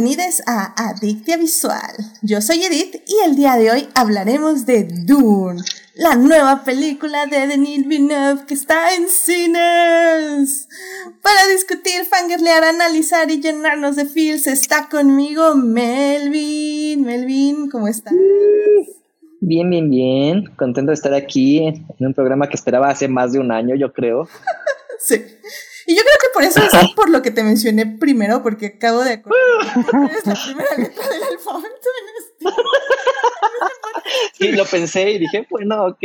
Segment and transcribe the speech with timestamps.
[0.00, 1.90] Bienvenidos a Adictia Visual.
[2.22, 5.60] Yo soy Edith y el día de hoy hablaremos de Dune,
[5.96, 10.68] la nueva película de Denis Villeneuve que está en cines.
[11.20, 17.02] Para discutir, fangirlear, analizar y llenarnos de feels está conmigo Melvin.
[17.02, 18.14] Melvin, ¿cómo estás?
[19.40, 20.44] Bien, bien, bien.
[20.54, 23.92] Contento de estar aquí en un programa que esperaba hace más de un año, yo
[23.92, 24.28] creo.
[25.00, 25.24] sí.
[25.88, 29.02] Y yo creo que por eso es por lo que te mencioné primero, porque acabo
[29.02, 29.40] de acordar
[30.14, 32.62] es la primera letra del alfabeto en este.
[34.34, 35.98] Sí, lo pensé y dije, bueno, ok.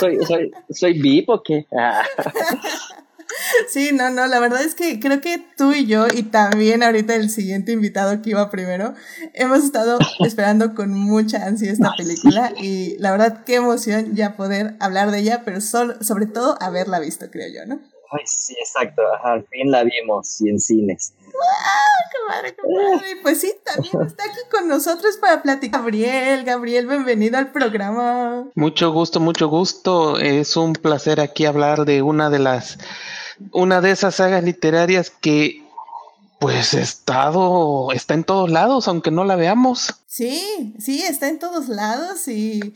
[0.00, 1.66] ¿Soy, soy, soy VIP o qué?
[1.70, 2.02] Ah.
[3.68, 7.14] Sí, no, no, la verdad es que creo que tú y yo, y también ahorita
[7.14, 8.94] el siguiente invitado que iba primero,
[9.34, 14.74] hemos estado esperando con mucha ansia esta película y la verdad qué emoción ya poder
[14.80, 17.91] hablar de ella, pero sobre todo haberla visto, creo yo, ¿no?
[18.12, 19.02] Ay, sí, exacto.
[19.24, 21.14] al fin la vimos y en cines.
[21.18, 23.16] ¡Ah, qué madre, qué madre!
[23.22, 25.80] Pues sí, también está aquí con nosotros para platicar.
[25.80, 28.50] Gabriel, Gabriel, bienvenido al programa.
[28.54, 30.18] Mucho gusto, mucho gusto.
[30.18, 32.78] Es un placer aquí hablar de una de las,
[33.50, 35.62] una de esas sagas literarias que
[36.38, 39.94] pues estado, está en todos lados, aunque no la veamos.
[40.06, 42.74] Sí, sí, está en todos lados y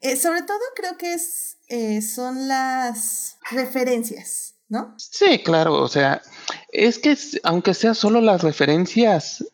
[0.00, 4.94] eh, sobre todo creo que es, eh, son las referencias ¿no?
[4.96, 6.22] Sí, claro, o sea,
[6.72, 9.44] es que aunque sea solo las referencias,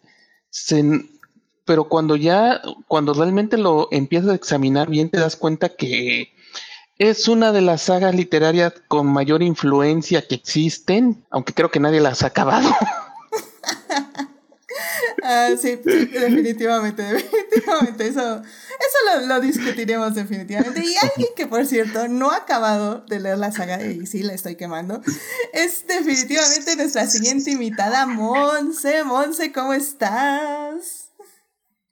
[1.65, 6.33] pero cuando ya, cuando realmente lo empiezas a examinar bien, te das cuenta que
[6.99, 12.01] es una de las sagas literarias con mayor influencia que existen, aunque creo que nadie
[12.01, 12.69] las ha acabado.
[15.23, 18.09] Ah, sí, definitivamente, definitivamente.
[18.09, 20.81] Eso, eso lo, discutiremos definitivamente.
[20.81, 24.35] Y alguien que, por cierto, no ha acabado de leer la saga, y sí, la
[24.35, 25.01] estoy quemando,
[25.53, 29.05] es definitivamente nuestra siguiente invitada, Monse.
[29.05, 31.11] Monse, ¿cómo estás?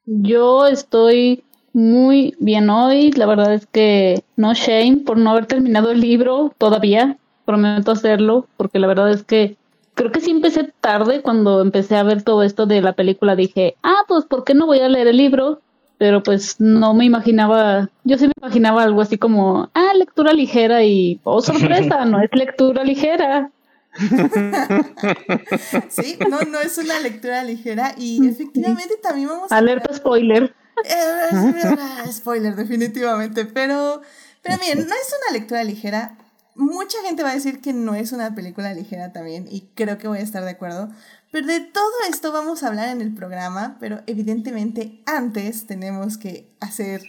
[0.04, 3.12] Yo estoy muy bien hoy.
[3.12, 7.18] La verdad es que no shame por no haber terminado el libro todavía.
[7.44, 9.56] Prometo hacerlo, porque la verdad es que
[9.94, 13.36] creo que sí empecé tarde cuando empecé a ver todo esto de la película.
[13.36, 15.60] Dije, ah, pues, ¿por qué no voy a leer el libro?
[15.98, 20.82] Pero pues no me imaginaba, yo sí me imaginaba algo así como, ah, lectura ligera
[20.82, 23.52] y, oh, sorpresa, no es lectura ligera.
[25.90, 29.58] sí, no, no es una lectura ligera y efectivamente también vamos a...
[29.58, 30.54] Alerta spoiler.
[30.84, 34.00] Eh, spoiler, definitivamente, pero,
[34.42, 36.16] pero bien, no es una lectura ligera,
[36.54, 40.08] mucha gente va a decir que no es una película ligera también, y creo que
[40.08, 40.90] voy a estar de acuerdo.
[41.30, 46.54] Pero de todo esto vamos a hablar en el programa, pero evidentemente antes tenemos que
[46.60, 47.02] hacer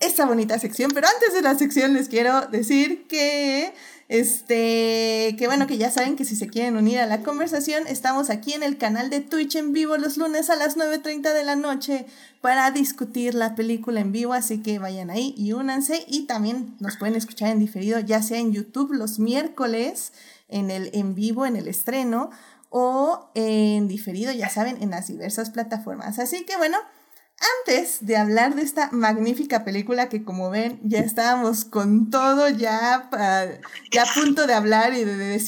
[0.00, 0.90] esta bonita sección.
[0.92, 3.72] Pero antes de la sección les quiero decir que
[4.08, 8.30] este, que bueno, que ya saben que si se quieren unir a la conversación, estamos
[8.30, 11.56] aquí en el canal de Twitch en vivo los lunes a las 9.30 de la
[11.56, 12.06] noche
[12.40, 16.96] para discutir la película en vivo, así que vayan ahí y únanse y también nos
[16.96, 20.12] pueden escuchar en diferido, ya sea en YouTube los miércoles,
[20.48, 22.30] en el en vivo, en el estreno
[22.70, 26.18] o en diferido, ya saben, en las diversas plataformas.
[26.18, 26.78] Así que bueno,
[27.66, 33.08] antes de hablar de esta magnífica película que como ven ya estábamos con todo ya,
[33.92, 35.38] ya a punto de hablar y de, de,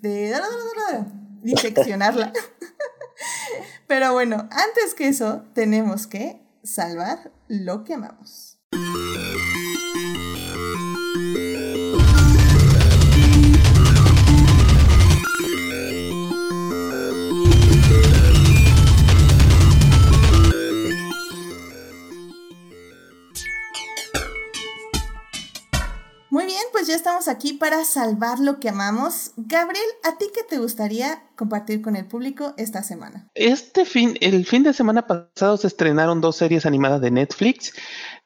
[0.00, 1.04] de
[1.42, 2.32] diseccionarla.
[3.86, 8.58] Pero bueno, antes que eso tenemos que salvar lo que amamos.
[27.28, 29.32] Aquí para salvar lo que amamos.
[29.36, 33.28] Gabriel, ¿a ti qué te gustaría compartir con el público esta semana?
[33.34, 37.72] Este fin, el fin de semana pasado se estrenaron dos series animadas de Netflix.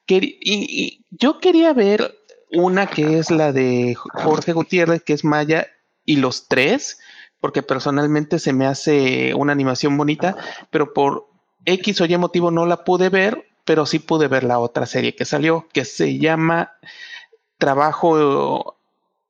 [0.09, 2.15] y, yo quería ver
[2.53, 5.67] una que es la de Jorge Gutiérrez, que es Maya
[6.05, 6.99] y los tres,
[7.41, 10.37] porque personalmente se me hace una animación bonita,
[10.71, 11.29] pero por
[11.65, 15.15] X o Y motivo no la pude ver, pero sí pude ver la otra serie
[15.15, 16.73] que salió, que se llama
[17.59, 18.77] trabajo,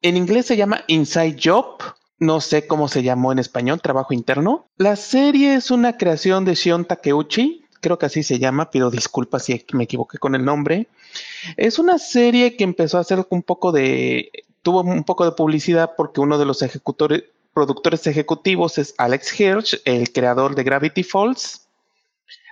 [0.02, 1.78] en inglés se llama Inside Job,
[2.18, 4.66] no sé cómo se llamó en español, trabajo interno.
[4.76, 9.44] La serie es una creación de Shion Takeuchi, creo que así se llama, pido disculpas
[9.44, 10.88] si me equivoqué con el nombre.
[11.56, 14.30] Es una serie que empezó a hacer un poco de,
[14.62, 17.24] tuvo un poco de publicidad porque uno de los ejecutores,
[17.54, 21.68] productores ejecutivos es Alex Hirsch, el creador de Gravity Falls,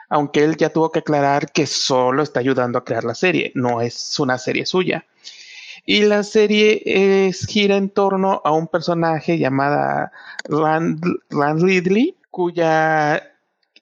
[0.08, 3.80] aunque él ya tuvo que aclarar que solo está ayudando a crear la serie, no
[3.80, 5.06] es una serie suya.
[5.90, 10.12] Y la serie es, gira en torno a un personaje llamada
[10.44, 13.34] Rand, Ridley, cuya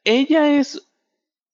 [0.05, 0.89] ella es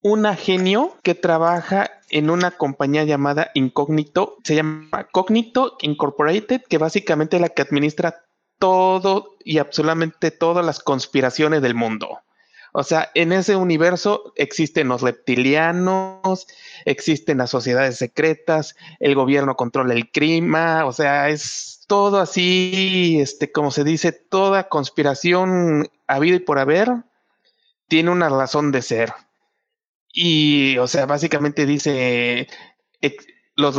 [0.01, 7.35] una genio que trabaja en una compañía llamada Incognito, se llama Cognito Incorporated, que básicamente
[7.35, 8.25] es la que administra
[8.61, 12.21] todo y absolutamente todas las conspiraciones del mundo.
[12.77, 16.49] O sea, en ese universo existen los reptilianos,
[16.85, 23.53] existen las sociedades secretas, el gobierno controla el crimen, o sea, es todo así, este,
[23.53, 26.91] como se dice, toda conspiración habido y por haber
[27.87, 29.13] tiene una razón de ser.
[30.13, 32.49] Y, o sea, básicamente dice,
[33.55, 33.79] los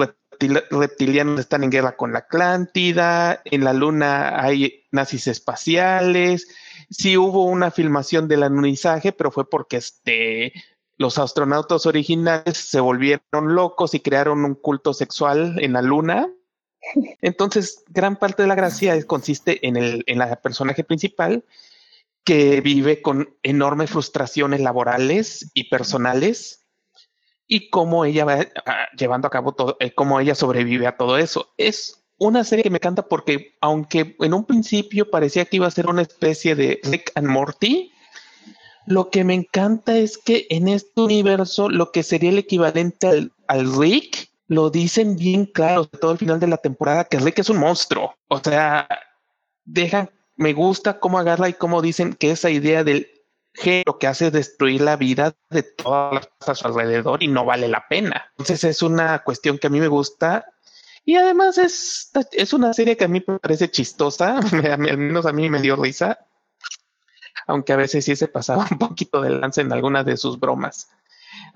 [0.72, 6.48] reptilianos están en guerra con la Atlántida, en la Luna hay nazis espaciales,
[6.90, 10.54] sí hubo una filmación del anunizaje, pero fue porque este,
[10.98, 16.30] los astronautas originales se volvieron locos y crearon un culto sexual en la Luna.
[17.22, 21.44] Entonces, gran parte de la gracia consiste en, el, en la personaje principal
[22.24, 26.66] que vive con enormes frustraciones laborales y personales
[27.48, 31.18] y cómo ella va ah, llevando a cabo todo, eh, cómo ella sobrevive a todo
[31.18, 31.54] eso.
[31.58, 35.72] Es una serie que me encanta porque aunque en un principio parecía que iba a
[35.72, 37.92] ser una especie de Rick and Morty,
[38.86, 43.32] lo que me encanta es que en este universo lo que sería el equivalente al,
[43.48, 47.50] al Rick lo dicen bien claro todo el final de la temporada que Rick es
[47.50, 48.16] un monstruo.
[48.28, 48.88] O sea,
[49.64, 53.08] dejan, me gusta cómo agarra y cómo dicen que esa idea del
[53.86, 57.28] lo que hace es destruir la vida de todas las cosas a su alrededor y
[57.28, 58.26] no vale la pena.
[58.32, 60.46] Entonces es una cuestión que a mí me gusta
[61.06, 64.40] y además es, es una serie que a mí me parece chistosa,
[64.72, 66.26] al menos a mí me dio risa,
[67.48, 70.90] aunque a veces sí se pasaba un poquito de lance en algunas de sus bromas.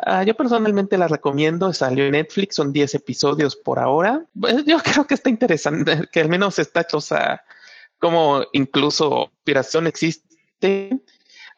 [0.05, 4.25] Uh, yo personalmente la recomiendo, salió en Netflix, son 10 episodios por ahora.
[4.65, 7.41] Yo creo que está interesante, que al menos está cosa
[7.97, 11.01] como incluso inspiración existe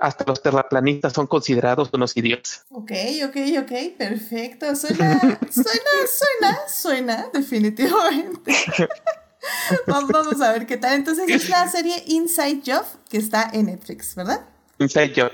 [0.01, 2.65] hasta los terraplanistas son considerados unos idiotas.
[2.71, 2.91] Ok,
[3.25, 4.75] ok, ok, perfecto.
[4.75, 8.53] Suena, suena, suena, suena, definitivamente.
[9.87, 10.95] Vamos a ver qué tal.
[10.95, 14.41] Entonces es la serie Inside Job que está en Netflix, ¿verdad?
[14.79, 15.31] Inside Job.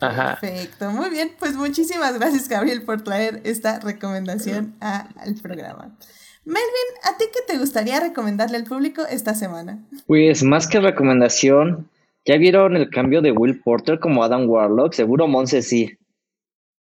[0.00, 0.38] Ajá.
[0.40, 1.32] Perfecto, muy bien.
[1.38, 5.94] Pues muchísimas gracias, Gabriel, por traer esta recomendación al programa.
[6.44, 9.78] Melvin, ¿a ti qué te gustaría recomendarle al público esta semana?
[10.06, 11.88] Pues más que recomendación,
[12.26, 14.92] ¿Ya vieron el cambio de Will Porter como Adam Warlock?
[14.92, 15.96] Seguro Monse sí.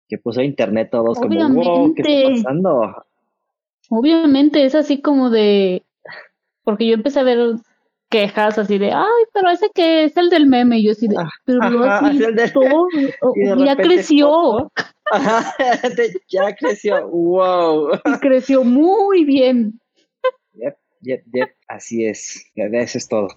[0.09, 2.95] Que puso a internet todos como, wow, ¿qué está pasando?
[3.89, 5.83] Obviamente, es así como de.
[6.63, 7.55] Porque yo empecé a ver
[8.09, 10.79] quejas así de, ay, pero ese que es el del meme.
[10.79, 12.49] Y yo así de, ah, pero ajá, así, el de...
[12.49, 12.87] todo,
[13.57, 14.71] ya creció.
[15.11, 15.55] Ajá,
[16.29, 17.91] ya creció, wow.
[17.93, 19.79] Y creció muy bien.
[20.53, 21.49] Yep, yep, yep.
[21.67, 23.27] Así es, eso es todo.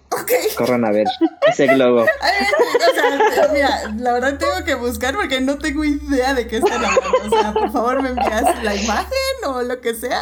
[0.55, 1.07] Corran a ver
[1.47, 2.03] ese globo.
[2.03, 6.85] o sea, mira, la verdad tengo que buscar porque no tengo idea de qué están
[6.85, 7.09] hablando.
[7.25, 10.21] O sea, por favor me envías la imagen o lo que sea.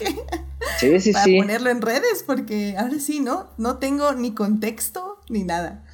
[0.78, 1.36] Sí, sí, para sí.
[1.38, 3.50] ponerlo en redes porque ahora sí, ¿no?
[3.58, 5.84] No tengo ni contexto ni nada.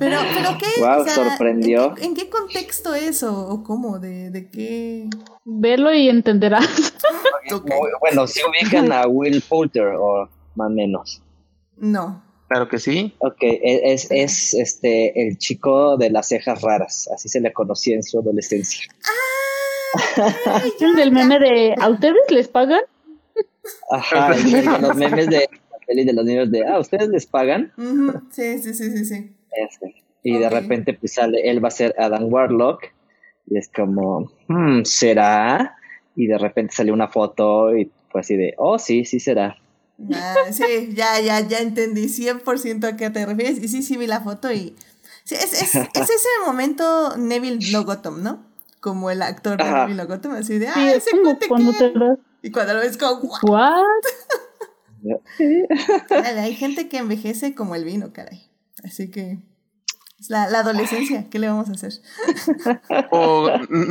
[0.00, 0.80] Pero, pero ¿qué?
[0.80, 1.94] Wow, sorprendió.
[1.98, 4.00] ¿en, qué contexto es o, cómo?
[4.00, 5.08] ¿De, ¿De qué?
[5.44, 6.66] Verlo y entenderás.
[8.00, 11.22] Bueno, si ubican a Will Poulter o más o menos.
[11.76, 12.22] No.
[12.48, 13.14] Claro que sí.
[13.18, 17.94] Ok, e, es, es este el chico de las cejas raras, así se le conocía
[17.94, 18.90] en su adolescencia.
[19.04, 20.62] ¡Ah!
[20.80, 22.80] ¿El del meme de ¿a ustedes les pagan?
[23.90, 25.48] Ajá, el, los memes de
[25.86, 27.72] de los niños de ¿a ustedes les pagan?
[28.30, 29.34] Sí, sí, sí, sí, sí.
[30.22, 32.84] Y de repente pues sale, él va a ser Adam Warlock
[33.46, 35.76] y es como, hmm, ¿será?
[36.14, 39.56] Y de repente sale una foto y fue así de, oh, sí, sí será.
[40.14, 43.62] Ah, sí, ya, ya, ya entendí 100% a qué te refieres.
[43.62, 44.76] Y sí, sí vi la foto y...
[45.24, 48.46] Sí, es, es, es ese momento Neville Logotom, ¿no?
[48.80, 51.48] Como el actor de Neville Logotom, así de, ah, ese cuate
[52.42, 53.84] Y cuando lo ves como, ¿what?
[56.22, 58.48] hay gente que envejece como el vino, caray.
[58.84, 59.38] Así que...
[60.18, 61.92] Es la, la, adolescencia, ¿qué le vamos a hacer?
[63.12, 63.48] o,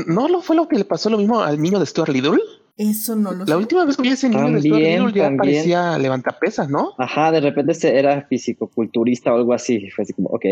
[0.08, 2.38] ¿No lo fue lo que le pasó lo mismo al niño de Stuart Little?
[2.77, 6.93] Eso no lo La última vez que vi ese niño de ya parecía levantapesas, ¿no?
[7.00, 9.89] Ajá, de repente era físico-culturista o algo así.
[9.89, 10.46] Fue así como, ok.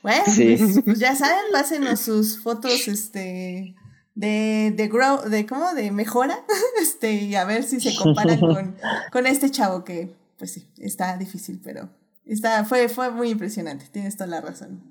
[0.00, 3.74] Bueno, pues, pues, ya saben, hacen sus fotos, este,
[4.14, 6.38] de, de grow, de cómo, de mejora,
[6.80, 8.76] este, y a ver si se comparan con,
[9.10, 11.88] con este chavo que, pues sí, está difícil, pero
[12.28, 14.82] Está, fue, fue muy impresionante, tienes toda la razón,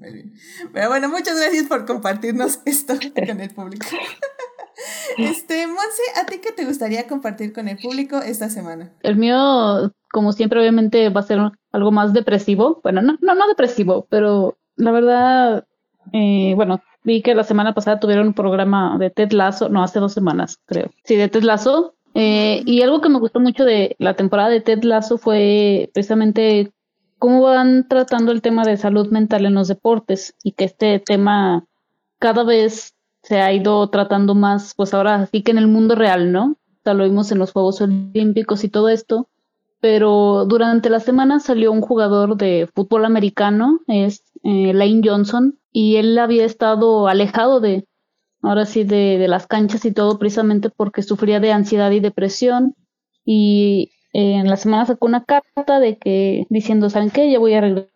[0.73, 3.85] Pero bueno, muchas gracias por compartirnos esto con el público.
[5.17, 8.91] Este, Monse, ¿a ti qué te gustaría compartir con el público esta semana?
[9.01, 11.39] El mío, como siempre, obviamente va a ser
[11.71, 12.79] algo más depresivo.
[12.83, 15.65] Bueno, no, no, no depresivo, pero la verdad,
[16.13, 19.99] eh, bueno, vi que la semana pasada tuvieron un programa de Ted Lasso, no, hace
[19.99, 20.91] dos semanas, creo.
[21.03, 21.95] Sí, de Ted Lasso.
[22.13, 26.71] Eh, y algo que me gustó mucho de la temporada de Ted Lasso fue precisamente
[27.19, 31.65] cómo van tratando el tema de salud mental en los deportes y que este tema
[32.19, 32.96] cada vez
[33.27, 36.55] se ha ido tratando más, pues ahora sí que en el mundo real, ¿no?
[36.85, 39.27] O lo vimos en los Juegos Olímpicos y todo esto,
[39.81, 45.97] pero durante la semana salió un jugador de fútbol americano, es eh, Lane Johnson, y
[45.97, 47.85] él había estado alejado de,
[48.41, 52.75] ahora sí, de, de las canchas y todo, precisamente porque sufría de ansiedad y depresión,
[53.25, 57.29] y en la semana sacó una carta de que diciendo, ¿saben qué?
[57.29, 57.91] Ya voy a regresar,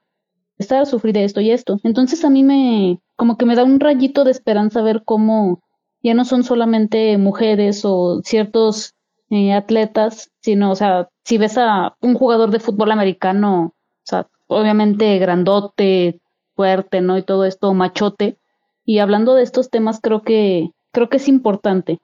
[0.61, 1.79] sufrir de esto y esto.
[1.83, 5.61] Entonces a mí me, como que me da un rayito de esperanza ver cómo
[6.03, 8.93] ya no son solamente mujeres o ciertos
[9.29, 14.27] eh, atletas, sino, o sea, si ves a un jugador de fútbol americano, o sea,
[14.47, 16.19] obviamente grandote,
[16.55, 17.17] fuerte, ¿no?
[17.17, 18.37] Y todo esto, machote.
[18.85, 21.99] Y hablando de estos temas, creo que, creo que es importante.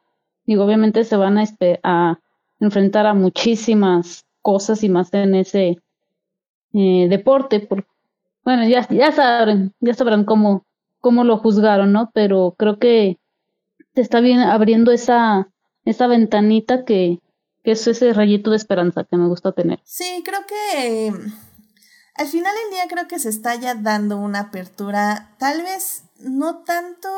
[0.46, 2.20] Digo, obviamente se van a,
[2.60, 5.78] enfrentar a muchísimas cosas y más en ese
[6.74, 7.60] eh, deporte.
[7.60, 7.86] Por,
[8.48, 10.66] bueno, ya, ya sabrán, ya sabrán cómo,
[11.02, 12.12] cómo lo juzgaron, ¿no?
[12.14, 13.20] Pero creo que
[13.94, 15.50] se está bien abriendo esa,
[15.84, 17.20] esa ventanita que,
[17.66, 19.82] que es ese rayito de esperanza que me gusta tener.
[19.84, 21.12] Sí, creo que
[22.16, 26.60] al final del día creo que se está ya dando una apertura, tal vez no
[26.60, 27.10] tanto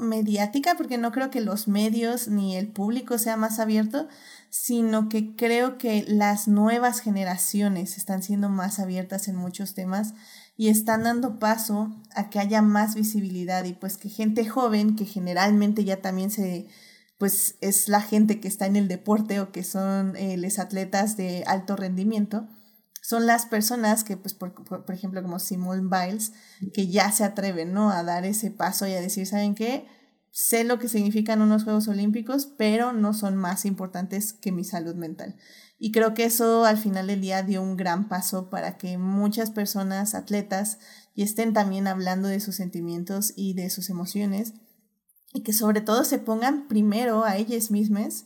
[0.00, 4.06] mediática, porque no creo que los medios ni el público sea más abierto,
[4.50, 10.12] sino que creo que las nuevas generaciones están siendo más abiertas en muchos temas
[10.56, 15.04] y están dando paso a que haya más visibilidad y pues que gente joven, que
[15.04, 16.68] generalmente ya también se,
[17.18, 21.16] pues es la gente que está en el deporte o que son eh, los atletas
[21.16, 22.48] de alto rendimiento,
[23.02, 26.32] son las personas que, pues, por, por, por, ejemplo, como Simone Biles,
[26.72, 27.90] que ya se atreven, ¿no?
[27.90, 29.86] A dar ese paso y a decir, ¿saben qué?
[30.34, 34.96] sé lo que significan unos Juegos Olímpicos, pero no son más importantes que mi salud
[34.96, 35.36] mental.
[35.84, 39.50] Y creo que eso al final del día dio un gran paso para que muchas
[39.50, 40.78] personas, atletas,
[41.14, 44.54] y estén también hablando de sus sentimientos y de sus emociones,
[45.34, 48.24] y que sobre todo se pongan primero a ellas mismas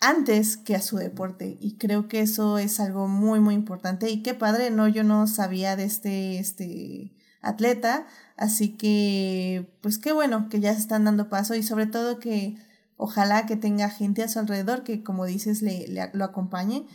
[0.00, 1.56] antes que a su deporte.
[1.62, 4.10] Y creo que eso es algo muy, muy importante.
[4.10, 4.86] Y qué padre, ¿no?
[4.86, 8.06] Yo no sabía de este, este atleta,
[8.36, 12.58] así que pues qué bueno que ya se están dando paso y sobre todo que
[13.02, 16.86] ojalá que tenga gente a su alrededor que como dices le, lo acompañe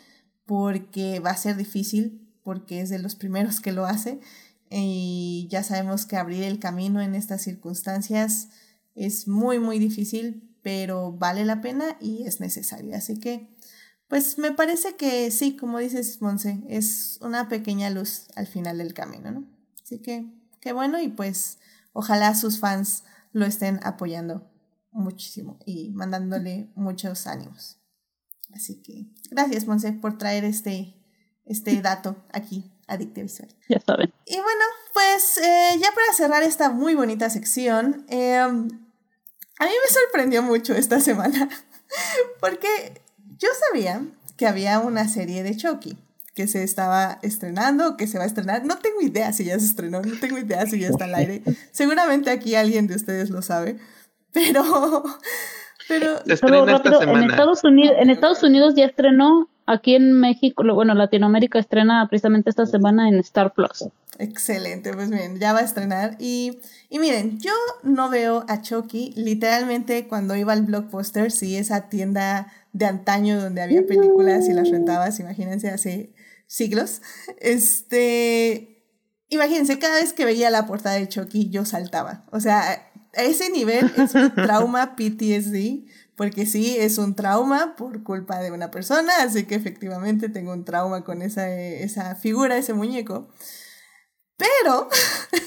[0.46, 4.22] porque va a ser difícil porque es de los primeros que lo hace
[4.70, 8.48] y ya sabemos que abrir el camino en estas circunstancias
[8.96, 12.96] es muy muy difícil pero vale la pena y es necesario.
[12.96, 13.50] Así que
[14.08, 18.94] pues me parece que sí como dices Monse es una pequeña luz al final del
[18.94, 19.44] camino no
[19.84, 20.26] así que
[20.62, 21.60] qué bueno y pues
[21.92, 24.50] ojalá sus fans lo estén apoyando
[24.98, 27.77] muchísimo y mandándole muchos ánimos.
[28.54, 30.96] Así que gracias, Monse, por traer este,
[31.46, 33.50] este dato aquí a Visual.
[33.68, 34.13] Ya saben.
[34.25, 34.63] Y bueno,
[34.94, 38.62] pues eh, ya para cerrar esta muy bonita sección, eh, a mí
[39.60, 41.50] me sorprendió mucho esta semana
[42.39, 43.01] porque
[43.38, 44.01] yo sabía
[44.38, 45.98] que había una serie de Chucky
[46.38, 48.63] que se estaba estrenando, que se va a estrenar.
[48.63, 51.42] No tengo idea si ya se estrenó, no tengo idea si ya está al aire.
[51.72, 53.80] Seguramente aquí alguien de ustedes lo sabe,
[54.38, 55.03] pero...
[55.88, 62.06] Pero, en, Estados Unidos, en Estados Unidos ya estrenó, aquí en México, bueno, Latinoamérica estrena
[62.10, 63.88] precisamente esta semana en Star Plus.
[64.20, 66.15] Excelente, pues bien, ya va a estrenar.
[66.20, 67.51] Y, y miren, yo
[67.84, 73.62] no veo a Chucky literalmente cuando iba al blockbuster, sí, esa tienda de antaño donde
[73.62, 76.13] había películas y las rentabas, imagínense, hace
[76.48, 77.01] siglos.
[77.39, 78.84] Este,
[79.29, 82.25] imagínense, cada vez que veía la portada de Chucky, yo saltaba.
[82.32, 82.87] O sea,
[83.24, 88.72] ese nivel es un trauma PTSD, porque sí, es un trauma por culpa de una
[88.72, 93.30] persona, así que efectivamente tengo un trauma con esa, esa figura, ese muñeco.
[94.38, 94.90] Pero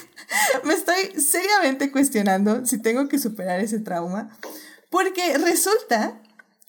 [0.63, 4.37] me estoy seriamente cuestionando si tengo que superar ese trauma,
[4.89, 6.21] porque resulta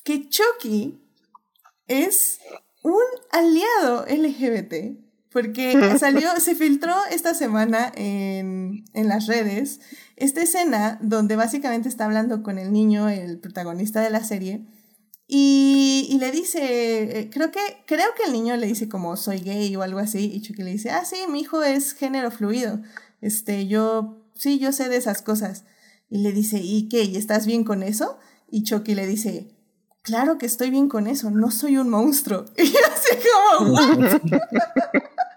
[0.04, 1.00] que Chucky
[1.86, 2.38] es
[2.82, 4.98] un aliado LGBT,
[5.30, 9.80] porque salió, se filtró esta semana en, en, las redes
[10.22, 14.64] esta escena donde básicamente está hablando con el niño, el protagonista de la serie,
[15.26, 19.74] y, le dice, eh, creo que, creo que el niño le dice como soy gay
[19.74, 22.80] o algo así, y Chucky le dice, ah, sí, mi hijo es género fluido,
[23.20, 25.64] este, yo, sí, yo sé de esas cosas.
[26.08, 27.04] Y le dice, ¿y qué?
[27.04, 28.18] ¿Y estás bien con eso?
[28.50, 29.56] Y Chucky le dice,
[30.02, 32.44] claro que estoy bien con eso, no soy un monstruo.
[32.56, 33.16] Y así
[33.58, 33.76] como,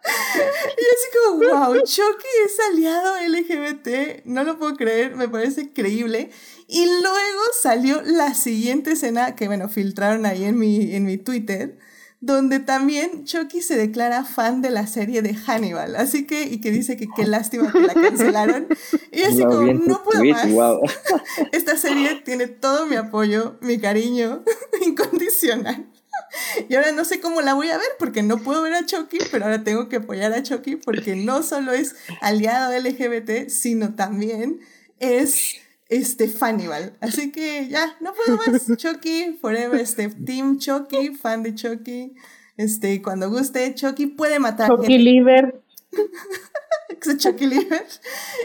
[0.05, 6.29] Y así como, wow, Chucky es aliado LGBT, no lo puedo creer, me parece increíble.
[6.67, 11.77] Y luego salió la siguiente escena que, bueno, filtraron ahí en mi, en mi Twitter,
[12.21, 16.71] donde también Chucky se declara fan de la serie de Hannibal, así que, y que
[16.71, 18.67] dice que qué lástima que la cancelaron.
[19.11, 20.47] Y así como, no puedo más.
[21.51, 24.43] Esta serie tiene todo mi apoyo, mi cariño
[24.85, 25.87] incondicional.
[26.69, 29.19] Y ahora no sé cómo la voy a ver porque no puedo ver a Chucky,
[29.31, 34.59] pero ahora tengo que apoyar a Chucky porque no solo es aliado LGBT, sino también
[34.99, 35.55] es
[35.89, 36.97] este Fannibal.
[37.01, 38.65] Así que ya, no puedo más.
[38.77, 42.13] Chucky, forever, este Team Chucky, fan de Chucky.
[42.57, 44.69] Este, cuando guste, Chucky puede matar.
[44.69, 45.61] Chucky Liver.
[47.17, 47.85] Chucky Liver.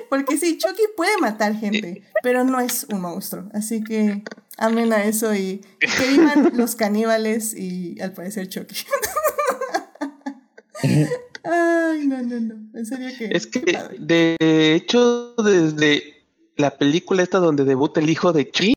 [0.08, 3.48] Porque sí, Chucky puede matar gente, pero no es un monstruo.
[3.52, 4.22] Así que
[4.58, 8.76] amen a eso y que vivan los caníbales y al parecer Chucky.
[11.42, 12.78] Ay, no, no, no.
[12.78, 13.30] En serio que.
[13.32, 13.60] Es que,
[13.98, 14.36] de
[14.74, 16.20] hecho, desde
[16.56, 18.74] la película esta donde debuta el hijo de Chi,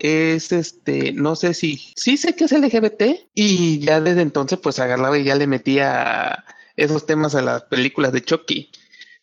[0.00, 3.02] es este, no sé si, sí sé que es LGBT
[3.34, 6.44] y ya desde entonces pues agarraba y ya le metía
[6.76, 8.70] esos temas a las películas de Chucky.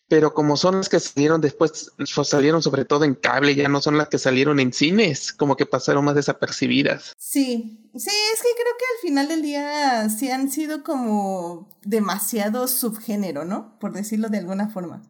[0.09, 3.79] Pero como son las que salieron después, pues, salieron sobre todo en cable, ya no
[3.79, 7.13] son las que salieron en cines, como que pasaron más desapercibidas.
[7.19, 12.67] Sí, sí, es que creo que al final del día sí han sido como demasiado
[12.67, 13.77] subgénero, ¿no?
[13.79, 15.03] Por decirlo de alguna forma.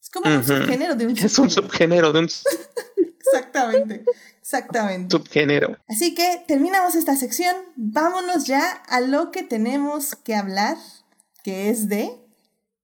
[0.00, 1.26] Es como un subgénero de un subgénero.
[1.26, 2.28] Es un subgénero de un...
[3.18, 4.04] exactamente,
[4.40, 5.16] exactamente.
[5.16, 5.76] Subgénero.
[5.88, 7.56] Así que terminamos esta sección.
[7.74, 10.76] Vámonos ya a lo que tenemos que hablar,
[11.48, 12.10] que es de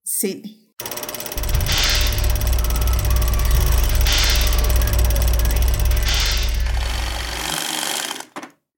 [0.02, 0.58] cine.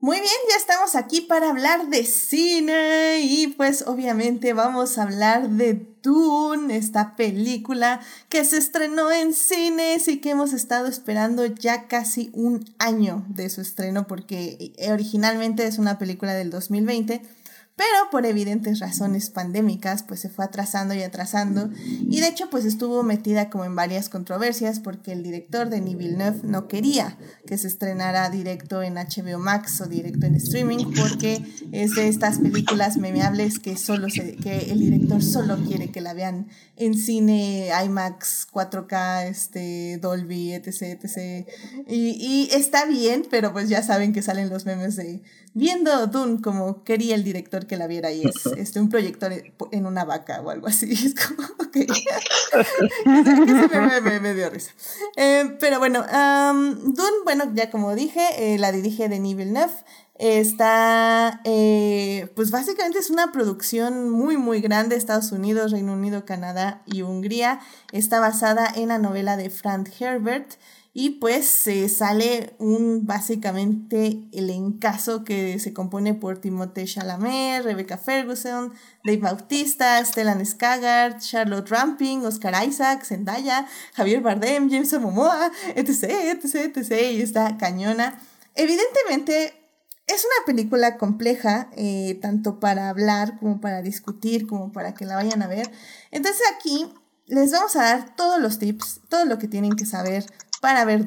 [0.00, 5.50] Muy bien, ya estamos aquí para hablar de cine y pues obviamente vamos a hablar
[5.50, 11.86] de Dune, esta película que se estrenó en cines y que hemos estado esperando ya
[11.86, 17.35] casi un año de su estreno porque originalmente es una película del 2020
[17.76, 21.68] pero por evidentes razones pandémicas pues se fue atrasando y atrasando.
[22.08, 26.40] Y de hecho pues estuvo metida como en varias controversias porque el director de Villeneuve
[26.42, 31.94] no quería que se estrenara directo en HBO Max o directo en streaming porque es
[31.94, 36.48] de estas películas memeables que solo se, que el director solo quiere que la vean
[36.76, 41.46] en cine IMAX 4K este Dolby etc etc.
[41.86, 45.22] Y, y está bien pero pues ya saben que salen los memes de
[45.56, 49.32] viendo Dune como quería el director que la viera y es este, un proyector
[49.72, 50.92] en una vaca o algo así.
[51.06, 51.76] Es como, ok.
[54.02, 54.72] me, me, dio risa.
[55.16, 59.72] Eh, pero bueno, Dune, bueno, ya como dije, eh, la dirige Denis Villeneuve.
[60.18, 66.82] Está, eh, pues básicamente es una producción muy, muy grande, Estados Unidos, Reino Unido, Canadá
[66.86, 67.60] y Hungría.
[67.92, 70.54] Está basada en la novela de Frank Herbert.
[70.98, 77.98] Y pues se sale un básicamente el encaso que se compone por Timothée Chalamet, Rebecca
[77.98, 78.72] Ferguson,
[79.04, 86.74] Dave Bautista, Stellan Skaggart, Charlotte Ramping, Oscar Isaac, Zendaya, Javier Bardem, James Momoa, etc, etc,
[86.74, 87.12] etc.
[87.12, 88.18] Y está cañona.
[88.54, 89.52] Evidentemente
[90.06, 95.16] es una película compleja, eh, tanto para hablar como para discutir, como para que la
[95.16, 95.70] vayan a ver.
[96.10, 96.90] Entonces aquí
[97.26, 100.24] les vamos a dar todos los tips, todo lo que tienen que saber
[100.60, 101.04] para ver.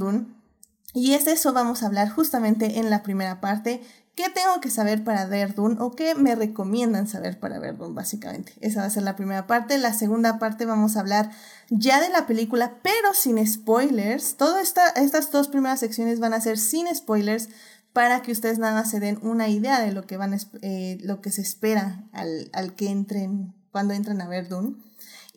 [0.94, 3.82] Y es eso vamos a hablar justamente en la primera parte.
[4.16, 8.54] ¿Qué tengo que saber para ver o qué me recomiendan saber para ver básicamente?
[8.60, 9.78] Esa va a ser la primera parte.
[9.78, 11.32] La segunda parte vamos a hablar
[11.70, 14.36] ya de la película, pero sin spoilers.
[14.36, 17.48] Todas estas dos primeras secciones van a ser sin spoilers
[17.94, 21.32] para que ustedes nada se den una idea de lo que, van, eh, lo que
[21.32, 24.50] se espera al, al que entren, cuando entren a ver.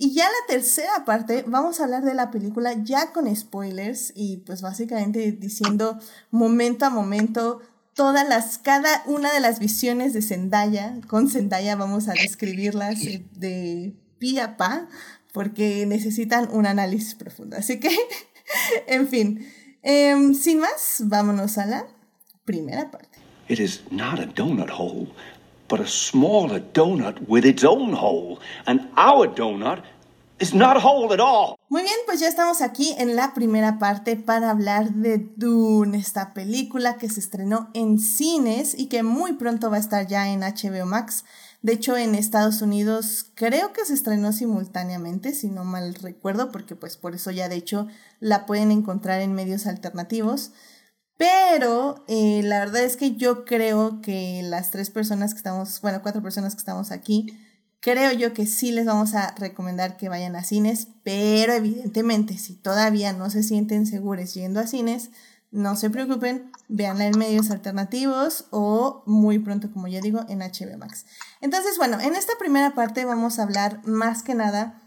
[0.03, 4.38] Y ya la tercera parte vamos a hablar de la película ya con spoilers y
[4.38, 5.97] pues básicamente diciendo
[6.33, 7.61] momento a momento
[7.95, 10.97] todas las, cada una de las visiones de Zendaya.
[11.07, 12.99] Con Zendaya vamos a describirlas
[13.31, 14.88] de pi a pa
[15.33, 17.57] porque necesitan un análisis profundo.
[17.57, 17.97] Así que,
[18.88, 19.47] en fin,
[19.83, 21.87] em, sin más, vámonos a la
[22.45, 23.21] primera parte.
[23.49, 25.12] It is not a donut hole
[25.73, 28.38] but a smaller donut with its own hole.
[28.67, 29.83] And our donut
[31.68, 36.35] Muy bien, pues ya estamos aquí en la primera parte para hablar de Dune, esta
[36.35, 40.40] película que se estrenó en cines y que muy pronto va a estar ya en
[40.40, 41.24] HBO Max.
[41.62, 46.74] De hecho, en Estados Unidos creo que se estrenó simultáneamente, si no mal recuerdo, porque
[46.74, 47.87] pues por eso ya de hecho
[48.18, 50.50] la pueden encontrar en medios alternativos.
[51.16, 56.02] Pero eh, la verdad es que yo creo que las tres personas que estamos, bueno,
[56.02, 57.28] cuatro personas que estamos aquí,
[57.83, 62.55] creo yo que sí les vamos a recomendar que vayan a cines, pero evidentemente si
[62.55, 65.11] todavía no se sienten seguros yendo a cines,
[65.51, 70.79] no se preocupen, véanla en medios alternativos o muy pronto, como ya digo, en HBO
[70.79, 71.05] Max.
[71.40, 74.81] Entonces, bueno, en esta primera parte vamos a hablar más que nada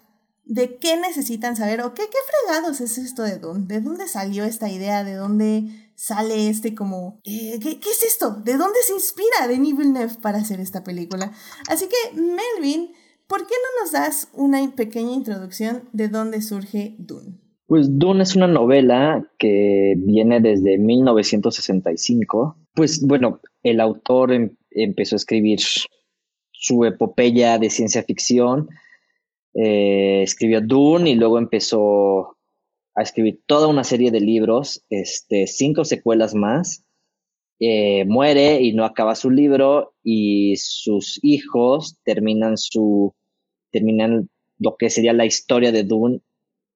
[0.45, 4.45] de qué necesitan saber o qué, qué fregados es esto de Dune, de dónde salió
[4.45, 8.31] esta idea, de dónde sale este como, eh, ¿qué, ¿qué, es esto?
[8.43, 11.31] ¿De dónde se inspira Denis Villeneuve para hacer esta película?
[11.69, 12.91] Así que, Melvin,
[13.27, 17.39] ¿por qué no nos das una pequeña introducción de dónde surge Dune?
[17.67, 22.57] Pues Dune es una novela que viene desde 1965.
[22.75, 25.59] Pues bueno, el autor em, empezó a escribir
[26.51, 28.69] su epopeya de ciencia ficción,
[29.55, 32.34] eh, escribió Dune y luego empezó
[32.95, 36.83] a escribir toda una serie de libros, este, cinco secuelas más.
[37.59, 43.15] Eh, muere y no acaba su libro y sus hijos terminan su
[43.71, 44.29] terminan
[44.59, 46.21] lo que sería la historia de Dune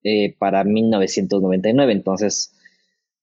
[0.03, 1.91] eh, para 1999.
[1.91, 2.53] Entonces,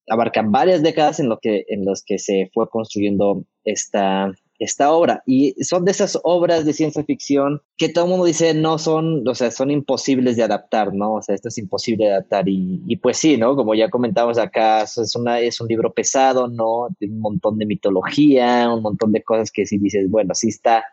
[0.08, 5.22] abarcan varias décadas en, lo que, en los que se fue construyendo esta, esta obra.
[5.26, 9.26] Y son de esas obras de ciencia ficción que todo el mundo dice no son,
[9.26, 11.14] o sea, son imposibles de adaptar, ¿no?
[11.14, 12.44] O sea, esto es imposible de adaptar.
[12.48, 13.56] Y, pues sí, ¿no?
[13.56, 16.88] Como ya comentamos acá, es, una, es un libro pesado, ¿no?
[17.00, 20.84] Un montón de mitología, un montón de cosas que si dices, bueno, sí está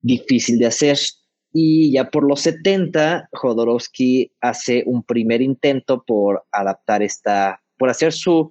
[0.00, 0.98] difícil de hacer.
[1.52, 8.12] Y ya por los 70, Jodorowsky hace un primer intento por adaptar esta, por hacer
[8.12, 8.50] su,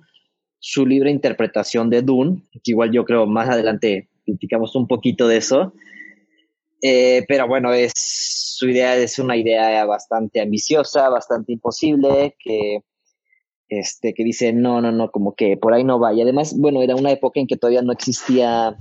[0.59, 5.37] su libre interpretación de Dune, que igual yo creo más adelante criticamos un poquito de
[5.37, 5.73] eso.
[6.81, 12.83] Eh, pero bueno, es, su idea es una idea bastante ambiciosa, bastante imposible, que,
[13.69, 16.13] este, que dice, no, no, no, como que por ahí no va.
[16.13, 18.77] Y además, bueno, era una época en que todavía no existía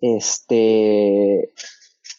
[0.00, 1.52] este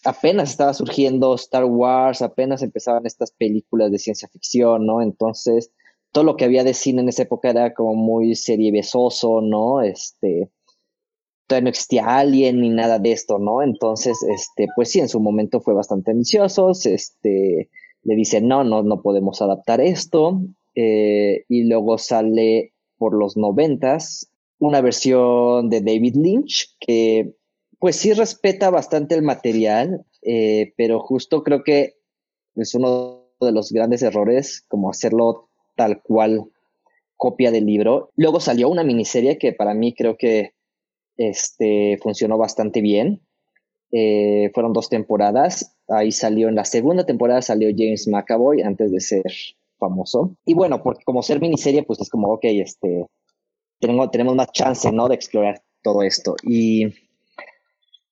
[0.03, 5.01] apenas estaba surgiendo Star Wars, apenas empezaban estas películas de ciencia ficción, ¿no?
[5.01, 5.71] Entonces,
[6.11, 9.81] todo lo que había de cine en esa época era como muy serie besoso, ¿no?
[9.81, 10.49] Este,
[11.49, 13.63] todavía no existía Alien ni nada de esto, ¿no?
[13.63, 17.69] Entonces, este, pues sí, en su momento fue bastante ambicioso, este,
[18.03, 20.41] le dicen, no, no, no podemos adaptar esto,
[20.75, 27.33] eh, y luego sale por los noventas una versión de David Lynch que
[27.79, 31.95] pues sí respeta bastante el material, eh, pero justo creo que
[32.55, 36.45] es uno de los grandes errores, como hacerlo tal cual
[37.15, 38.11] copia del libro.
[38.15, 40.53] Luego salió una miniserie que para mí creo que
[41.19, 43.21] este, funcionó bastante bien.
[43.91, 45.77] Eh, fueron dos temporadas.
[45.87, 49.31] Ahí salió en la segunda temporada salió James McAvoy antes de ser
[49.77, 50.35] famoso.
[50.45, 53.05] Y bueno, porque como ser miniserie, pues es como, ok, este,
[53.79, 55.07] tenemos, tenemos más chance, ¿no?
[55.07, 56.35] De explorar todo esto.
[56.43, 56.87] Y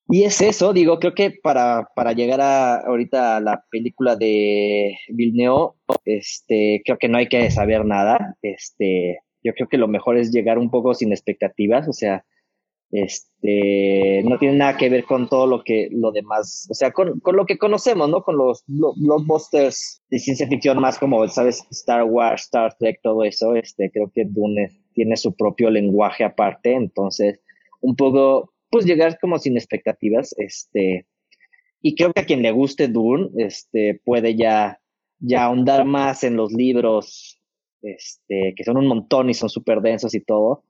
[0.10, 4.96] y es eso, digo, creo que para, para llegar a ahorita a la película de
[5.10, 8.38] Vilneo, este, creo que no hay que saber nada.
[8.41, 12.24] Este, yo creo que lo mejor es llegar un poco sin expectativas, o sea,
[12.91, 17.19] este, no tiene nada que ver con todo lo que, lo demás, o sea, con,
[17.19, 18.23] con lo que conocemos, ¿no?
[18.23, 21.65] Con los blockbusters de ciencia ficción más como, ¿sabes?
[21.71, 26.73] Star Wars, Star Trek, todo eso, este, creo que Dune tiene su propio lenguaje aparte,
[26.73, 27.39] entonces,
[27.82, 31.08] un poco pues llegar como sin expectativas, este,
[31.82, 34.82] y creo que a quien le guste Dune, este, puede ya,
[35.19, 37.41] ya ahondar más en los libros,
[37.82, 40.63] este, que son un montón y son súper densos y todo.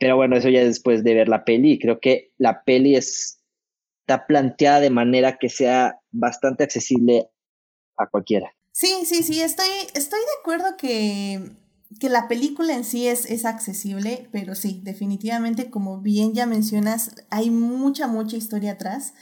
[0.00, 3.40] Pero bueno, eso ya después de ver la peli, creo que la peli es,
[4.00, 7.28] está planteada de manera que sea bastante accesible
[7.96, 8.50] a cualquiera.
[8.72, 11.40] Sí, sí, sí, estoy, estoy de acuerdo que
[11.98, 17.10] que la película en sí es, es accesible, pero sí, definitivamente, como bien ya mencionas,
[17.30, 19.12] hay mucha, mucha historia atrás.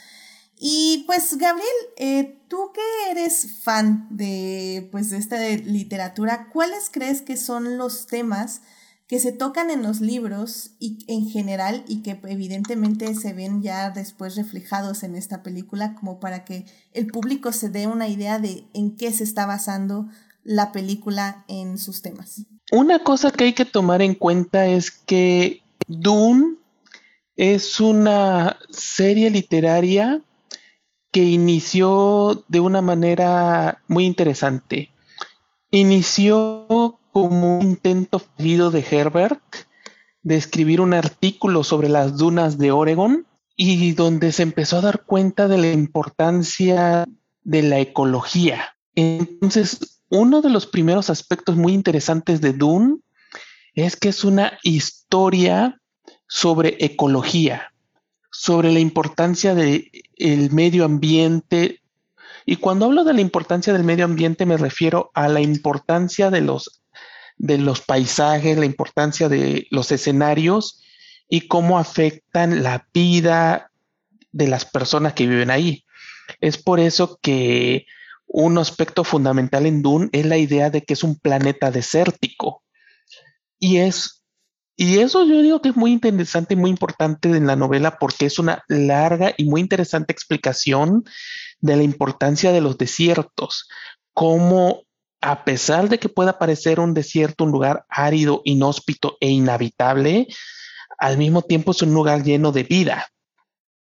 [0.58, 7.22] Y pues, Gabriel, eh, tú que eres fan de, pues, de esta literatura, ¿cuáles crees
[7.22, 8.60] que son los temas
[9.08, 13.90] que se tocan en los libros y en general y que evidentemente se ven ya
[13.90, 18.64] después reflejados en esta película como para que el público se dé una idea de
[18.74, 20.08] en qué se está basando
[20.44, 22.42] la película en sus temas?
[22.70, 26.56] Una cosa que hay que tomar en cuenta es que Dune
[27.36, 30.22] es una serie literaria
[31.12, 34.90] que inició de una manera muy interesante.
[35.70, 39.42] Inició como un intento fallido de Herbert
[40.22, 43.26] de escribir un artículo sobre las dunas de Oregon
[43.56, 47.06] y donde se empezó a dar cuenta de la importancia
[47.42, 48.76] de la ecología.
[48.94, 52.98] Entonces, uno de los primeros aspectos muy interesantes de Dune
[53.74, 55.80] es que es una historia
[56.28, 57.72] sobre ecología,
[58.30, 61.80] sobre la importancia del el medio ambiente.
[62.46, 66.42] Y cuando hablo de la importancia del medio ambiente me refiero a la importancia de
[66.42, 66.78] los,
[67.38, 70.82] de los paisajes, la importancia de los escenarios
[71.28, 73.70] y cómo afectan la vida
[74.32, 75.84] de las personas que viven ahí.
[76.40, 77.86] Es por eso que
[78.26, 82.62] un aspecto fundamental en Dune es la idea de que es un planeta desértico.
[83.58, 84.18] Y es
[84.80, 88.26] y eso yo digo que es muy interesante y muy importante en la novela porque
[88.26, 91.02] es una larga y muy interesante explicación
[91.58, 93.68] de la importancia de los desiertos,
[94.14, 94.84] cómo
[95.20, 100.28] a pesar de que pueda parecer un desierto un lugar árido, inhóspito e inhabitable,
[100.98, 103.08] al mismo tiempo es un lugar lleno de vida.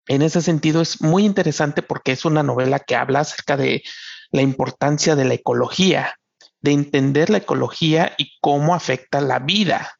[0.07, 3.83] En ese sentido es muy interesante porque es una novela que habla acerca de
[4.31, 6.15] la importancia de la ecología,
[6.61, 9.99] de entender la ecología y cómo afecta la vida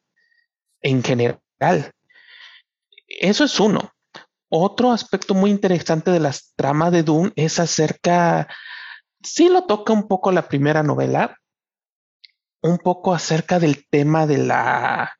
[0.82, 1.40] en general.
[3.06, 3.92] Eso es uno.
[4.48, 8.48] Otro aspecto muy interesante de las tramas de Dune es acerca,
[9.24, 11.38] sí lo toca un poco la primera novela,
[12.62, 15.18] un poco acerca del tema de la,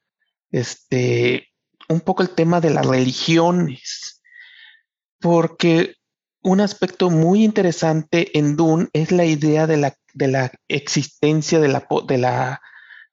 [0.51, 1.49] este,
[1.89, 4.23] un poco el tema de las religiones,
[5.21, 5.97] porque
[6.43, 11.69] un aspecto muy interesante en Dune es la idea de la, de la existencia de
[11.69, 12.63] la, de la,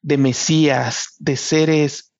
[0.02, 2.12] de Mesías, de seres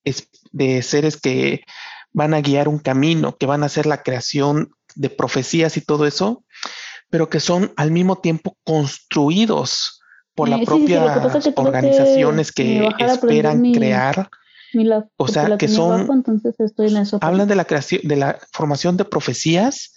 [0.52, 1.64] de seres que
[2.12, 6.06] van a guiar un camino, que van a hacer la creación de profecías y todo
[6.06, 6.44] eso,
[7.12, 10.00] pero que son al mismo tiempo construidos
[10.34, 14.30] por las propias organizaciones que, esperan crear.
[15.18, 16.24] o sea, que son
[17.20, 19.92] hablan de la creación de la formación de profecías,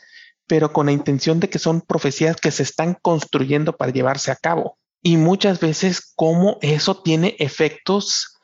[0.45, 4.36] pero con la intención de que son profecías que se están construyendo para llevarse a
[4.36, 4.78] cabo.
[5.01, 8.41] Y muchas veces cómo eso tiene efectos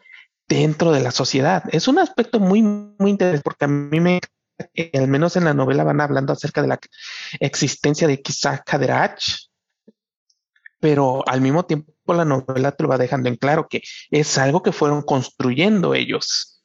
[0.48, 1.64] dentro de la sociedad.
[1.74, 4.22] Es un aspecto muy, muy interesante porque a mí me,
[4.94, 6.80] al menos en la novela van hablando acerca de la
[7.40, 9.22] existencia de quizá Kaderach,
[10.80, 14.62] pero al mismo tiempo la novela te lo va dejando en claro que es algo
[14.64, 16.64] que fueron construyendo ellos.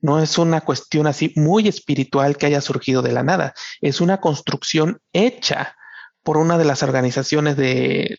[0.00, 4.20] No es una cuestión así muy espiritual que haya surgido de la nada, es una
[4.20, 5.76] construcción hecha
[6.22, 8.16] por una de las organizaciones de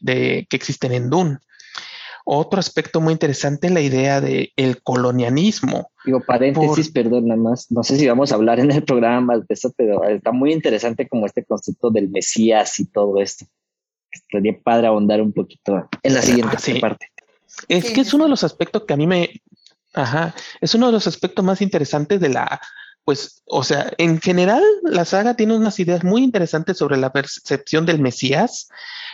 [0.49, 1.37] que existen en Dune.
[2.27, 5.91] Otro aspecto muy interesante es la idea del el colonialismo.
[6.03, 7.71] Digo, paréntesis, perdón, nada más.
[7.71, 11.07] No sé si vamos a hablar en el programa de eso, pero está muy interesante
[11.07, 13.45] como este concepto del Mesías y todo esto.
[14.11, 17.11] Estaría padre ahondar un poquito en la siguiente ah, parte.
[17.67, 19.29] Es que es uno de los aspectos que a mí me,
[19.93, 22.59] ajá, es uno de los aspectos más interesantes de la,
[23.05, 27.85] pues, o sea, en general la saga tiene unas ideas muy interesantes sobre la percepción
[27.85, 28.67] del Mesías,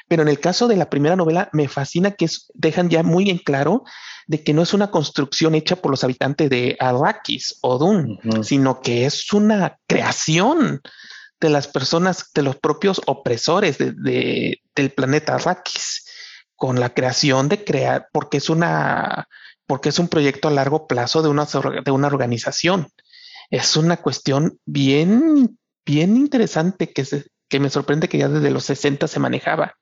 [0.08, 3.38] pero en el caso de la primera novela me fascina que dejan ya muy en
[3.38, 3.84] claro
[4.28, 8.80] de que no es una construcción hecha por los habitantes de Arrakis o Dune, sino
[8.80, 10.82] que es una creación
[11.42, 16.08] de las personas, de los propios opresores de, del planeta Arrakis,
[16.56, 19.28] con la creación de crear, porque es una,
[19.66, 21.46] porque es un proyecto a largo plazo de una,
[21.84, 22.88] de una organización.
[23.52, 27.06] Es una cuestión bien, bien interesante que,
[27.50, 29.76] que me sorprende que ya desde los 60 se manejaba.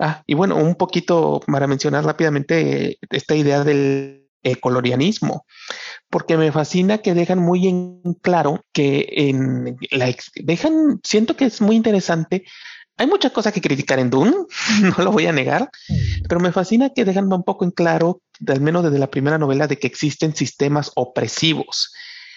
[0.00, 4.28] Ah, y bueno, un poquito para mencionar rápidamente esta idea del
[4.60, 5.46] colonialismo,
[6.10, 11.60] porque me fascina que dejan muy en claro que en la dejan, siento que es
[11.60, 12.44] muy interesante.
[12.96, 14.34] Hay muchas cosas que criticar en Dune,
[14.82, 15.70] no lo voy a negar,
[16.28, 19.68] pero me fascina que dejan un poco en claro, al menos desde la primera novela,
[19.68, 21.92] de que existen sistemas opresivos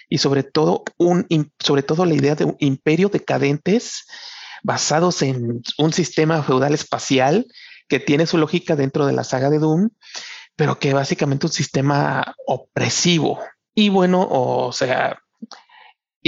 [0.08, 1.26] y sobre todo un,
[1.58, 4.06] sobre todo la idea de un imperio decadentes
[4.62, 7.46] basados en un sistema feudal espacial
[7.88, 9.90] que tiene su lógica dentro de la saga de Doom,
[10.56, 13.38] pero que básicamente un sistema opresivo.
[13.74, 15.18] Y bueno, o sea,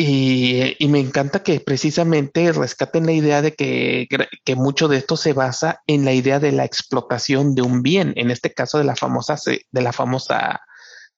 [0.00, 4.06] y, me encanta que precisamente rescaten la idea de que,
[4.44, 8.12] que, mucho de esto se basa en la idea de la explotación de un bien,
[8.14, 10.60] en este caso de la famosa, de la famosa,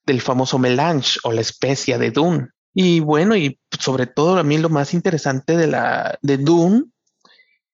[0.05, 2.49] del famoso melange o la especia de Dune.
[2.73, 6.85] Y bueno, y sobre todo a mí lo más interesante de la de Dune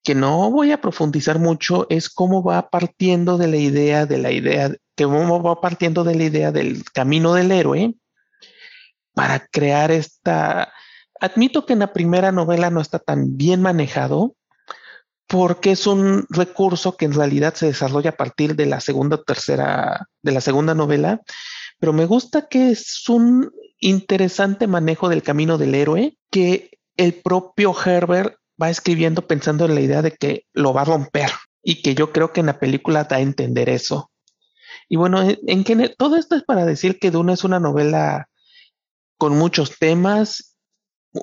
[0.07, 4.31] que no voy a profundizar mucho es cómo va partiendo de la idea de la
[4.31, 7.95] idea, que cómo va partiendo de la idea del camino del héroe
[9.15, 10.73] para crear esta...
[11.19, 14.37] Admito que en la primera novela no está tan bien manejado
[15.27, 19.23] porque es un recurso que en realidad se desarrolla a partir de la segunda o
[19.23, 21.21] tercera, de la segunda novela,
[21.79, 27.75] pero me gusta que es un interesante manejo del camino del héroe que el propio
[27.79, 31.31] Herbert va escribiendo pensando en la idea de que lo va a romper
[31.62, 34.11] y que yo creo que en la película da a entender eso.
[34.89, 38.29] Y bueno, en, que todo esto es para decir que Duna es una novela
[39.19, 40.57] con muchos temas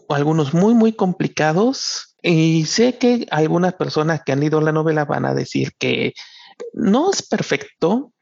[0.09, 2.15] algunos muy, muy complicados.
[2.21, 6.13] Y sé que algunas personas que han leído la novela van a decir que
[6.73, 8.12] no es perfecto,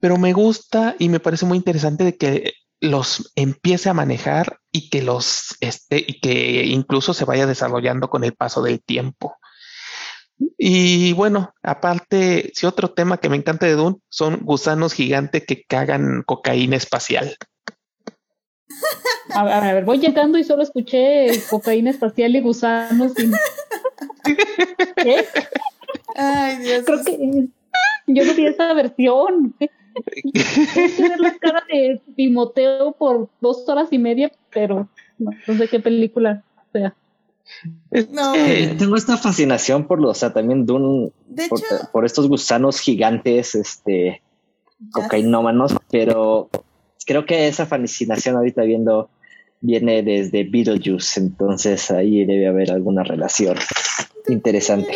[0.00, 4.88] pero me gusta y me parece muy interesante de que los empiece a manejar y
[4.88, 9.36] que los este y que incluso se vaya desarrollando con el paso del tiempo.
[10.56, 15.64] Y bueno, aparte, si otro tema que me encanta de Dune son gusanos gigantes que
[15.64, 17.36] cagan cocaína espacial.
[19.34, 23.12] A ver, a ver, voy llegando y solo escuché cocaína espacial y gusanos.
[24.96, 25.26] ¿Qué?
[26.16, 26.84] Ay, Dios.
[26.86, 27.48] Creo que
[28.06, 29.54] yo no vi esa versión.
[30.96, 36.44] Tener la cara de Timoteo por dos horas y media, pero no, sé qué película
[36.72, 36.94] sea.
[38.10, 38.32] No.
[38.78, 41.10] tengo esta fascinación por los, o sea, también Dune,
[41.92, 44.22] por, estos gusanos gigantes, este,
[44.92, 46.48] cocainómanos, pero
[47.06, 49.10] creo que esa fascinación ahorita viendo
[49.60, 53.56] viene desde Beetlejuice, entonces ahí debe haber alguna relación
[54.28, 54.92] interesante.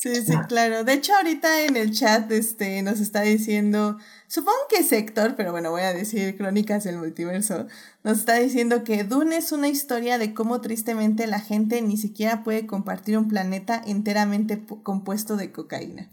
[0.00, 0.84] Sí, sí, claro.
[0.84, 5.50] De hecho, ahorita en el chat este, nos está diciendo, supongo que es Héctor, pero
[5.50, 7.66] bueno, voy a decir Crónicas del Multiverso,
[8.04, 12.44] nos está diciendo que Dune es una historia de cómo tristemente la gente ni siquiera
[12.44, 16.12] puede compartir un planeta enteramente compuesto de cocaína.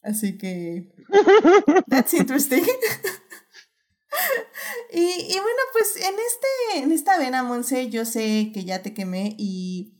[0.00, 0.92] Así que...
[1.88, 2.62] That's interesting.
[4.92, 8.94] y, y, bueno, pues en, este, en esta vena, Monse, yo sé que ya te
[8.94, 9.93] quemé y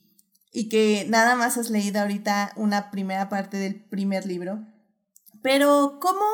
[0.56, 4.64] y que nada más has leído ahorita una primera parte del primer libro.
[5.42, 6.24] Pero ¿cómo,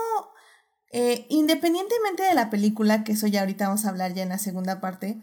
[0.92, 4.38] eh, independientemente de la película, que eso ya ahorita vamos a hablar ya en la
[4.38, 5.22] segunda parte,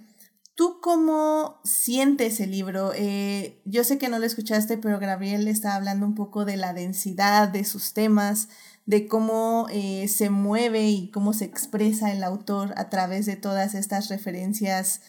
[0.55, 2.91] ¿tú cómo sientes el libro?
[2.95, 6.73] Eh, yo sé que no lo escuchaste, pero Gabriel está hablando un poco de la
[6.73, 8.49] densidad de sus temas,
[8.88, 13.75] de cómo eh, se mueve y cómo se expresa el autor a través de todas
[13.75, 15.01] estas referencias,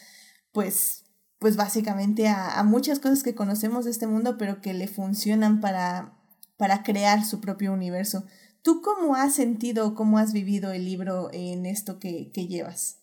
[0.52, 0.97] pues
[1.38, 6.14] pues básicamente a, muchas cosas que conocemos de este mundo, pero que le funcionan para,
[6.56, 8.24] para crear su propio universo.
[8.62, 13.00] ¿Tú cómo has sentido, cómo has vivido el libro en esto que, llevas?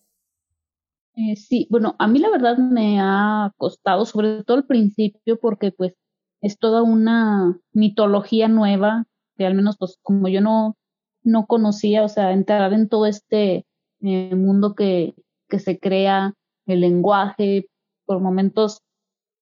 [1.15, 5.71] Eh, sí, bueno, a mí la verdad me ha costado, sobre todo al principio, porque
[5.71, 5.93] pues
[6.41, 9.05] es toda una mitología nueva,
[9.37, 10.75] que al menos pues como yo no,
[11.23, 13.65] no conocía, o sea, entrar en todo este
[14.01, 15.15] eh, mundo que,
[15.47, 16.33] que se crea,
[16.65, 17.69] el lenguaje,
[18.05, 18.81] por momentos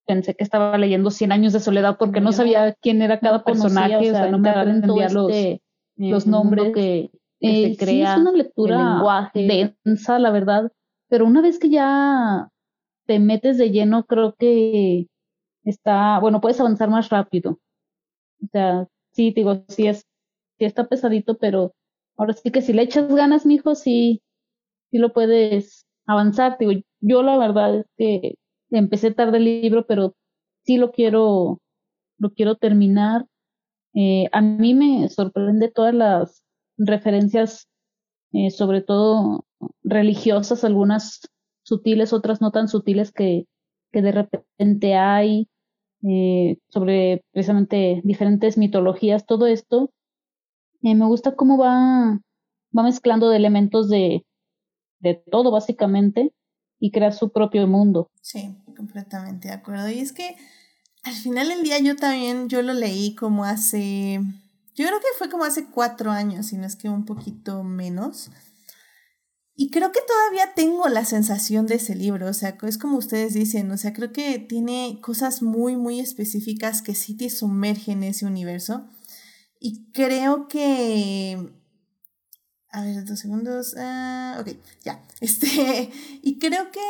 [0.05, 4.11] pensé que estaba leyendo Cien años de soledad porque no sabía quién era cada personaje,
[4.11, 5.61] o sea, no me aprendía los, este,
[5.95, 8.13] los nombres que, se eh, crea.
[8.13, 10.71] es una lectura densa, la verdad,
[11.09, 12.49] pero una vez que ya
[13.05, 15.07] te metes de lleno, creo que
[15.63, 17.59] está, bueno, puedes avanzar más rápido.
[18.41, 20.05] O sea, sí, digo, sí es,
[20.57, 21.73] sí está pesadito, pero
[22.17, 24.21] ahora sí que si le echas ganas, mijo, sí,
[24.91, 26.57] sí lo puedes avanzar.
[26.59, 26.71] Digo,
[27.01, 28.35] yo la verdad es que
[28.77, 30.15] empecé tarde el libro, pero
[30.63, 31.61] sí lo quiero,
[32.17, 33.27] lo quiero terminar.
[33.93, 36.43] Eh, a mí me sorprende todas las
[36.77, 37.67] referencias,
[38.31, 39.45] eh, sobre todo
[39.83, 41.21] religiosas, algunas
[41.63, 43.45] sutiles, otras no tan sutiles que,
[43.91, 45.47] que de repente hay,
[46.05, 49.91] eh, sobre precisamente diferentes mitologías, todo esto.
[50.81, 52.19] me gusta cómo va,
[52.77, 54.25] va mezclando de elementos de,
[54.99, 56.33] de todo, básicamente,
[56.79, 58.09] y crea su propio mundo.
[58.21, 59.89] Sí, completamente de acuerdo.
[59.89, 60.35] Y es que
[61.03, 64.21] al final del día yo también, yo lo leí como hace,
[64.75, 68.31] yo creo que fue como hace cuatro años, si no es que un poquito menos.
[69.55, 73.33] Y creo que todavía tengo la sensación de ese libro, o sea, es como ustedes
[73.33, 78.09] dicen, o sea, creo que tiene cosas muy, muy específicas que sí te sumergen en
[78.09, 78.87] ese universo.
[79.59, 81.53] Y creo que
[82.73, 83.75] a ver, dos segundos.
[83.75, 84.49] Uh, ok,
[84.83, 85.01] ya.
[85.21, 85.89] Este,
[86.21, 86.81] y creo que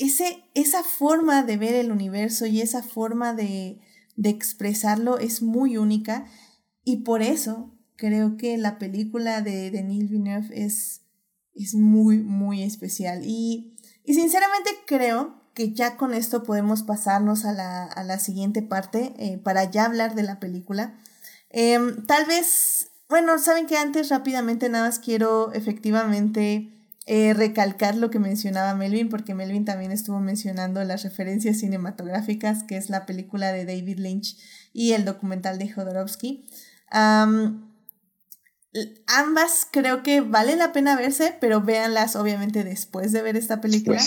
[0.00, 3.80] ese, esa forma de ver el universo y esa forma de,
[4.16, 6.26] de expresarlo es muy única.
[6.84, 11.02] Y por eso creo que la película de Denis Villeneuve es,
[11.54, 13.22] es muy, muy especial.
[13.24, 18.62] Y, y sinceramente creo que ya con esto podemos pasarnos a la, a la siguiente
[18.62, 20.98] parte eh, para ya hablar de la película.
[21.50, 26.79] Em, tal vez bueno, saben que antes rápidamente nada más quiero efectivamente
[27.12, 32.76] eh, recalcar lo que mencionaba Melvin, porque Melvin también estuvo mencionando las referencias cinematográficas, que
[32.76, 34.36] es la película de David Lynch
[34.72, 36.46] y el documental de Jodorowsky.
[36.92, 37.50] ambas
[39.72, 44.00] creo que vale la pena verse, pero véanlas obviamente después de ver esta película,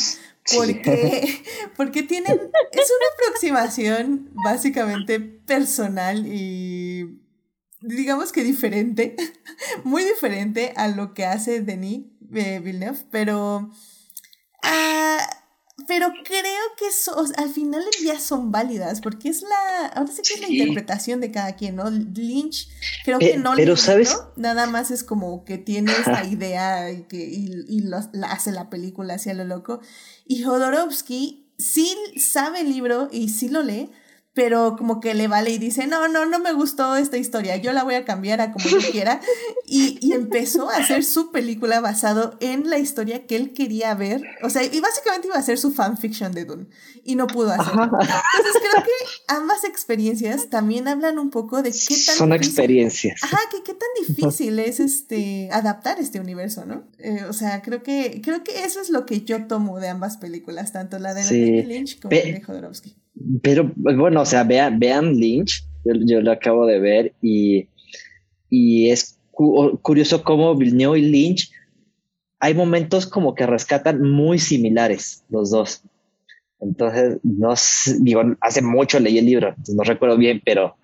[0.55, 1.43] porque,
[1.75, 7.19] porque tienen, es una aproximación básicamente personal y
[7.81, 9.17] digamos que diferente,
[9.83, 13.69] muy diferente a lo que hace Denis eh, Villeneuve, pero
[14.63, 15.43] ah,
[15.87, 16.85] pero creo que
[17.37, 21.31] al final ya son válidas, porque es la, ahora sí que es la interpretación de
[21.31, 21.89] cada quien, ¿no?
[21.89, 22.69] Lynch
[23.03, 27.17] creo que no pero sabes nada más es como que tiene esta idea y, que,
[27.17, 27.83] y,
[28.23, 29.81] hace la película hacia lo loco.
[30.25, 33.91] Y Jodorowsky sí sabe el libro y sí lo lee,
[34.33, 37.71] pero como que le vale y dice, no, no, no me gustó esta historia, yo
[37.71, 39.21] la voy a cambiar a como yo quiera.
[39.67, 44.23] Y, y, empezó a hacer su película basado en la historia que él quería ver.
[44.41, 46.67] O sea, y básicamente iba a ser su fanfiction de Dune.
[47.03, 47.83] Y no pudo hacerlo.
[47.83, 48.91] Entonces creo que
[49.27, 52.15] ambas experiencias también hablan un poco de qué tan...
[52.15, 53.23] Son experiencias.
[53.23, 56.83] Ajá, que qué tan difícil es este, adaptar este universo, ¿no?
[56.97, 60.17] Eh, o sea, creo que, creo que eso es lo que yo tomo de ambas
[60.17, 61.61] películas, tanto la de sí.
[61.63, 62.95] Lynch como la de Jodorowsky.
[63.41, 67.67] Pero bueno, o sea, vean, vean Lynch, yo, lo acabo de ver y,
[68.49, 69.19] y es
[69.81, 71.51] curioso cómo Villeneuve y Lynch
[72.39, 75.83] hay momentos como que rescatan muy similares los dos.
[76.59, 77.53] Entonces, no
[77.99, 80.77] digo, hace mucho leí el libro, no recuerdo bien, pero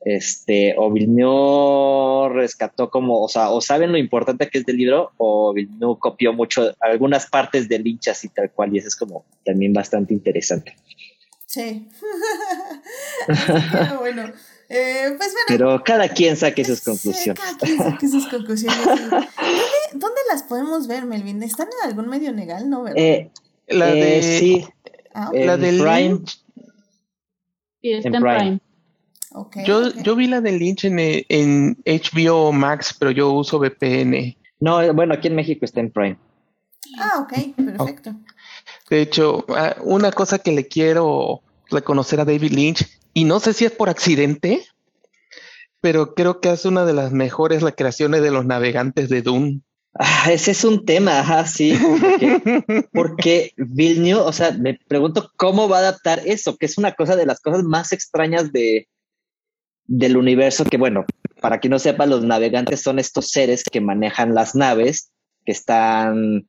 [0.00, 5.12] este, o Villeneuve rescató como, o sea, o saben lo importante que es del libro,
[5.18, 9.24] o Villeneuve copió mucho algunas partes de Lynch así tal cual, y eso es como
[9.44, 10.76] también bastante interesante.
[11.48, 11.88] Sí.
[13.98, 14.30] bueno.
[14.68, 15.46] Eh, pues bueno.
[15.48, 17.42] Pero cada quien saque sus conclusiones.
[17.42, 18.78] cada quien saque sus conclusiones.
[18.86, 21.42] ¿Dónde, las podemos ver, Melvin?
[21.42, 22.86] ¿Están en algún medio legal, no?
[22.94, 23.30] Eh,
[23.66, 24.18] la de.
[24.18, 24.66] Eh, sí.
[25.14, 26.20] Ah, la del Prime.
[27.80, 28.60] Sí, está en Prime.
[29.30, 34.36] Okay, yo, yo vi la de Lynch en, en HBO Max, pero yo uso VPN.
[34.60, 36.18] No, bueno, aquí en México está en Prime.
[36.98, 38.14] Ah, ok, perfecto.
[38.90, 43.52] De hecho, ah, una cosa que le quiero reconocer a David Lynch, y no sé
[43.52, 44.64] si es por accidente,
[45.80, 49.60] pero creo que es una de las mejores recreaciones de los navegantes de Dune.
[49.94, 51.76] Ah, ese es un tema, ajá, sí.
[51.80, 56.92] Porque, porque Villeneuve, o sea, me pregunto cómo va a adaptar eso, que es una
[56.92, 58.86] cosa de las cosas más extrañas de,
[59.86, 61.04] del universo, que bueno,
[61.40, 65.10] para quien no sepa, los navegantes son estos seres que manejan las naves,
[65.44, 66.48] que están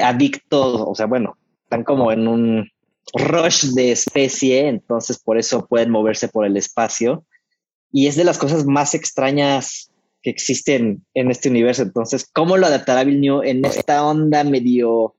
[0.00, 1.36] adictos, o sea, bueno,
[1.72, 2.70] están como en un
[3.14, 7.24] rush de especie, entonces por eso pueden moverse por el espacio.
[7.90, 9.90] Y es de las cosas más extrañas
[10.22, 11.82] que existen en este universo.
[11.82, 15.14] Entonces, ¿cómo lo adaptará Villeneuve en esta onda medio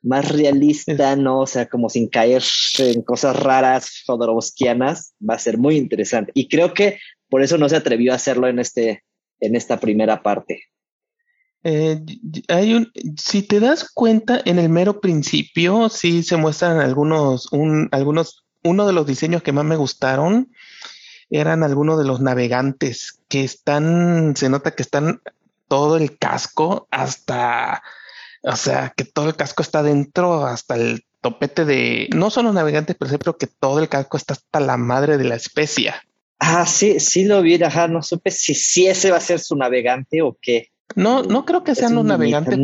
[0.00, 1.40] más realista, no?
[1.40, 2.42] O sea, como sin caer
[2.78, 6.30] en cosas raras Jodorowskianas, va a ser muy interesante.
[6.34, 9.02] Y creo que por eso no se atrevió a hacerlo en este,
[9.40, 10.62] en esta primera parte.
[11.64, 12.00] Eh,
[12.48, 17.88] hay un, si te das cuenta, en el mero principio sí se muestran algunos, un,
[17.92, 20.50] algunos, uno de los diseños que más me gustaron
[21.30, 25.20] eran algunos de los navegantes que están, se nota que están
[25.68, 27.82] todo el casco hasta,
[28.42, 32.54] o sea, que todo el casco está dentro hasta el topete de, no son los
[32.54, 36.02] navegantes, pero sé, que todo el casco está hasta la madre de la especia.
[36.38, 39.56] Ah, sí, sí lo vi, ajá, no supe si, si ese va a ser su
[39.56, 40.70] navegante o qué.
[40.94, 42.58] No, no creo que sean los navegantes,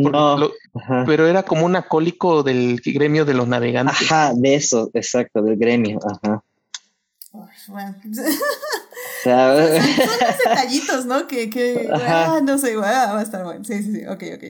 [1.05, 4.11] pero era como un acólico del gremio de los navegantes.
[4.11, 6.43] Ajá, de eso, exacto, del gremio, ajá.
[7.67, 7.95] bueno.
[10.05, 11.27] son los detallitos, ¿no?
[11.27, 13.63] Que, que ah, no sé, ah, va a estar bueno.
[13.63, 14.43] Sí, sí, sí, ok, ok.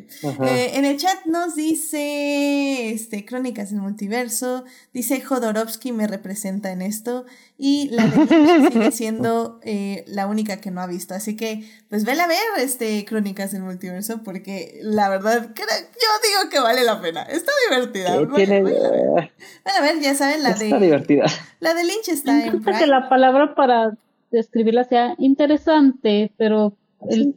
[0.45, 6.81] Eh, en el chat nos dice, este, Crónicas del Multiverso, dice Jodorowsky me representa en
[6.81, 7.25] esto
[7.57, 11.13] y la de sigue siendo eh, la única que no ha visto.
[11.13, 16.49] Así que, pues vela a ver, este, Crónicas del Multiverso, porque la verdad, yo digo
[16.51, 17.23] que vale la pena.
[17.23, 18.19] Está divertida.
[18.19, 20.65] Vale, a ver, ya saben, la de...
[20.65, 21.25] Está divertida.
[21.59, 23.97] La de Lynch está en que la palabra para
[24.37, 26.77] describirla sea interesante, pero
[27.09, 27.35] el,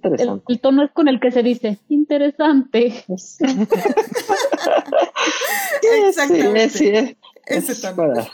[0.49, 3.05] el, tono es con el que se dice interesante.
[6.07, 6.69] Exactamente.
[6.69, 8.13] Sí, sí, Ese tono.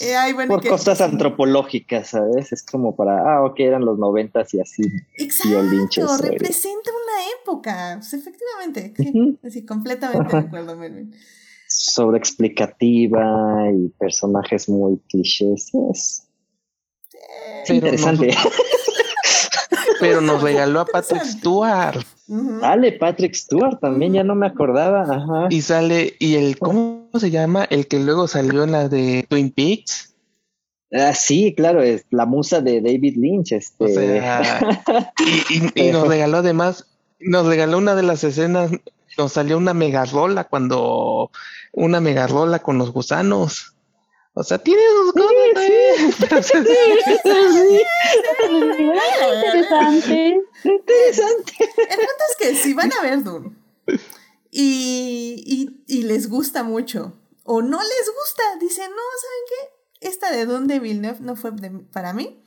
[0.00, 0.16] Eh,
[0.48, 2.52] por cosas antropológicas, ¿sabes?
[2.52, 4.82] Es como para, ah, ok, eran los noventas y así.
[5.16, 8.92] Exacto, representa una época, pues, efectivamente.
[9.50, 11.14] Sí, completamente de acuerdo, Melvin.
[11.68, 15.70] Sobreexplicativa y personajes muy clichés.
[15.92, 16.28] Es,
[17.68, 18.36] interesante.
[20.00, 22.04] pero nos regaló a Patrick Stewart.
[22.26, 25.46] Dale, Patrick Stewart también, ya no me acordaba.
[25.50, 27.64] Y sale, y el, ¿cómo se llama?
[27.64, 30.14] El que luego salió en la de Twin Peaks.
[30.92, 33.52] Ah, sí, claro, es la musa de David Lynch.
[33.52, 33.84] Este.
[33.84, 34.60] O sea,
[35.74, 36.86] y, nos regaló además,
[37.18, 38.70] nos regaló una de las escenas,
[39.16, 41.30] nos salió una megarola cuando,
[41.72, 43.71] una megarola con los gusanos.
[44.34, 45.64] O sea, tiene dos cosas.
[49.30, 50.40] Interesante.
[50.64, 51.52] Interesante.
[51.58, 53.56] El punto es que si van a ver Dune
[54.50, 60.08] y, y les gusta mucho o no les gusta, dicen, no, ¿saben qué?
[60.08, 61.52] Esta de Don de Villeneuve no fue
[61.92, 62.42] para mí.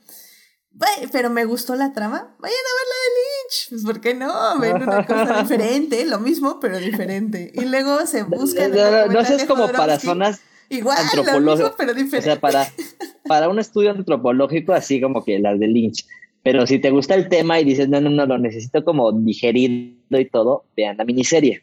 [1.10, 2.36] Pero me gustó la trama.
[2.38, 3.68] Vayan a ver la de Lynch.
[3.70, 4.58] Pues, ¿por qué no?
[4.58, 7.50] Ven una cosa diferente, lo mismo, pero diferente.
[7.54, 8.72] Y luego se buscan.
[8.72, 11.74] No, no, es como para zonas Igual, antropológicas.
[11.76, 12.18] pero diferente.
[12.18, 12.66] O sea, para,
[13.26, 16.06] para un estudio antropológico, así como que las de Lynch.
[16.42, 20.18] Pero si te gusta el tema y dices, no, no, no, lo necesito como digerido
[20.18, 21.62] y todo, vean la miniserie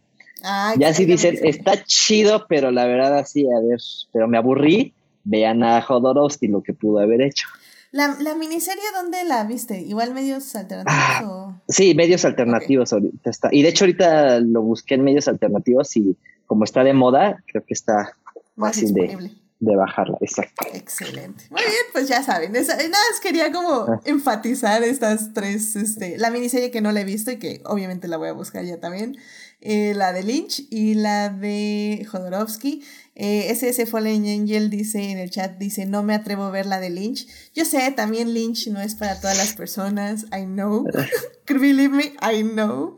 [0.77, 3.79] ya si dicen, está chido, pero la verdad así, a ver,
[4.11, 4.93] pero me aburrí,
[5.23, 7.47] vean a Jodorowsky lo que pudo haber hecho.
[7.91, 9.79] ¿La, la miniserie dónde la viste?
[9.79, 11.53] ¿Igual medios alternativos?
[11.53, 13.49] Ah, sí, medios alternativos ahorita está.
[13.51, 17.63] Y de hecho ahorita lo busqué en medios alternativos y como está de moda, creo
[17.63, 18.17] que está
[18.57, 20.17] fácil de, de, bajarla.
[20.21, 20.65] Exacto.
[20.73, 21.45] Excelente.
[21.49, 22.51] Muy bien, pues ya saben.
[22.51, 24.01] nada más quería como ah.
[24.05, 28.17] enfatizar estas tres, este, la miniserie que no la he visto y que obviamente la
[28.17, 29.17] voy a buscar ya también.
[29.65, 32.83] Eh, la de Lynch y la de Jodorowsky.
[33.15, 36.81] Eh, SS Fallen Angel dice en el chat, dice, no me atrevo a ver la
[36.81, 37.27] de Lynch.
[37.53, 40.85] Yo sé, también Lynch no es para todas las personas, I know.
[41.47, 42.97] Believe me, I know.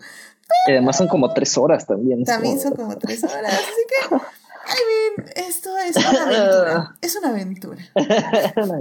[0.67, 2.23] además son como tres horas también.
[2.23, 4.15] También son como tres horas, así que...
[4.67, 6.95] I mean, esto es una aventura.
[7.01, 7.77] Es una aventura.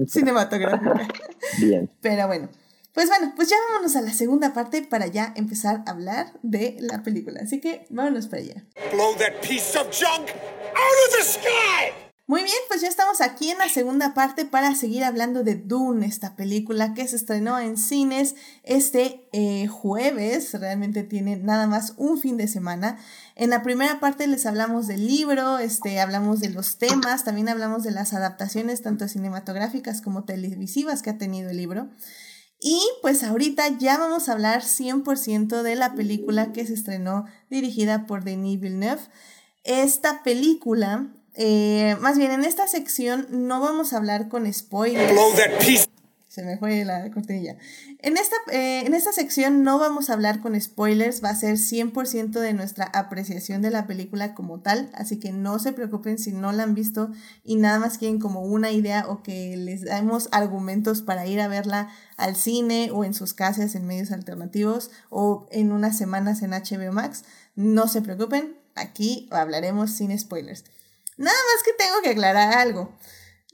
[0.08, 1.08] Cinematográfica.
[1.58, 1.90] Bien.
[2.00, 2.48] Pero bueno.
[2.92, 6.76] Pues bueno, pues ya vámonos a la segunda parte para ya empezar a hablar de
[6.78, 7.40] la película.
[7.42, 8.64] Así que vámonos para allá.
[12.26, 16.06] Muy bien, pues ya estamos aquí en la segunda parte para seguir hablando de Dune,
[16.06, 20.54] esta película que se estrenó en cines este eh, jueves.
[20.54, 22.98] Realmente tiene nada más un fin de semana.
[23.36, 27.82] En la primera parte les hablamos del libro, este, hablamos de los temas, también hablamos
[27.82, 31.90] de las adaptaciones tanto cinematográficas como televisivas que ha tenido el libro.
[32.58, 38.06] Y pues ahorita ya vamos a hablar 100% de la película que se estrenó dirigida
[38.06, 39.02] por Denis Villeneuve.
[39.62, 45.12] Esta película, eh, más bien en esta sección no vamos a hablar con spoilers.
[46.28, 47.56] Se me fue la cortinilla.
[48.00, 51.58] En esta, eh, en esta sección no vamos a hablar con spoilers, va a ser
[51.58, 56.32] 100% de nuestra apreciación de la película como tal, así que no se preocupen si
[56.32, 57.12] no la han visto
[57.44, 61.46] y nada más quieren como una idea o que les damos argumentos para ir a
[61.46, 66.50] verla al cine o en sus casas en medios alternativos o en unas semanas en
[66.50, 67.22] HBO Max.
[67.54, 70.64] No se preocupen, aquí hablaremos sin spoilers.
[71.16, 72.96] Nada más que tengo que aclarar algo.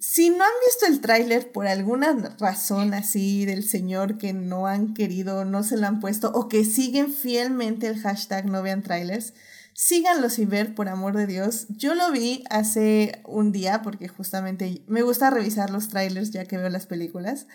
[0.00, 4.94] Si no han visto el tráiler por alguna razón así del señor que no han
[4.94, 9.34] querido, no se lo han puesto o que siguen fielmente el hashtag no vean trailers,
[9.74, 11.66] síganlo sin ver, por amor de Dios.
[11.68, 16.56] Yo lo vi hace un día porque justamente me gusta revisar los trailers ya que
[16.56, 17.46] veo las películas.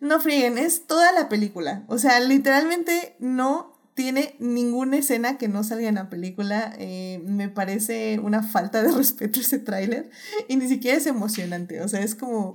[0.00, 1.84] No frieguen, es toda la película.
[1.86, 6.74] O sea, literalmente no tiene ninguna escena que no salga en la película.
[6.78, 10.10] Eh, me parece una falta de respeto ese tráiler
[10.48, 11.80] y ni siquiera es emocionante.
[11.80, 12.52] O sea, es como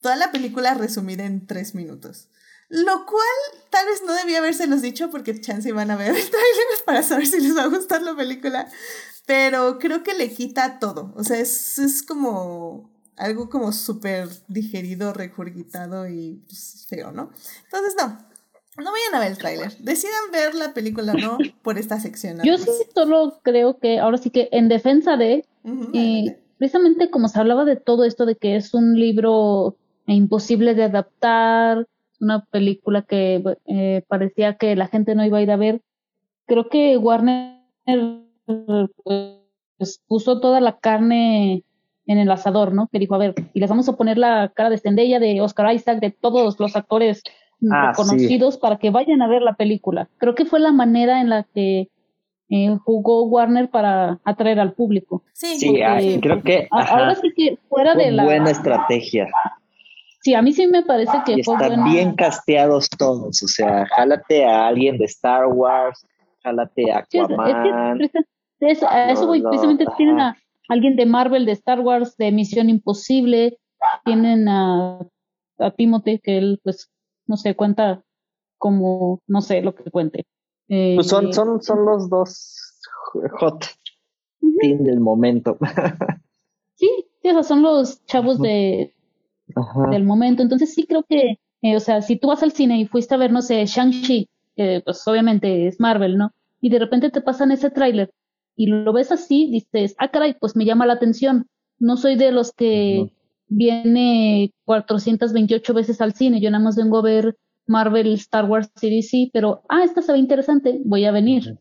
[0.00, 2.28] toda la película resumida en tres minutos.
[2.68, 6.66] Lo cual tal vez no debía habérselos dicho porque chance van a ver el tráiler
[6.86, 8.68] para saber si les va a gustar la película.
[9.26, 11.12] Pero creo que le quita todo.
[11.16, 17.30] O sea, es, es como algo como súper digerido, regurgitado y pues, feo, ¿no?
[17.64, 18.31] Entonces, no,
[18.78, 19.72] no vayan a ver el tráiler.
[19.78, 22.38] Decidan ver la película no por esta sección.
[22.42, 25.44] Yo sí solo creo que ahora sí que en defensa de,
[25.94, 30.84] eh, precisamente como se hablaba de todo esto de que es un libro imposible de
[30.84, 31.86] adaptar,
[32.20, 35.82] una película que eh, parecía que la gente no iba a ir a ver,
[36.46, 37.58] creo que Warner
[39.04, 41.64] pues, puso toda la carne
[42.06, 42.88] en el asador, ¿no?
[42.88, 45.72] Que dijo, a ver, y les vamos a poner la cara de Stendella, de Oscar
[45.74, 47.22] Isaac, de todos los actores
[47.70, 50.08] Ah, conocidos para que vayan a ver la película.
[50.18, 51.88] Creo que fue la manera en la que
[52.48, 55.22] eh, jugó Warner para atraer al público.
[55.32, 59.28] Sí, ah, creo que ahora sí que fuera de la buena estrategia.
[60.22, 64.68] Sí, a mí sí me parece que están bien casteados todos, o sea, jálate a
[64.68, 66.06] alguien de Star Wars,
[66.44, 67.98] jálate a Aquaman.
[68.60, 70.36] eso, a eso voy, precisamente tienen a
[70.68, 73.58] alguien de Marvel, de Star Wars, de Misión Imposible,
[74.04, 75.00] tienen a,
[75.58, 76.88] a Timothy, que él pues
[77.32, 78.04] no sé, cuenta
[78.58, 80.26] como, no sé, lo que cuente.
[80.68, 82.78] pues son, eh, son, son los dos
[83.40, 83.64] hot
[84.60, 85.56] fin del momento.
[86.74, 86.90] sí,
[87.22, 88.94] sí, o sea, son los chavos de
[89.90, 90.42] del momento.
[90.42, 93.18] Entonces sí creo que, eh, o sea, si tú vas al cine y fuiste a
[93.18, 96.32] ver, no sé, Shang-Chi, que pues obviamente es Marvel, ¿no?
[96.60, 98.12] Y de repente te pasan ese tráiler
[98.56, 101.46] y lo ves así, dices, ah, caray, pues me llama la atención.
[101.78, 103.10] No soy de los que
[103.52, 106.40] viene 428 veces al cine.
[106.40, 107.36] Yo nada más vengo a ver
[107.66, 111.58] Marvel, Star Wars, CDC, pero, ah, esta se ve interesante, voy a venir.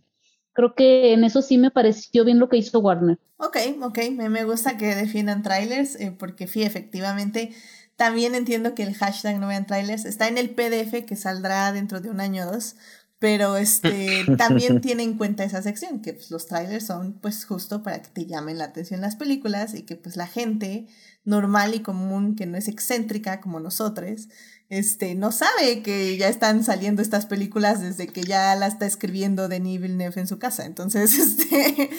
[0.53, 3.17] creo que en eso sí me pareció bien lo que hizo Warner.
[3.37, 7.51] Ok, ok, me, me gusta que defiendan trailers, eh, porque sí, efectivamente,
[7.95, 12.01] también entiendo que el hashtag no vean trailers está en el PDF que saldrá dentro
[12.01, 12.75] de un año o dos,
[13.19, 17.83] pero este también tiene en cuenta esa sección, que pues, los trailers son pues justo
[17.83, 20.87] para que te llamen la atención las películas y que pues la gente
[21.23, 24.27] normal y común que no es excéntrica como nosotros,
[24.69, 29.49] este, no sabe que ya están saliendo estas películas desde que ya la está escribiendo
[29.49, 30.65] Denis Villeneuve en su casa.
[30.65, 31.89] Entonces, este,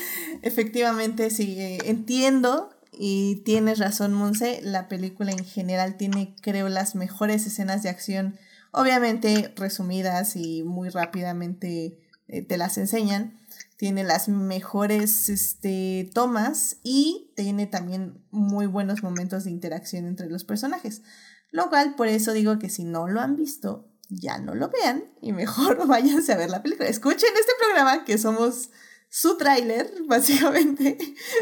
[0.41, 6.95] efectivamente, sí, eh, entiendo y tienes razón, Monse, la película en general tiene, creo, las
[6.95, 8.39] mejores escenas de acción,
[8.71, 11.99] obviamente resumidas y muy rápidamente
[12.29, 13.39] eh, te las enseñan.
[13.83, 20.45] Tiene las mejores este, tomas y tiene también muy buenos momentos de interacción entre los
[20.45, 21.03] personajes.
[21.51, 25.07] Lo cual, por eso digo que si no lo han visto, ya no lo vean
[25.21, 26.89] y mejor váyanse a ver la película.
[26.89, 28.71] Escuchen este programa que somos
[29.09, 30.97] su tráiler, básicamente.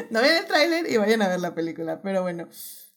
[0.09, 2.01] no vean el tráiler y vayan a ver la película.
[2.01, 2.49] Pero bueno.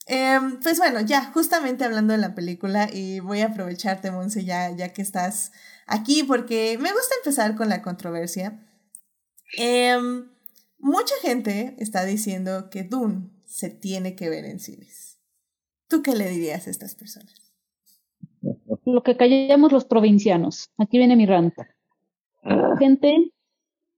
[0.06, 4.70] Em, pues bueno, ya, justamente hablando de la película, y voy a aprovecharte, Monse, ya,
[4.70, 5.52] ya que estás
[5.86, 8.58] aquí, porque me gusta empezar con la controversia.
[9.58, 10.28] Em,
[10.78, 15.18] mucha gente está diciendo que Dune se tiene que ver en cines.
[15.88, 17.52] ¿Tú qué le dirías a estas personas?
[18.84, 20.70] Lo que callamos los provincianos.
[20.78, 21.68] Aquí viene mi ranta.
[22.78, 23.32] Gente,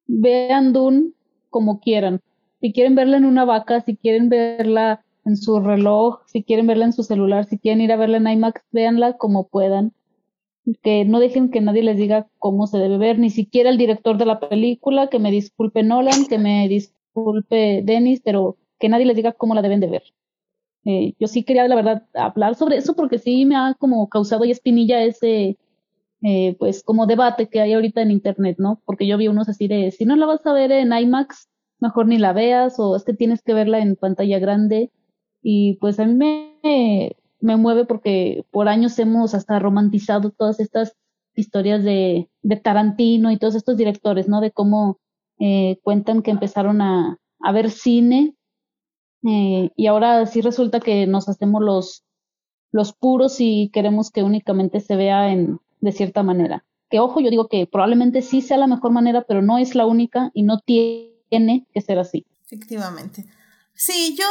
[0.07, 1.13] vean Dune
[1.51, 2.21] como quieran.
[2.61, 6.85] Si quieren verla en una vaca, si quieren verla en su reloj, si quieren verla
[6.87, 9.93] en su celular, si quieren ir a verla en IMAX, véanla como puedan.
[10.83, 14.19] Que no dejen que nadie les diga cómo se debe ver, ni siquiera el director
[14.19, 19.17] de la película, que me disculpe Nolan, que me disculpe Dennis, pero que nadie les
[19.17, 20.03] diga cómo la deben de ver.
[20.85, 24.45] Eh, yo sí quería, la verdad, hablar sobre eso porque sí me ha como causado
[24.45, 25.57] y espinilla ese,
[26.23, 28.81] eh, pues, como debate que hay ahorita en Internet, ¿no?
[28.85, 31.49] Porque yo vi unos así de, si no la vas a ver en IMAX,
[31.81, 34.91] mejor ni la veas, o es que tienes que verla en pantalla grande.
[35.43, 40.95] Y pues a mí me, me mueve porque por años hemos hasta romantizado todas estas
[41.35, 42.29] historias de,
[42.63, 44.41] Tarantino y todos estos directores, ¿no?
[44.41, 44.99] De cómo
[45.39, 48.35] eh, cuentan que empezaron a, a ver cine
[49.27, 52.05] eh, y ahora sí resulta que nos hacemos los,
[52.71, 56.65] los puros y queremos que únicamente se vea en, de cierta manera.
[56.89, 59.87] Que ojo, yo digo que probablemente sí sea la mejor manera, pero no es la
[59.87, 62.25] única y no tiene que ser así.
[62.45, 63.27] Efectivamente.
[63.75, 64.25] Sí, yo,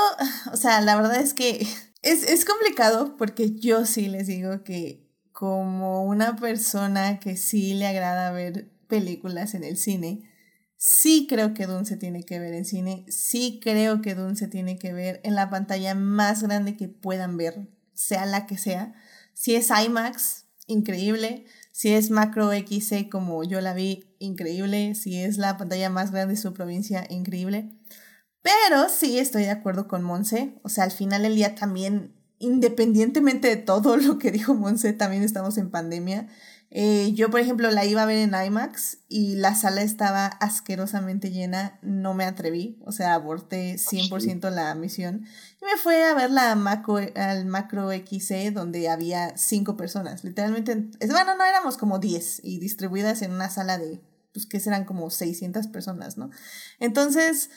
[0.53, 1.67] o sea, la verdad es que
[2.05, 7.87] es, es complicado porque yo sí les digo que como una persona que sí le
[7.87, 10.29] agrada ver películas en el cine,
[10.77, 14.47] Sí creo que Dune se tiene que ver en cine, sí creo que Dune se
[14.47, 18.93] tiene que ver en la pantalla más grande que puedan ver, sea la que sea.
[19.33, 21.45] Si es IMAX, increíble.
[21.71, 24.95] Si es Macro XC como yo la vi, increíble.
[24.95, 27.71] Si es la pantalla más grande de su provincia, increíble.
[28.45, 30.53] Pero sí estoy de acuerdo con Monse.
[30.61, 35.23] O sea, al final del día también, independientemente de todo lo que dijo Monse, también
[35.23, 36.27] estamos en pandemia.
[36.69, 41.31] Eh, yo, por ejemplo, la iba a ver en IMAX y la sala estaba asquerosamente
[41.31, 45.25] llena, no me atreví, o sea, aborté 100% la misión.
[45.59, 50.75] Y me fui a ver la macro, al Macro XC donde había cinco personas, literalmente,
[51.09, 55.09] bueno, no éramos como 10 y distribuidas en una sala de, pues que serán como
[55.09, 56.29] 600 personas, ¿no?
[56.79, 57.49] Entonces,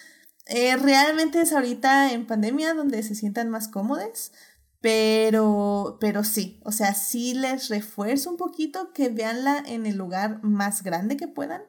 [0.49, 4.33] eh, realmente es ahorita en pandemia donde se sientan más cómodos.
[4.81, 10.43] Pero, pero sí, o sea, sí les refuerzo un poquito que veanla en el lugar
[10.45, 11.63] más grande que puedan,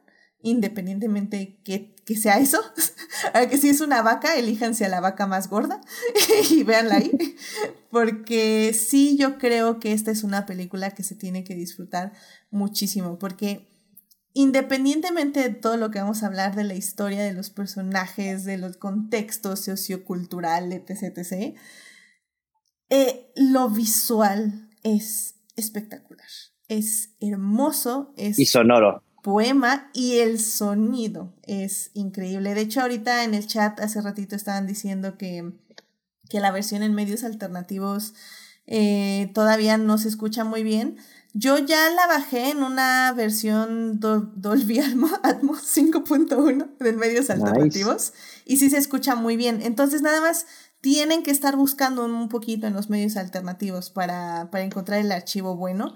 [0.43, 2.61] independientemente que, que sea eso.
[3.49, 5.81] que si es una vaca, elíjanse a la vaca más gorda
[6.51, 7.11] y véanla ahí.
[7.91, 12.13] Porque sí, yo creo que esta es una película que se tiene que disfrutar
[12.51, 13.68] muchísimo, porque
[14.33, 18.57] independientemente de todo lo que vamos a hablar de la historia, de los personajes, de
[18.57, 21.57] los contextos sociocultural, etc., etc.,
[22.91, 26.27] eh, lo visual es espectacular.
[26.67, 28.39] Es hermoso, es...
[28.39, 29.03] Y sonoro.
[29.21, 32.53] Poema y el sonido es increíble.
[32.53, 35.51] De hecho, ahorita en el chat hace ratito estaban diciendo que,
[36.29, 38.13] que la versión en medios alternativos
[38.65, 40.97] eh, todavía no se escucha muy bien.
[41.33, 48.13] Yo ya la bajé en una versión Dolby Atmos 5.1 de medios alternativos
[48.45, 49.61] y sí se escucha muy bien.
[49.61, 50.47] Entonces, nada más
[50.81, 55.55] tienen que estar buscando un poquito en los medios alternativos para, para encontrar el archivo
[55.55, 55.95] bueno.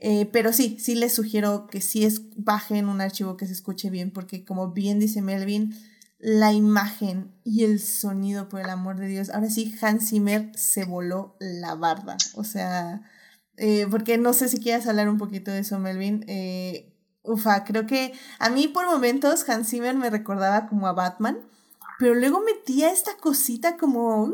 [0.00, 3.90] Eh, pero sí, sí les sugiero que sí es, bajen un archivo que se escuche
[3.90, 5.74] bien, porque como bien dice Melvin,
[6.20, 10.84] la imagen y el sonido, por el amor de Dios, ahora sí, Hans Zimmer se
[10.84, 12.16] voló la barda.
[12.34, 13.02] O sea,
[13.58, 16.24] eh, porque no sé si quieras hablar un poquito de eso, Melvin.
[16.28, 16.92] Eh,
[17.22, 21.38] ufa, creo que a mí por momentos Hans Zimmer me recordaba como a Batman,
[21.98, 24.32] pero luego metía esta cosita como, no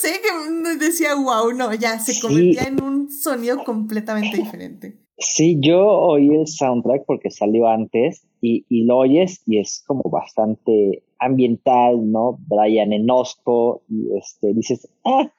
[0.00, 4.96] sé, que decía, wow, no, ya se convertía en un sonido completamente diferente.
[5.18, 10.04] Sí, yo oí el soundtrack porque salió antes y, y lo oyes y es como
[10.04, 12.38] bastante ambiental, ¿no?
[12.46, 15.32] Brian Enosco y este, dices, ah,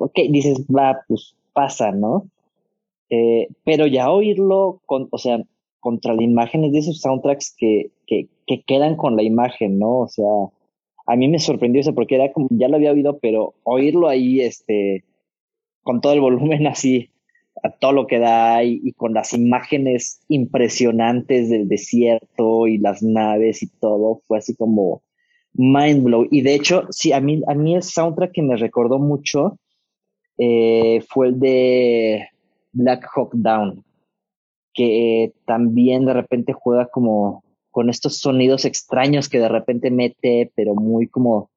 [0.00, 2.28] ok, dices, va, pues pasa, ¿no?
[3.08, 5.42] Eh, pero ya oírlo, con, o sea,
[5.80, 10.00] contra las imágenes de esos soundtracks que, que, que quedan con la imagen, ¿no?
[10.00, 10.26] O sea,
[11.06, 14.40] a mí me sorprendió eso porque era como, ya lo había oído, pero oírlo ahí,
[14.40, 15.04] este,
[15.82, 17.10] con todo el volumen así,
[17.62, 23.62] a todo lo que da y, con las imágenes impresionantes del desierto y las naves
[23.62, 25.02] y todo, fue así como
[25.54, 26.26] mind blow.
[26.30, 29.58] Y de hecho, sí, a mí, a mí el soundtrack que me recordó mucho
[30.38, 32.28] eh, fue el de
[32.72, 33.84] Black Hawk Down,
[34.74, 40.74] que también de repente juega como con estos sonidos extraños que de repente mete, pero
[40.74, 41.50] muy como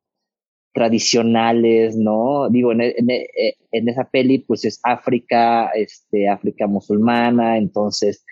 [0.73, 2.49] tradicionales, ¿no?
[2.49, 8.25] Digo, en, en, esa peli, pues es África, este, África musulmana, entonces,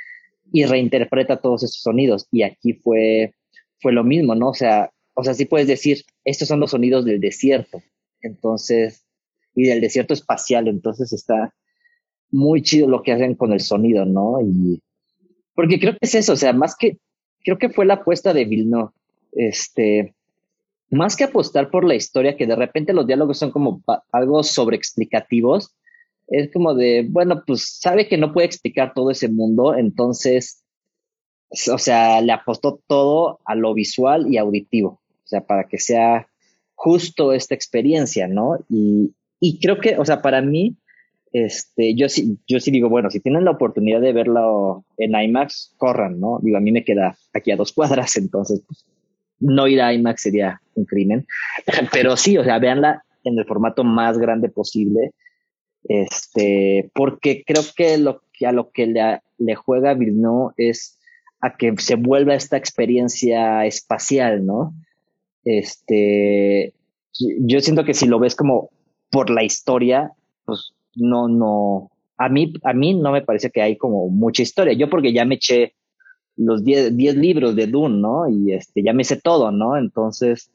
[0.52, 2.28] y reinterpreta todos esos sonidos.
[2.32, 3.34] Y aquí fue,
[3.82, 4.50] fue lo mismo, ¿no?
[4.50, 7.82] O sea, o sea, sí puedes decir, estos son los sonidos del desierto,
[8.22, 9.07] entonces,
[9.58, 11.54] y del desierto espacial, entonces está
[12.30, 14.40] muy chido lo que hacen con el sonido, ¿no?
[14.42, 14.82] Y,
[15.56, 17.00] porque creo que es eso, o sea, más que,
[17.44, 18.92] creo que fue la apuesta de Villeneuve,
[19.32, 20.14] este,
[20.92, 23.82] más que apostar por la historia, que de repente los diálogos son como
[24.12, 25.76] algo sobreexplicativos,
[26.28, 30.64] es como de, bueno, pues sabe que no puede explicar todo ese mundo, entonces,
[31.72, 36.28] o sea, le apostó todo a lo visual y auditivo, o sea, para que sea
[36.76, 38.60] justo esta experiencia, ¿no?
[38.70, 40.78] Y, y creo que, o sea, para mí,
[41.32, 45.74] este, yo sí, yo sí digo, bueno, si tienen la oportunidad de verlo en IMAX,
[45.78, 46.40] corran, ¿no?
[46.42, 48.86] Digo, a mí me queda aquí a dos cuadras, entonces, pues,
[49.40, 51.28] no ir a IMAX sería un crimen.
[51.92, 55.12] Pero sí, o sea, véanla en el formato más grande posible.
[55.84, 61.00] Este, porque creo que lo que a lo que le, juega Villeneuve es
[61.40, 64.74] a que se vuelva esta experiencia espacial, ¿no?
[65.46, 66.74] Este,
[67.14, 68.70] yo siento que si lo ves como
[69.10, 70.12] por la historia,
[70.46, 74.74] pues no, no, a mí, a mí no me parece que hay como mucha historia.
[74.74, 75.74] Yo porque ya me eché
[76.36, 78.30] los 10 libros de Dune, ¿no?
[78.30, 79.78] Y este, ya me sé todo, ¿no?
[79.78, 80.52] Entonces,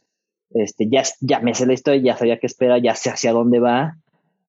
[0.51, 3.59] este, ya, ya me sé la historia, ya sabía qué espera, ya sé hacia dónde
[3.59, 3.97] va.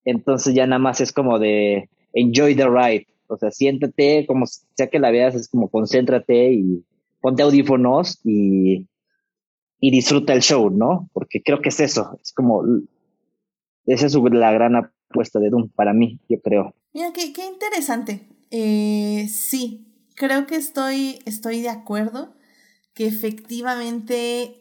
[0.05, 3.07] Entonces ya nada más es como de enjoy the ride.
[3.27, 6.83] O sea, siéntate, como sea que la veas, es como concéntrate y
[7.21, 8.87] ponte audífonos y,
[9.79, 11.09] y disfruta el show, ¿no?
[11.13, 12.17] Porque creo que es eso.
[12.21, 12.63] Es como,
[13.85, 16.75] esa es la gran apuesta de Dune para mí, yo creo.
[16.93, 18.27] Mira, qué, qué interesante.
[18.51, 22.35] Eh, sí, creo que estoy, estoy de acuerdo
[22.93, 24.59] que efectivamente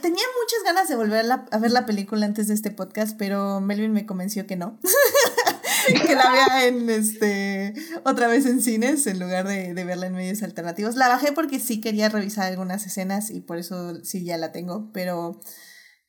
[0.00, 3.92] tenía muchas ganas de volver a, ver la película antes de este podcast, pero Melvin
[3.92, 4.78] me convenció que no.
[6.06, 7.74] que la vea en este
[8.04, 10.96] otra vez en cines en lugar de, de, verla en medios alternativos.
[10.96, 14.90] La bajé porque sí quería revisar algunas escenas y por eso sí ya la tengo,
[14.92, 15.40] pero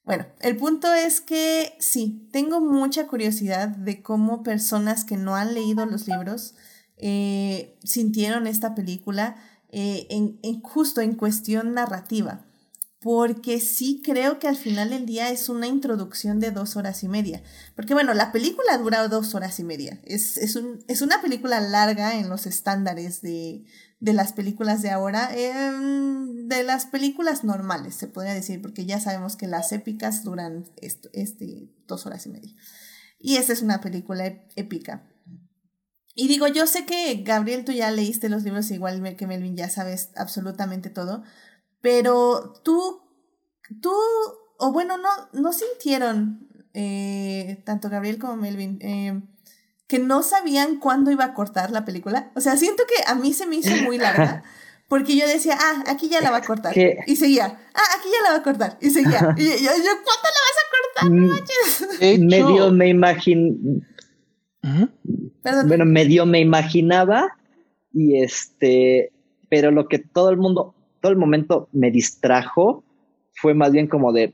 [0.10, 5.54] bueno, el punto es que sí, tengo mucha curiosidad de cómo personas que no han
[5.54, 6.56] leído los libros
[6.98, 9.36] eh, sintieron esta película
[9.72, 12.44] eh, en, justo en cuestión narrativa.
[13.00, 17.08] Porque sí creo que al final del día es una introducción de dos horas y
[17.08, 17.44] media.
[17.76, 20.00] Porque bueno, la película dura dos horas y media.
[20.06, 23.64] Es, es, un, es una película larga en los estándares de,
[24.00, 25.30] de las películas de ahora.
[25.36, 30.66] Em, de las películas normales, se podría decir, porque ya sabemos que las épicas duran
[30.82, 32.54] este, dos horas y media.
[33.20, 34.26] Y esta es una película
[34.56, 35.08] épica.
[36.16, 39.70] Y digo, yo sé que Gabriel, tú ya leíste los libros igual que Melvin, ya
[39.70, 41.24] sabes absolutamente todo,
[41.82, 43.02] pero tú,
[43.82, 43.94] tú,
[44.58, 49.22] o bueno, no, no sintieron, eh, tanto Gabriel como Melvin, eh,
[49.90, 52.32] que no sabían cuándo iba a cortar la película.
[52.36, 54.44] O sea, siento que a mí se me hizo muy larga.
[54.88, 56.76] Porque yo decía, ah, aquí ya la va a cortar.
[57.06, 58.78] Y seguía, ah, aquí ya la va a cortar.
[58.82, 59.36] Y seguía.
[59.38, 61.10] Y yo, yo ¿cuándo la vas a cortar?
[62.20, 63.82] Mm, medio me imagino,
[65.68, 67.38] bueno, medio me imaginaba
[67.94, 69.12] y este,
[69.50, 72.84] pero lo que todo el mundo, todo el momento me distrajo
[73.34, 74.34] fue más bien como de,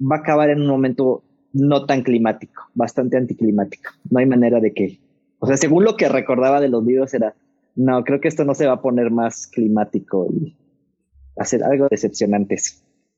[0.00, 3.92] va a acabar en un momento no tan climático, bastante anticlimático.
[4.10, 5.00] No hay manera de que,
[5.38, 7.34] o sea, según lo que recordaba de los libros era,
[7.74, 10.56] no, creo que esto no se va a poner más climático y
[11.36, 12.56] hacer algo decepcionante.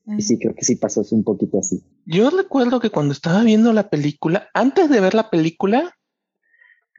[0.05, 1.81] Y sí, creo que sí pasó un poquito así.
[2.05, 5.95] Yo recuerdo que cuando estaba viendo la película, antes de ver la película,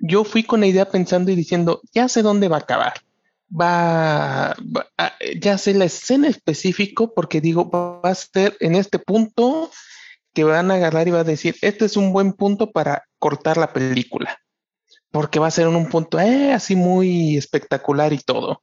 [0.00, 2.94] yo fui con la idea pensando y diciendo, ya sé dónde va a acabar.
[3.50, 4.56] va,
[5.40, 9.70] ya sé la escena específico porque digo, va a ser en este punto
[10.34, 13.56] que van a agarrar y va a decir, este es un buen punto para cortar
[13.56, 14.38] la película,
[15.10, 18.62] porque va a ser un punto eh, así muy espectacular y todo.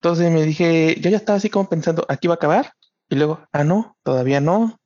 [0.00, 2.72] Entonces me dije, yo ya estaba así como pensando, aquí va a acabar,
[3.08, 4.80] y luego, ah, no, todavía no.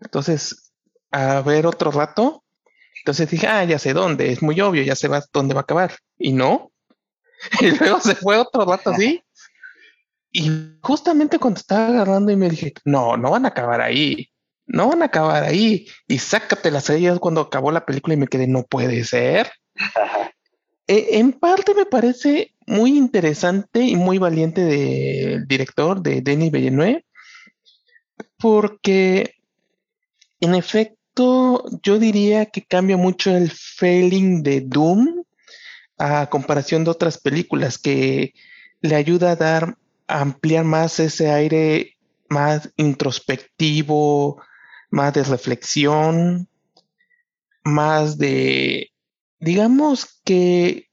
[0.00, 0.72] Entonces,
[1.10, 2.44] a ver otro rato.
[3.00, 5.96] Entonces dije, ah, ya sé dónde, es muy obvio, ya sé dónde va a acabar.
[6.18, 6.72] Y no.
[7.60, 9.22] Y luego se fue otro rato así.
[10.32, 14.28] Y justamente cuando estaba agarrando y me dije, no, no van a acabar ahí.
[14.68, 15.86] No van a acabar ahí.
[16.06, 19.50] Y sácate las sellas cuando acabó la película y me quedé, no puede ser.
[20.90, 27.04] E, en parte me parece muy interesante y muy valiente del director, de Denis Villeneuve,
[28.38, 29.34] porque
[30.40, 35.24] en efecto yo diría que cambia mucho el feeling de Doom
[35.98, 38.32] a comparación de otras películas que
[38.80, 41.98] le ayuda a dar, a ampliar más ese aire
[42.30, 44.40] más introspectivo,
[44.90, 46.48] más de reflexión,
[47.64, 48.92] más de,
[49.40, 50.88] digamos que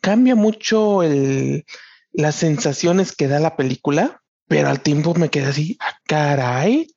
[0.00, 1.64] cambia mucho el,
[2.12, 6.94] las sensaciones que da la película, pero al tiempo me quedé así, ah, caray,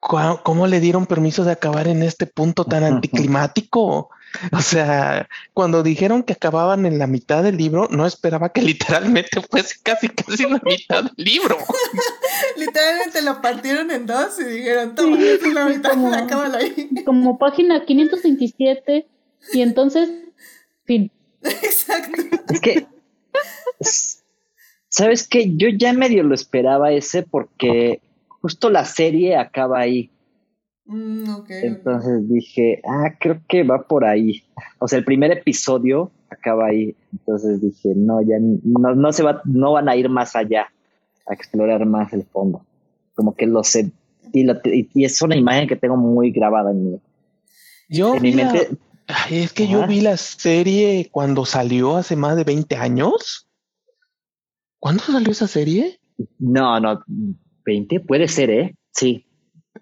[0.00, 4.10] ¿cómo le dieron permiso de acabar en este punto tan anticlimático?
[4.52, 9.40] O sea, cuando dijeron que acababan en la mitad del libro, no esperaba que literalmente
[9.42, 11.56] fuese casi casi la mitad del libro.
[12.56, 16.12] literalmente lo partieron en dos y dijeron, toma, es la mitad, como,
[16.54, 16.90] ahí.
[17.04, 19.06] Como página 527
[19.52, 20.08] y entonces,
[20.84, 21.10] fin.
[21.42, 22.22] Exacto.
[22.48, 22.86] Es que,
[24.88, 25.52] ¿sabes qué?
[25.56, 28.00] Yo ya medio lo esperaba ese porque
[28.40, 30.10] justo la serie acaba ahí.
[30.86, 34.44] Mm, Entonces dije, ah, creo que va por ahí.
[34.78, 36.94] O sea, el primer episodio acaba ahí.
[37.12, 40.68] Entonces dije, no, ya no, no se va, no van a ir más allá
[41.26, 42.64] a explorar más el fondo.
[43.14, 43.90] Como que lo sé.
[44.32, 44.46] Y,
[44.94, 47.00] y, es una imagen que tengo muy grabada en mi,
[47.88, 48.68] yo en mi mente.
[49.30, 53.48] es que yo vi la serie cuando salió hace más de 20 años.
[54.78, 55.98] ¿Cuándo salió esa serie?
[56.38, 57.02] No, no,
[57.64, 58.76] 20 puede ser, ¿eh?
[58.92, 59.25] Sí.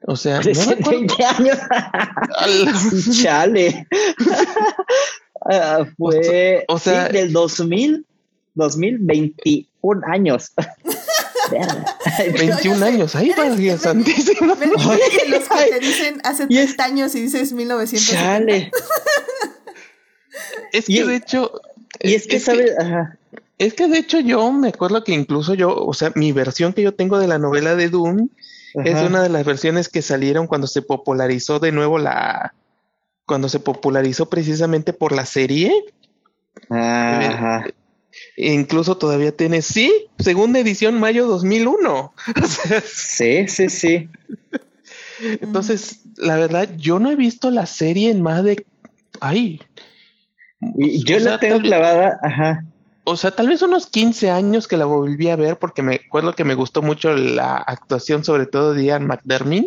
[0.07, 1.59] O sea, no 20 años.
[3.23, 3.87] Chale.
[5.51, 8.07] Ah, fue o, sea, del 2000,
[8.55, 10.53] 2021 años.
[12.39, 14.55] 21 años, ahí va Dios santísimo.
[14.55, 18.09] los que te dicen hace 30 años y dices 1900.
[18.09, 18.71] Chale.
[20.73, 21.53] es que de hecho.
[22.01, 22.73] Y es que, sabes.
[23.59, 26.83] Es que de hecho yo me acuerdo que incluso yo, o sea, mi versión que
[26.83, 28.29] yo tengo de la novela de Doom
[28.83, 32.55] es una de las versiones que salieron cuando se popularizó de nuevo la,
[33.27, 35.73] cuando se popularizó precisamente por la serie.
[36.71, 37.67] Ajá.
[38.37, 42.15] E incluso todavía tiene, sí, segunda edición, mayo 2001.
[42.85, 44.09] sí, sí, sí.
[45.21, 48.67] Entonces, la verdad, yo no he visto la serie en más de.
[49.21, 49.61] Ay.
[50.61, 52.65] Yo la tengo clavada, ajá
[53.05, 56.35] o sea, tal vez unos 15 años que la volví a ver porque me acuerdo
[56.35, 59.67] que me gustó mucho la actuación, sobre todo de Ian McDermott.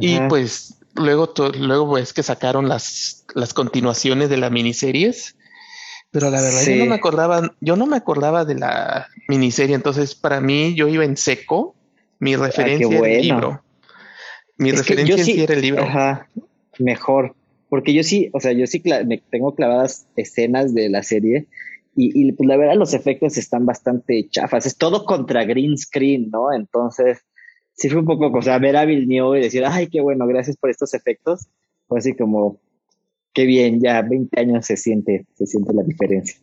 [0.00, 5.36] Y pues luego, luego pues que sacaron las, las continuaciones de las miniseries.
[6.12, 10.14] Pero la verdad yo no me acordaba, yo no me acordaba de la miniserie, entonces
[10.14, 11.74] para mí yo iba en seco,
[12.20, 13.62] mi ah, referencia era el libro.
[14.56, 15.82] Mi referencia sí, era el libro.
[15.82, 16.28] Ajá,
[16.78, 17.34] mejor.
[17.68, 21.48] Porque yo sí, o sea, yo sí me tengo clavadas escenas de la serie
[21.96, 24.66] y, pues la verdad los efectos están bastante chafas.
[24.66, 26.52] Es todo contra green screen, ¿no?
[26.52, 27.24] Entonces,
[27.72, 30.26] sí fue un poco, o sea, ver a Bill New y decir, ay, qué bueno,
[30.26, 31.48] gracias por estos efectos.
[31.88, 32.60] Fue así como,
[33.32, 36.38] qué bien, ya 20 años se siente, se siente la diferencia.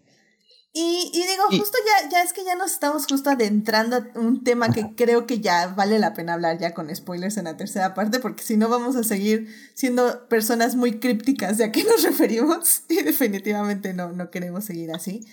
[0.76, 4.44] Y, y digo, justo ya, ya es que ya nos estamos justo adentrando a un
[4.44, 7.94] tema que creo que ya vale la pena hablar ya con spoilers en la tercera
[7.94, 12.02] parte, porque si no vamos a seguir siendo personas muy crípticas de a qué nos
[12.04, 15.28] referimos y definitivamente no, no queremos seguir así.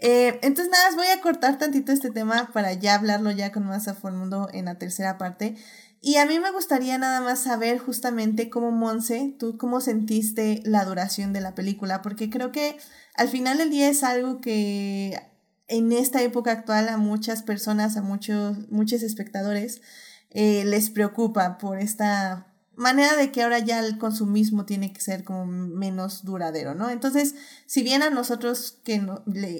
[0.00, 3.86] Eh, entonces nada, voy a cortar tantito este tema para ya hablarlo ya con más
[3.86, 5.56] a fondo en la tercera parte.
[6.02, 10.86] Y a mí me gustaría nada más saber justamente cómo, Monse, tú cómo sentiste la
[10.86, 12.78] duración de la película, porque creo que
[13.20, 15.20] al final del día es algo que
[15.68, 19.82] en esta época actual a muchas personas, a muchos, muchos espectadores,
[20.30, 22.46] eh, les preocupa por esta
[22.76, 26.88] manera de que ahora ya el consumismo tiene que ser como menos duradero, ¿no?
[26.88, 27.34] Entonces,
[27.66, 29.06] si bien a nosotros que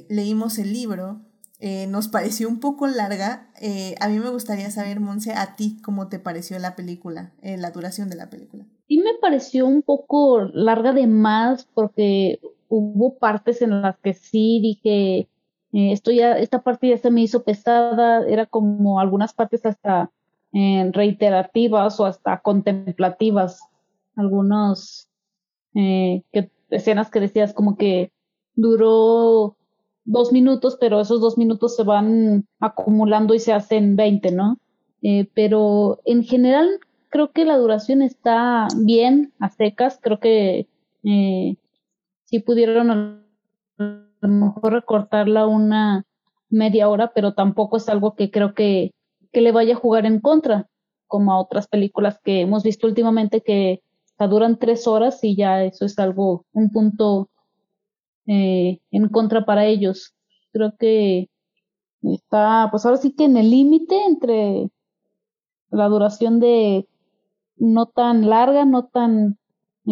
[0.09, 1.21] leímos el libro,
[1.59, 3.51] eh, nos pareció un poco larga.
[3.61, 7.59] Eh, a mí me gustaría saber, Monse, a ti cómo te pareció la película, eh,
[7.59, 8.65] la duración de la película.
[8.89, 12.41] Sí me pareció un poco larga de más porque
[12.71, 15.29] hubo partes en las que sí dije,
[15.73, 20.11] eh, esto ya, esta parte ya se me hizo pesada, era como algunas partes hasta
[20.53, 23.61] eh, reiterativas o hasta contemplativas,
[24.17, 25.09] algunos
[25.75, 28.13] eh, que, escenas que decías como que
[28.55, 29.57] duró
[30.05, 34.59] dos minutos, pero esos dos minutos se van acumulando y se hacen veinte, ¿no?
[35.03, 36.69] Eh, pero en general
[37.11, 40.67] creo que la duración está bien, a secas, creo que
[42.31, 46.05] sí pudieron a lo mejor recortarla una
[46.49, 48.93] media hora, pero tampoco es algo que creo que,
[49.33, 50.69] que le vaya a jugar en contra,
[51.09, 53.83] como a otras películas que hemos visto últimamente que
[54.29, 57.31] duran tres horas y ya eso es algo, un punto
[58.27, 60.15] eh, en contra para ellos.
[60.53, 61.31] Creo que
[62.03, 64.71] está, pues ahora sí que en el límite entre
[65.71, 66.87] la duración de
[67.57, 69.40] no tan larga, no tan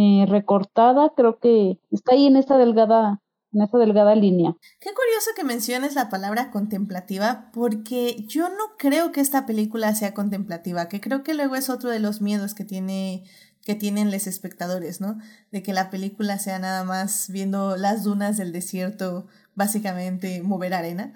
[0.01, 3.21] eh, recortada, creo que está ahí en esa delgada
[3.53, 4.55] en esa delgada línea.
[4.79, 10.15] Qué curioso que menciones la palabra contemplativa, porque yo no creo que esta película sea
[10.15, 13.25] contemplativa, que creo que luego es otro de los miedos que tiene
[13.65, 15.19] que tienen los espectadores, ¿no?
[15.51, 19.27] De que la película sea nada más viendo las dunas del desierto,
[19.57, 21.13] básicamente mover arena.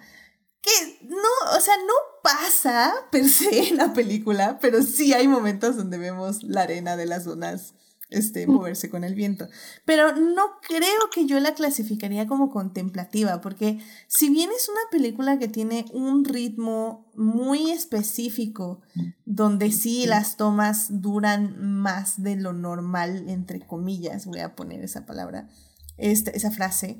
[0.61, 5.77] Que no, o sea, no pasa per se en la película, pero sí hay momentos
[5.77, 7.75] donde vemos la arena de las dunas
[8.13, 9.49] este, moverse con el viento.
[9.85, 15.39] Pero no creo que yo la clasificaría como contemplativa, porque si bien es una película
[15.39, 18.81] que tiene un ritmo muy específico,
[19.25, 25.07] donde sí las tomas duran más de lo normal, entre comillas, voy a poner esa
[25.07, 25.49] palabra,
[25.97, 26.99] esta, esa frase,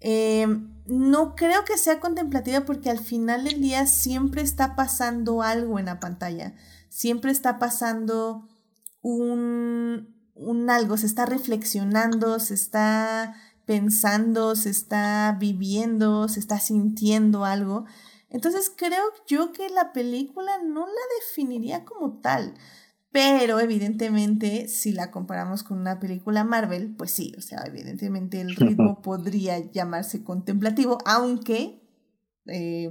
[0.00, 5.78] em, no creo que sea contemplativa porque al final del día siempre está pasando algo
[5.78, 6.54] en la pantalla,
[6.88, 8.48] siempre está pasando
[9.04, 17.44] un, un algo, se está reflexionando, se está pensando, se está viviendo, se está sintiendo
[17.44, 17.86] algo.
[18.30, 22.54] Entonces creo yo que la película no la definiría como tal.
[23.14, 28.56] Pero evidentemente, si la comparamos con una película Marvel, pues sí, o sea, evidentemente el
[28.56, 31.80] ritmo podría llamarse contemplativo, aunque,
[32.46, 32.90] eh,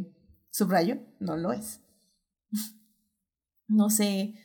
[0.50, 1.82] subrayo, no lo es.
[3.68, 4.36] no sé,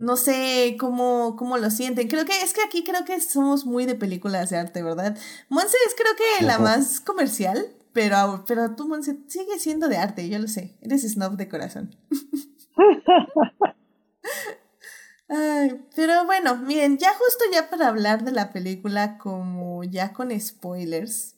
[0.00, 2.08] no sé cómo, cómo lo sienten.
[2.08, 5.16] Creo que es que aquí creo que somos muy de películas de arte, ¿verdad?
[5.50, 10.28] Monse es creo que la más comercial, pero, pero tú, Monse, sigue siendo de arte,
[10.28, 10.78] yo lo sé.
[10.80, 11.94] Eres snob de corazón.
[15.94, 21.36] pero bueno, miren, ya justo ya para hablar de la película como ya con spoilers,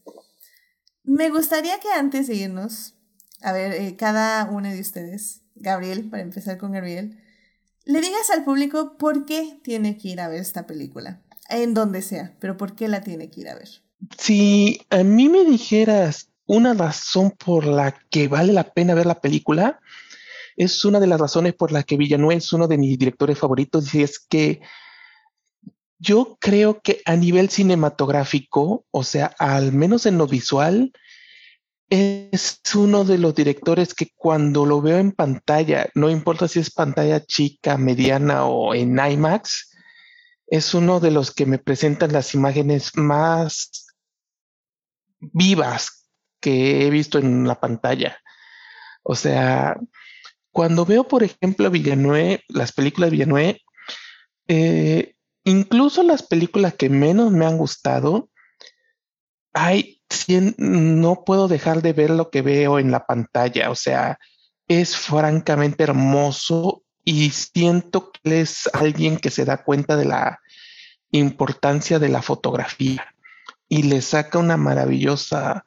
[1.02, 2.94] me gustaría que antes de irnos,
[3.42, 7.18] a ver, eh, cada uno de ustedes, Gabriel, para empezar con Gabriel,
[7.84, 12.02] le digas al público por qué tiene que ir a ver esta película, en donde
[12.02, 13.68] sea, pero por qué la tiene que ir a ver.
[14.18, 19.20] Si a mí me dijeras una razón por la que vale la pena ver la
[19.20, 19.80] película,
[20.56, 23.94] es una de las razones por las que Villanueva es uno de mis directores favoritos
[23.94, 24.60] y es que
[25.98, 30.92] yo creo que a nivel cinematográfico, o sea, al menos en lo visual,
[31.92, 36.70] es uno de los directores que cuando lo veo en pantalla, no importa si es
[36.70, 39.76] pantalla chica, mediana o en IMAX,
[40.46, 43.88] es uno de los que me presentan las imágenes más
[45.20, 46.08] vivas
[46.40, 48.18] que he visto en la pantalla.
[49.02, 49.76] O sea,
[50.50, 53.58] cuando veo, por ejemplo, Villanueva, las películas de Villanueva,
[54.48, 55.14] eh,
[55.44, 58.30] incluso las películas que menos me han gustado,
[59.52, 60.01] hay
[60.56, 63.70] no puedo dejar de ver lo que veo en la pantalla.
[63.70, 64.18] O sea,
[64.68, 70.40] es francamente hermoso y siento que es alguien que se da cuenta de la
[71.10, 73.14] importancia de la fotografía
[73.68, 75.64] y le saca una maravillosa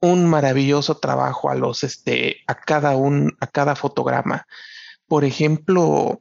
[0.00, 4.46] un maravilloso trabajo a los este a cada un a cada fotograma.
[5.06, 6.18] Por ejemplo,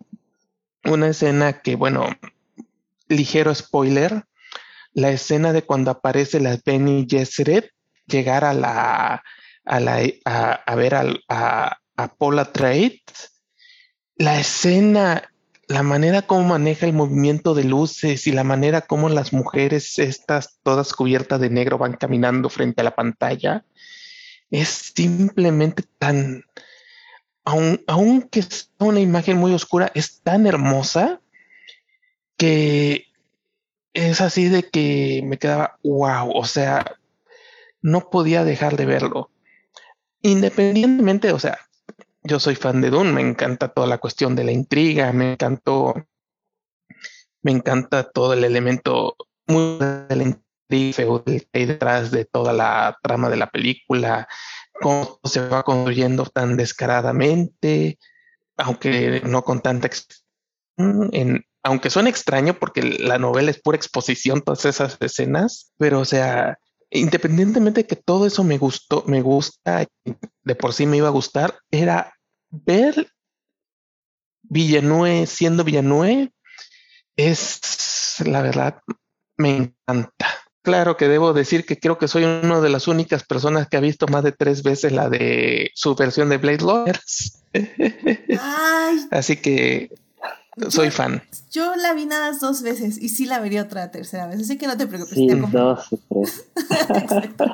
[0.86, 2.08] una escena que bueno,
[3.08, 4.26] ligero spoiler,
[4.96, 7.66] la escena de cuando aparece la Benny Gesserit
[8.08, 9.24] llegar a la
[9.66, 13.02] a, la, a, ver a, a, a Paula Trade,
[14.16, 15.32] la escena,
[15.68, 20.60] la manera como maneja el movimiento de luces y la manera como las mujeres estas
[20.62, 23.66] todas cubiertas de negro van caminando frente a la pantalla,
[24.52, 26.44] es simplemente tan,
[27.44, 31.20] aunque es una imagen muy oscura, es tan hermosa
[32.38, 33.08] que
[33.96, 36.98] es así de que me quedaba wow, o sea,
[37.82, 39.32] no podía dejar de verlo.
[40.22, 41.60] Independientemente, o sea,
[42.24, 45.94] yo soy fan de Dune, me encanta toda la cuestión de la intriga, me encantó,
[47.42, 49.16] me encanta todo el elemento
[49.48, 49.78] muy
[50.10, 54.28] del intriga que hay detrás de toda la trama de la película,
[54.82, 57.98] cómo se va construyendo tan descaradamente,
[58.58, 59.90] aunque no con tanta
[60.78, 66.06] en, aunque suene extraño porque la novela es pura exposición, todas esas escenas, pero o
[66.06, 66.60] sea,
[66.92, 69.84] independientemente de que todo eso me gustó, me gusta,
[70.44, 72.14] de por sí me iba a gustar, era
[72.52, 73.12] ver
[74.44, 76.32] Villeneuve siendo Villeneuve
[77.16, 77.60] es
[78.24, 78.80] la verdad,
[79.36, 80.28] me encanta.
[80.62, 83.82] Claro que debo decir que creo que soy una de las únicas personas que ha
[83.82, 87.44] visto más de tres veces la de su versión de Blade Lawyers.
[89.12, 89.90] Así que
[90.70, 91.22] soy fan.
[91.52, 94.68] Yo la vi nada dos veces y sí la vería otra tercera vez, así que
[94.68, 95.16] no te preocupes.
[95.16, 96.48] Sí, dos o tres.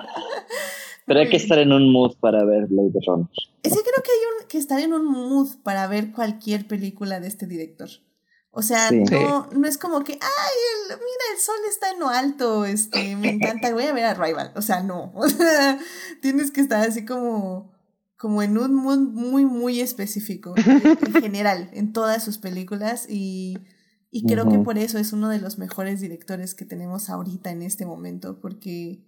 [1.05, 3.27] Pero hay que estar en un mood para ver Blade Runner.
[3.63, 7.27] Es que creo que hay que estar en un mood para ver cualquier película de
[7.27, 7.89] este director.
[8.53, 12.65] O sea, no, no es como que, ay, mira, el sol está en lo alto,
[12.65, 14.51] este, me encanta, voy a ver a Rival.
[14.55, 15.13] O sea, no.
[16.21, 17.71] tienes que estar así como,
[18.21, 20.53] como en un mood muy, muy específico,
[21.07, 23.07] en general, en todas sus películas.
[23.09, 23.57] Y,
[24.11, 27.63] y creo que por eso es uno de los mejores directores que tenemos ahorita en
[27.63, 28.99] este momento, porque,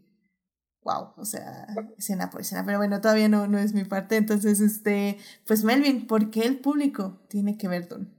[0.82, 2.66] wow, o sea, escena por escena.
[2.66, 4.16] Pero bueno, todavía no, no es mi parte.
[4.16, 8.11] Entonces, este, pues Melvin, ¿por qué el público tiene que ver Don?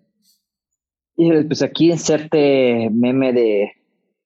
[1.16, 3.72] Pues aquí inserte meme de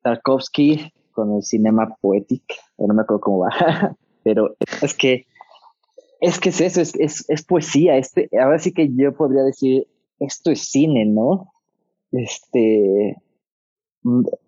[0.02, 3.50] Tarkovsky con el cinema poético, no me acuerdo cómo va,
[4.22, 5.26] pero es que
[6.20, 7.96] es que es eso, es, es, es, poesía.
[7.96, 9.86] Este, ahora sí que yo podría decir,
[10.18, 11.52] esto es cine, ¿no?
[12.12, 13.16] Este,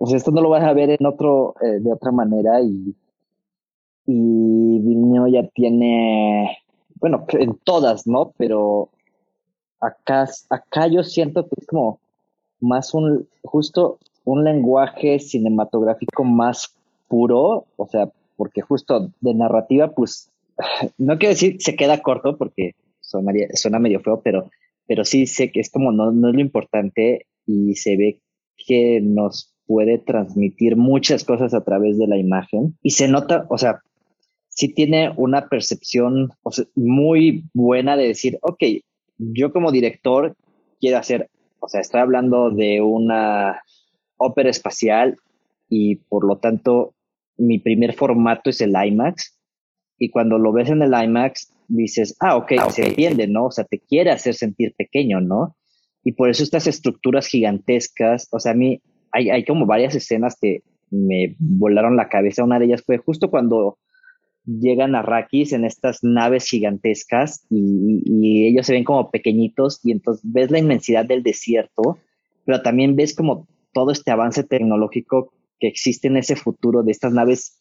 [0.06, 2.94] sea, esto no lo vas a ver en otro, eh, de otra manera y,
[4.06, 4.80] y
[5.32, 6.58] ya tiene,
[6.96, 8.32] bueno, en todas, ¿no?
[8.36, 8.90] Pero
[9.80, 12.00] acá, acá yo siento que es como
[12.60, 16.74] más un, justo un lenguaje cinematográfico más
[17.08, 20.30] puro, o sea, porque justo de narrativa, pues,
[20.98, 24.50] no quiero decir se queda corto porque suena medio feo, pero,
[24.86, 28.20] pero sí sé que es como no, no es lo importante y se ve
[28.56, 33.58] que nos puede transmitir muchas cosas a través de la imagen y se nota, o
[33.58, 33.80] sea,
[34.48, 36.30] sí tiene una percepción
[36.74, 38.62] muy buena de decir, ok,
[39.18, 40.36] yo como director
[40.80, 41.28] quiero hacer
[41.60, 43.62] o sea, estoy hablando de una
[44.16, 45.16] ópera espacial
[45.68, 46.94] y por lo tanto
[47.36, 49.38] mi primer formato es el IMAX.
[50.00, 53.46] Y cuando lo ves en el IMAX, dices, ah, ok, ah, se entiende, ¿no?
[53.46, 55.56] O sea, te quiere hacer sentir pequeño, ¿no?
[56.02, 58.82] Y por eso estas estructuras gigantescas, o sea, a mí
[59.12, 62.42] hay, hay como varias escenas que me volaron la cabeza.
[62.42, 63.78] Una de ellas fue justo cuando
[64.44, 70.22] llegan a Rakis en estas naves gigantescas y, ellos se ven como pequeñitos y entonces
[70.24, 71.98] ves la inmensidad del desierto,
[72.44, 77.12] pero también ves como todo este avance tecnológico que existe en ese futuro de estas
[77.12, 77.59] naves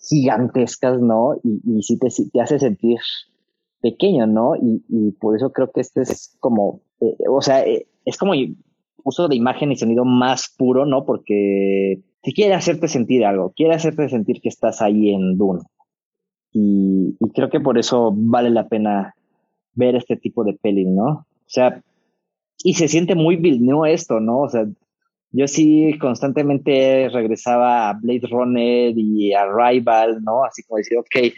[0.00, 1.34] gigantescas, ¿no?
[1.42, 2.98] Y, y sí te, te, hace sentir
[3.80, 4.56] pequeño, ¿no?
[4.56, 8.32] Y, y, por eso creo que este es como, eh, o sea, eh, es como
[9.04, 11.04] uso de imagen y sonido más puro, ¿no?
[11.04, 15.62] Porque te quiere hacerte sentir algo, quiere hacerte sentir que estás ahí en Dune.
[16.52, 19.14] Y, creo que por eso vale la pena
[19.74, 21.06] ver este tipo de peli, ¿no?
[21.06, 21.82] O sea,
[22.64, 24.40] y se siente muy Villeneuve esto, ¿no?
[24.40, 24.66] O sea,
[25.30, 30.44] yo sí constantemente regresaba a Blade Runner y a Rival, ¿no?
[30.44, 31.34] Así como decir, ok,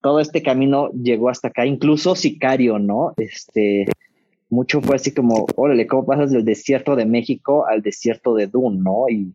[0.00, 3.14] todo este camino llegó hasta acá, incluso Sicario, ¿no?
[3.16, 3.86] Este,
[4.50, 8.80] mucho fue así como, órale, ¿cómo pasas del desierto de México al desierto de Dune,
[8.82, 9.08] ¿no?
[9.08, 9.34] Y,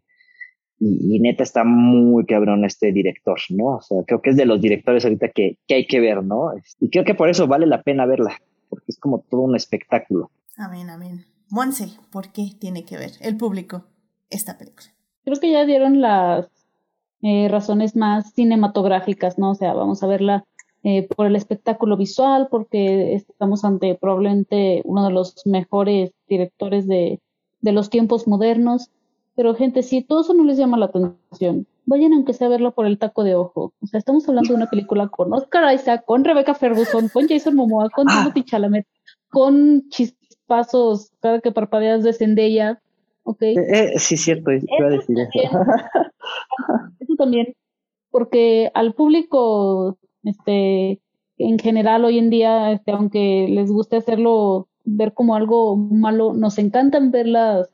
[0.80, 3.78] y, neta está muy cabrón este director, ¿no?
[3.78, 6.52] O sea, creo que es de los directores ahorita que, que hay que ver, ¿no?
[6.80, 8.38] Y creo que por eso vale la pena verla,
[8.70, 10.32] porque es como todo un espectáculo.
[10.58, 11.33] Amén, amén.
[11.54, 13.84] Monse, ¿por qué tiene que ver el público
[14.32, 14.88] esta película?
[15.24, 16.50] Creo que ya dieron las
[17.22, 19.52] eh, razones más cinematográficas, ¿no?
[19.52, 20.46] O sea, vamos a verla
[20.82, 27.22] eh, por el espectáculo visual, porque estamos ante probablemente uno de los mejores directores de,
[27.62, 28.90] de los tiempos modernos
[29.36, 32.74] pero gente, si todo eso no les llama la atención, vayan aunque sea a verlo
[32.74, 33.74] por el taco de ojo.
[33.82, 37.56] O sea, estamos hablando de una película con Oscar Isaac, con Rebecca Ferguson, con Jason
[37.56, 38.20] Momoa, con ah.
[38.20, 38.88] Timothy Chalamet,
[39.30, 39.86] con
[40.44, 42.82] chispazos cada que parpadeas de Zendaya.
[43.24, 43.42] ¿ok?
[43.42, 45.30] Eh, eh, sí, cierto, iba a decir eso.
[47.00, 47.54] eso también,
[48.12, 51.00] porque al público, este,
[51.38, 56.58] en general hoy en día, este, aunque les guste hacerlo ver como algo malo, nos
[56.58, 57.70] encantan ver las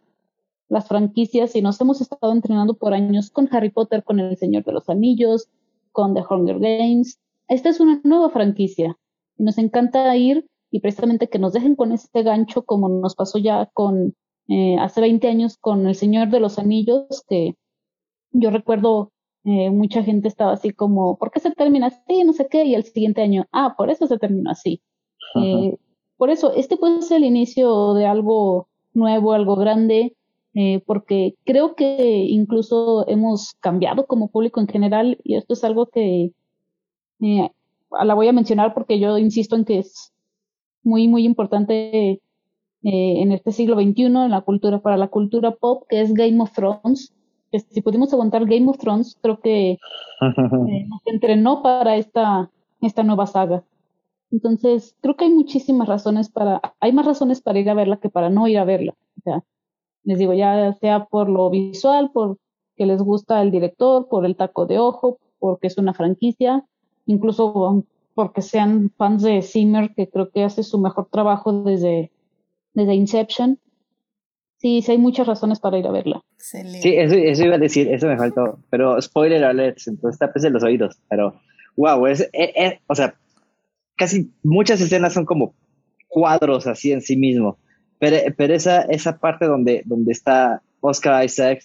[0.70, 4.64] las franquicias y nos hemos estado entrenando por años con Harry Potter, con El Señor
[4.66, 5.50] de los Anillos,
[5.92, 7.20] con The Hunger Games.
[7.48, 8.96] Esta es una nueva franquicia
[9.36, 13.40] y nos encanta ir y precisamente que nos dejen con este gancho como nos pasó
[13.40, 14.16] ya con
[14.48, 17.56] eh, hace 20 años con El Señor de los Anillos, que
[18.32, 19.12] yo recuerdo
[19.46, 22.24] eh, mucha gente estaba así como, ¿por qué se termina así?
[22.24, 24.82] No sé qué, y el siguiente año, ah, por eso se terminó así.
[25.36, 25.78] Eh,
[26.18, 30.16] por eso, este puede ser el inicio de algo nuevo, algo grande,
[30.56, 35.86] eh, porque creo que incluso hemos cambiado como público en general y esto es algo
[35.86, 36.32] que
[37.22, 37.52] eh,
[38.04, 40.12] la voy a mencionar porque yo insisto en que es
[40.84, 42.20] muy, muy importante eh,
[42.84, 46.52] en este siglo XXI, en la cultura, para la cultura pop, que es Game of
[46.54, 47.14] Thrones.
[47.52, 49.78] Que si pudimos aguantar Game of Thrones, creo que
[50.22, 52.50] nos entrenó para esta,
[52.82, 53.64] esta nueva saga.
[54.32, 58.10] Entonces, creo que hay muchísimas razones para, hay más razones para ir a verla que
[58.10, 58.94] para no ir a verla.
[59.18, 59.44] O sea,
[60.04, 62.38] les digo, ya sea por lo visual, por
[62.80, 66.66] que les gusta el director, por el taco de ojo, porque es una franquicia,
[67.06, 67.84] incluso
[68.20, 72.12] porque sean fans de Zimmer, que creo que hace su mejor trabajo desde,
[72.74, 73.58] desde Inception.
[74.58, 76.22] Sí, sí hay muchas razones para ir a verla.
[76.34, 76.82] Excelente.
[76.82, 78.60] Sí, eso, eso, iba a decir, eso me faltó.
[78.70, 80.98] Pero spoiler alert, entonces tapese los oídos.
[81.10, 81.40] Pero,
[81.78, 83.16] wow, es, es, es, o sea,
[83.96, 85.54] casi muchas escenas son como
[86.10, 87.58] cuadros así en sí mismo.
[88.00, 91.64] Pero, pero esa, esa parte donde, donde está Oscar Isaac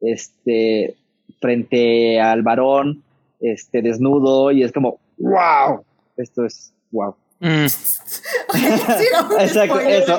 [0.00, 0.94] este,
[1.40, 3.02] frente al varón,
[3.40, 5.84] este, desnudo, y es como, wow,
[6.18, 7.14] esto es wow.
[7.40, 7.64] Mm.
[9.40, 10.18] Exacto, eso.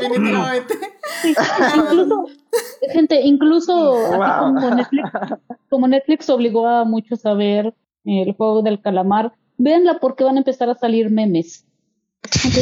[1.24, 2.26] incluso,
[2.94, 5.10] gente, incluso como, Netflix,
[5.70, 7.74] como Netflix obligó a muchos a ver
[8.06, 11.66] el juego del calamar, véanla porque van a empezar a salir memes.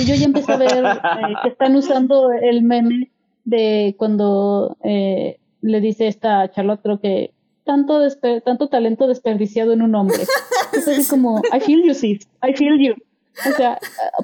[0.06, 3.12] Yo ya empecé a ver eh, que están usando el meme
[3.44, 7.34] de cuando eh, le dice esta Charlotte, creo que
[7.64, 8.02] tanto,
[8.44, 10.18] tanto talento desperdiciado en un hombre.
[10.74, 12.96] Es así como, I feel you, sis, I feel you.
[13.46, 13.80] O sea,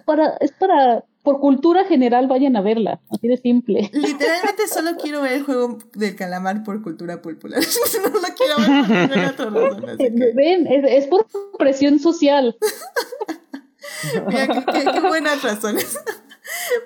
[0.05, 3.89] para, es para, por cultura general vayan a verla, así de simple.
[3.93, 7.61] Literalmente solo quiero ver el juego del calamar por cultura popular.
[8.03, 11.25] no lo quiero ver por razón, Ven, es, es por
[11.57, 12.57] presión social.
[14.27, 15.97] Mira, qué, buenas razones.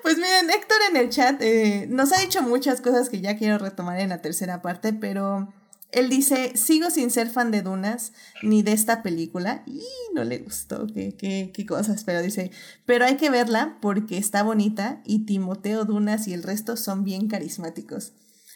[0.02, 3.58] Pues miren, Héctor en el chat eh, nos ha dicho muchas cosas que ya quiero
[3.58, 5.52] retomar en la tercera parte, pero
[5.90, 8.12] él dice, sigo sin ser fan de Dunas
[8.42, 9.62] ni de esta película.
[9.66, 9.82] Y
[10.14, 12.50] no le gustó, qué, qué, qué cosas, pero dice,
[12.84, 17.28] pero hay que verla porque está bonita y Timoteo Dunas y el resto son bien
[17.28, 18.12] carismáticos.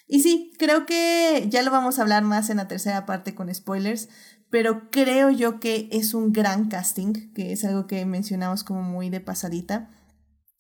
[0.06, 3.52] Y sí, creo que ya lo vamos a hablar más en la tercera parte con
[3.54, 4.10] spoilers,
[4.50, 9.09] pero creo yo que es un gran casting, que es algo que mencionamos como muy
[9.09, 9.90] de pasadita.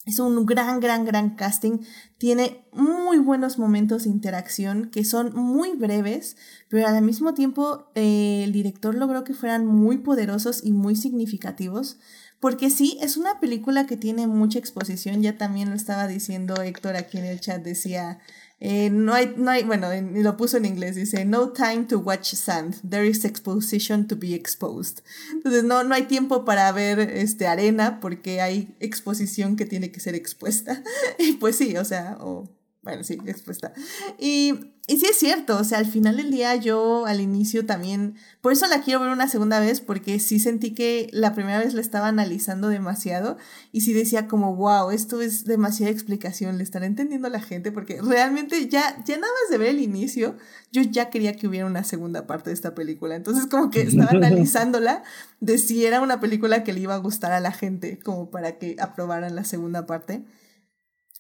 [0.04, 1.78] Es un gran, gran, gran casting.
[2.18, 6.36] Tiene muy buenos momentos de interacción que son muy breves,
[6.68, 11.98] pero al mismo tiempo eh, el director logró que fueran muy poderosos y muy significativos.
[12.40, 15.22] Porque sí, es una película que tiene mucha exposición.
[15.22, 17.62] Ya también lo estaba diciendo Héctor aquí en el chat.
[17.62, 18.18] Decía,
[18.64, 22.34] eh, no, hay, no hay, bueno, lo puso en inglés, dice, no time to watch
[22.34, 25.00] sand, there is exposition to be exposed.
[25.32, 29.98] Entonces, no, no hay tiempo para ver este, arena porque hay exposición que tiene que
[29.98, 30.80] ser expuesta.
[31.18, 32.48] y pues sí, o sea, o
[32.82, 33.72] bueno, sí, expuesta.
[34.18, 38.16] Y, y sí es cierto, o sea, al final del día yo al inicio también,
[38.40, 41.74] por eso la quiero ver una segunda vez, porque sí sentí que la primera vez
[41.74, 43.36] la estaba analizando demasiado
[43.70, 47.70] y sí decía como, wow, esto es demasiada explicación, le estará entendiendo a la gente,
[47.70, 50.36] porque realmente ya, ya nada más de ver el inicio,
[50.72, 53.14] yo ya quería que hubiera una segunda parte de esta película.
[53.14, 55.04] Entonces como que estaba analizándola
[55.38, 58.58] de si era una película que le iba a gustar a la gente, como para
[58.58, 60.24] que aprobaran la segunda parte.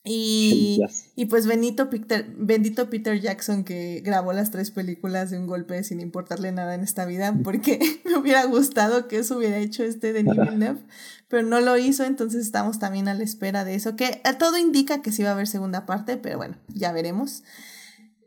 [0.04, 0.80] Y,
[1.14, 5.84] y pues Benito Peter, bendito Peter Jackson que grabó las tres películas de un golpe
[5.84, 10.12] sin importarle nada en esta vida, porque me hubiera gustado que eso hubiera hecho este
[10.12, 10.80] de Villeneuve,
[11.28, 14.58] pero no lo hizo, entonces estamos también a la espera de eso, que a todo
[14.58, 17.44] indica que sí va a haber segunda parte, pero bueno, ya veremos.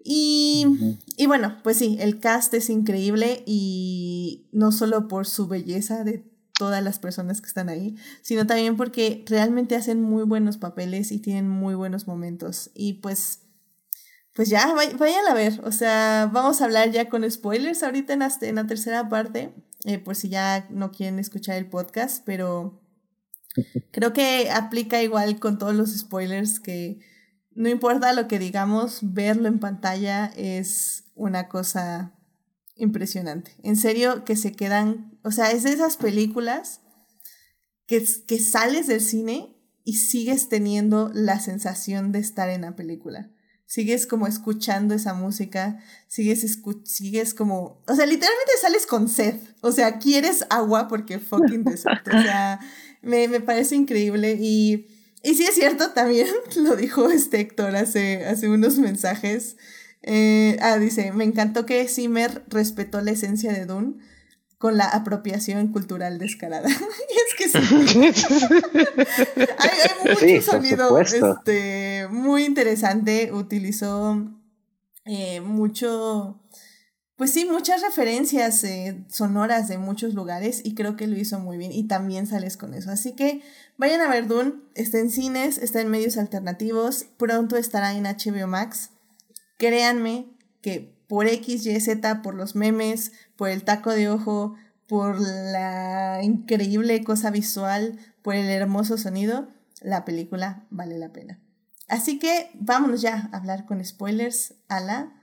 [0.07, 0.67] Y,
[1.17, 6.23] y bueno, pues sí, el cast es increíble y no solo por su belleza de
[6.57, 11.19] todas las personas que están ahí, sino también porque realmente hacen muy buenos papeles y
[11.19, 12.71] tienen muy buenos momentos.
[12.73, 13.41] Y pues,
[14.33, 15.61] pues ya, vayan a ver.
[15.63, 19.53] O sea, vamos a hablar ya con spoilers ahorita en la, en la tercera parte,
[19.85, 22.81] eh, por si ya no quieren escuchar el podcast, pero
[23.91, 26.99] creo que aplica igual con todos los spoilers que
[27.55, 32.13] no importa lo que digamos, verlo en pantalla es una cosa
[32.75, 33.55] impresionante.
[33.63, 36.81] En serio, que se quedan, o sea, es de esas películas
[37.87, 43.31] que, que sales del cine y sigues teniendo la sensación de estar en la película.
[43.65, 49.71] Sigues como escuchando esa música, sigues, sigues como, o sea, literalmente sales con sed, o
[49.71, 52.59] sea, quieres agua porque fucking desierto, o sea,
[53.01, 54.37] me, me parece increíble.
[54.39, 54.85] Y,
[55.23, 56.27] y sí es cierto también,
[56.57, 59.57] lo dijo este Héctor hace, hace unos mensajes,
[60.03, 63.95] eh, ah, dice, me encantó que Zimmer respetó la esencia de Dune
[64.65, 66.67] con la apropiación cultural descarada.
[66.67, 67.57] y es que sí.
[69.59, 73.31] hay, hay, mucho Sí, sonido este, muy interesante.
[73.31, 74.25] Utilizó
[75.05, 76.41] eh, mucho,
[77.15, 81.57] pues sí, muchas referencias eh, sonoras de muchos lugares y creo que lo hizo muy
[81.57, 82.89] bien y también sales con eso.
[82.89, 83.43] Así que
[83.77, 88.47] vayan a ver Dune, está en cines, está en medios alternativos, pronto estará en HBO
[88.47, 88.89] Max.
[89.59, 90.25] Créanme
[90.63, 94.55] que por X, Y, Z, por los memes, por el taco de ojo,
[94.87, 99.47] por la increíble cosa visual, por el hermoso sonido,
[99.81, 101.39] la película vale la pena.
[101.87, 105.13] Así que vámonos ya a hablar con spoilers a la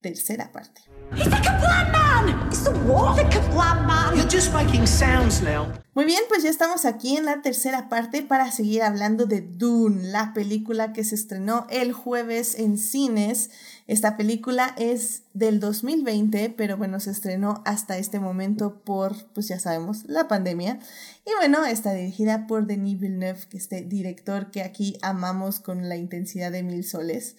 [0.00, 0.82] tercera parte.
[1.14, 2.48] He's the Kablam man!
[2.48, 4.16] It's the war, the Kablam man!
[4.16, 5.72] You're just making sounds now.
[5.94, 10.02] Muy bien, pues ya estamos aquí en la tercera parte para seguir hablando de Dune,
[10.10, 13.50] la película que se estrenó el jueves en cines.
[13.86, 19.58] Esta película es del 2020, pero bueno, se estrenó hasta este momento por, pues ya
[19.58, 20.80] sabemos, la pandemia.
[21.24, 25.96] Y bueno, está dirigida por Denis Villeneuve, que este director que aquí amamos con la
[25.96, 27.36] intensidad de mil soles.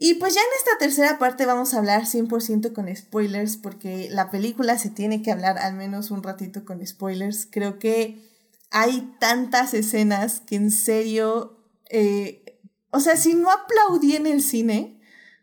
[0.00, 4.30] Y pues ya en esta tercera parte vamos a hablar 100% con spoilers porque la
[4.30, 7.48] película se tiene que hablar al menos un ratito con spoilers.
[7.50, 8.22] Creo que
[8.70, 11.58] hay tantas escenas que en serio,
[11.90, 12.60] eh,
[12.90, 15.00] o sea, si no aplaudí en el cine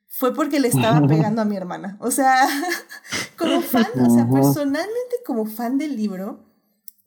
[0.07, 1.97] fue porque le estaba pegando a mi hermana.
[1.99, 2.47] O sea,
[3.37, 6.45] como fan, o sea, personalmente como fan del libro,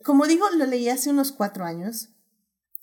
[0.04, 2.10] como digo, lo leí hace unos cuatro años.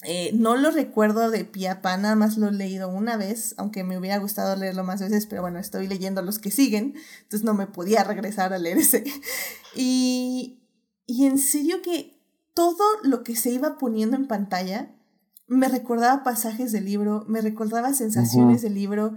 [0.04, 3.56] Eh, no lo recuerdo de pie a pa, nada más lo he leído una vez,
[3.58, 7.44] aunque me hubiera gustado leerlo más veces, pero bueno, estoy leyendo los que siguen, entonces
[7.44, 9.04] no me podía regresar a leer ese.
[9.76, 10.62] Y,
[11.06, 12.22] y en serio que
[12.54, 14.96] todo lo que se iba poniendo en pantalla
[15.48, 19.16] me recordaba pasajes del libro, me recordaba sensaciones del libro.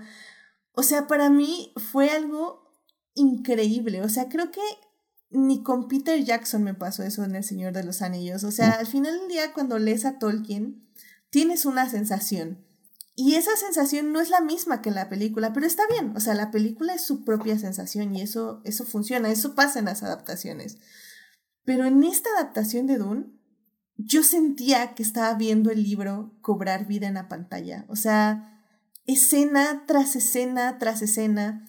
[0.72, 2.68] O sea, para mí fue algo
[3.14, 4.02] increíble.
[4.02, 4.60] O sea, creo que
[5.30, 8.44] ni con Peter Jackson me pasó eso en El Señor de los Anillos.
[8.44, 10.88] O sea, al final del día, cuando lees a Tolkien,
[11.30, 12.64] tienes una sensación.
[13.14, 16.16] Y esa sensación no es la misma que la película, pero está bien.
[16.16, 19.86] O sea, la película es su propia sensación y eso, eso funciona, eso pasa en
[19.86, 20.78] las adaptaciones.
[21.64, 23.26] Pero en esta adaptación de Dune,
[23.96, 27.84] yo sentía que estaba viendo el libro cobrar vida en la pantalla.
[27.88, 28.62] O sea,
[29.04, 31.64] escena tras escena tras escena.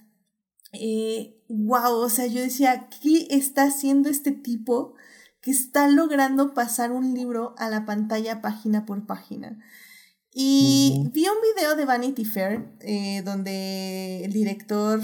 [0.72, 4.94] Eh, wow, o sea, yo decía, ¿qué está haciendo este tipo
[5.42, 9.60] que está logrando pasar un libro a la pantalla página por página?
[10.32, 11.12] Y uh -huh.
[11.12, 15.02] vi un video de Vanity Fair eh, donde el director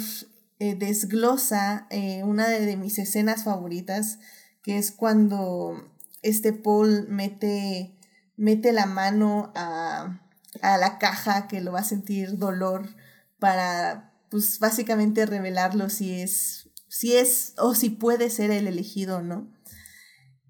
[0.59, 4.19] eh, desglosa eh, una de, de, mis escenas favoritas,
[4.61, 7.95] que es cuando este Paul mete,
[8.37, 10.21] mete la mano a,
[10.61, 12.95] a la caja que lo va a sentir dolor
[13.39, 19.21] para pues básicamente revelarlo si es, si es o si puede ser el elegido o
[19.21, 19.49] no.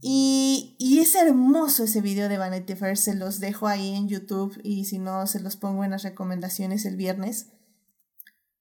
[0.01, 4.59] Y, y, es hermoso ese video de Vanity Fair, se los dejo ahí en YouTube
[4.63, 7.49] y si no, se los pongo en las recomendaciones el viernes,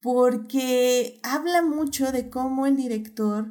[0.03, 3.51] porque habla mucho de cómo el director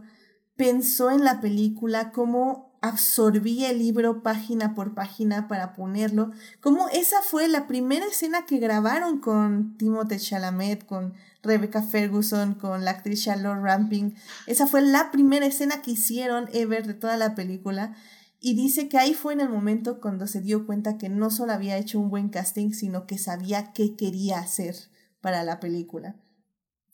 [0.55, 6.29] pensó en la película, cómo absorbía el libro página por página para ponerlo,
[6.61, 12.85] cómo esa fue la primera escena que grabaron con Timothée Chalamet, con Rebecca Ferguson, con
[12.85, 14.15] la actriz Charlotte Ramping.
[14.47, 17.95] Esa fue la primera escena que hicieron ever de toda la película.
[18.39, 21.53] Y dice que ahí fue en el momento cuando se dio cuenta que no solo
[21.53, 24.75] había hecho un buen casting, sino que sabía qué quería hacer
[25.21, 26.15] para la película.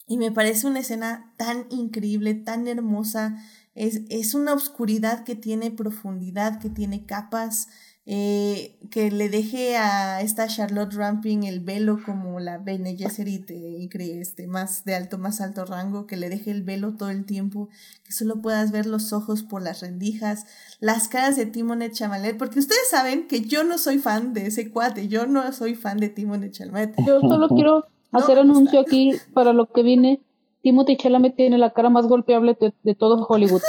[0.07, 3.38] Y me parece una escena tan increíble, tan hermosa.
[3.76, 7.67] Es, es una oscuridad que tiene profundidad, que tiene capas,
[8.05, 14.47] eh, que le deje a esta Charlotte Ramping el velo como la Bene Gesserit este,
[14.47, 17.69] más de alto, más alto rango, que le deje el velo todo el tiempo,
[18.03, 20.45] que solo puedas ver los ojos por las rendijas,
[20.80, 24.71] las caras de Timothée Chalamet, porque ustedes saben que yo no soy fan de ese
[24.71, 26.95] cuate, yo no soy fan de Timothée Chalamet.
[27.05, 30.21] Yo solo quiero hacer no, anuncio aquí para lo que viene.
[30.63, 33.61] Timothée Chalamet tiene la cara más golpeable de, de todo Hollywood.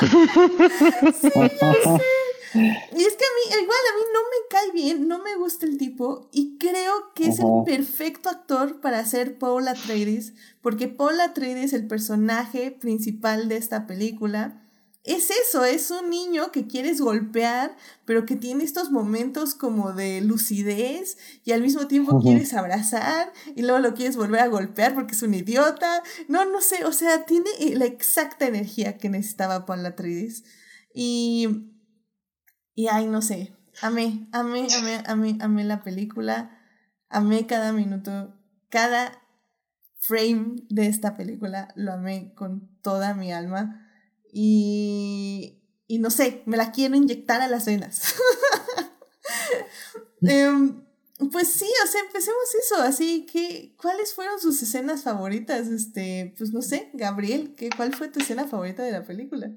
[1.20, 2.00] sí, sí.
[2.54, 5.66] Y es que a mí, igual a mí no me cae bien, no me gusta
[5.66, 7.68] el tipo y creo que es uh -huh.
[7.68, 13.86] el perfecto actor para ser Paul Atreides, porque Paul Atreides, el personaje principal de esta
[13.86, 14.60] película,
[15.04, 17.76] es eso, es un niño que quieres golpear,
[18.06, 22.22] pero que tiene estos momentos como de lucidez y al mismo tiempo uh -huh.
[22.22, 26.02] quieres abrazar y luego lo quieres volver a golpear porque es un idiota.
[26.28, 30.44] No, no sé, o sea, tiene la exacta energía que necesitaba Paul Atreides.
[30.94, 31.73] Y
[32.74, 36.58] y ay, no sé, amé, amé, amé, amé, amé la película,
[37.08, 38.34] amé cada minuto,
[38.68, 39.22] cada
[39.98, 43.80] frame de esta película, lo amé con toda mi alma.
[44.32, 48.14] y, y no sé, me la quiero inyectar a las venas.
[50.26, 50.82] Em,
[51.32, 55.68] pues sí, o sea, empecemos eso, así que, ¿cuáles fueron sus escenas favoritas?
[55.68, 59.50] Este, pues no sé, Gabriel, ¿qué, ¿cuál fue tu escena favorita de la película?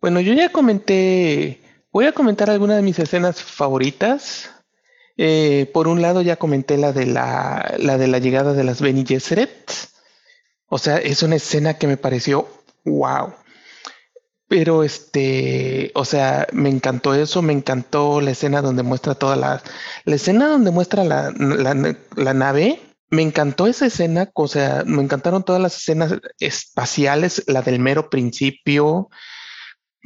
[0.00, 1.60] Bueno, yo ya comenté,
[1.96, 4.50] voy a comentar algunas de mis escenas favoritas.
[5.16, 8.82] Eh, por un lado ya comenté la de la, la de la llegada de las
[8.82, 9.70] Bene Gesserit.
[10.66, 12.48] O sea, es una escena que me pareció
[12.84, 13.32] wow.
[14.46, 19.62] Pero este, o sea, me encantó eso, me encantó la escena donde muestra toda la,
[20.04, 22.78] la escena donde muestra la, la nave.
[23.08, 28.10] Me encantó esa escena, o sea, me encantaron todas las escenas espaciales, la del mero
[28.10, 29.08] principio.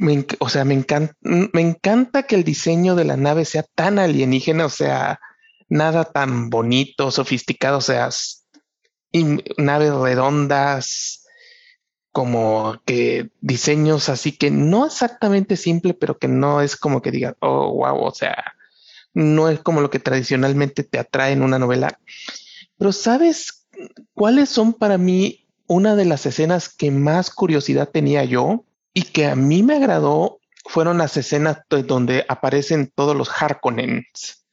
[0.01, 3.99] Me o sea, me encanta, me encanta que el diseño de la nave sea tan
[3.99, 5.19] alienígena, o sea,
[5.69, 8.09] nada tan bonito, sofisticado, o sea,
[9.57, 11.27] naves redondas,
[12.11, 17.35] como que diseños así que no exactamente simple, pero que no es como que diga,
[17.39, 18.55] oh, wow, o sea,
[19.13, 21.99] no es como lo que tradicionalmente te atrae en una novela.
[22.79, 23.67] Pero ¿sabes
[24.15, 29.27] cuáles son para mí una de las escenas que más curiosidad tenía yo y que
[29.27, 30.39] a mí me agradó?
[30.65, 34.45] Fueron las escenas de- donde aparecen todos los Harkonnens.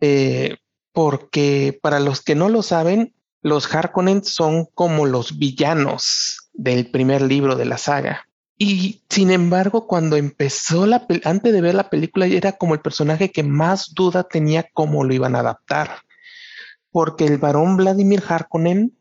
[0.00, 0.56] Eh,
[0.92, 7.22] porque para los que no lo saben, los Harkonnen son como los villanos del primer
[7.22, 8.26] libro de la saga.
[8.58, 13.30] Y sin embargo, cuando empezó la antes de ver la película, era como el personaje
[13.32, 16.02] que más duda tenía cómo lo iban a adaptar.
[16.90, 18.98] Porque el varón Vladimir Harkonnen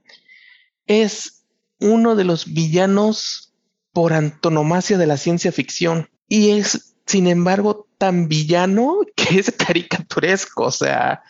[0.86, 1.44] es
[1.80, 3.49] uno de los villanos
[3.94, 6.10] por antonomasia de la ciencia ficción.
[6.28, 10.66] Y es, sin embargo, tan villano que es caricaturesco.
[10.66, 11.24] O sea,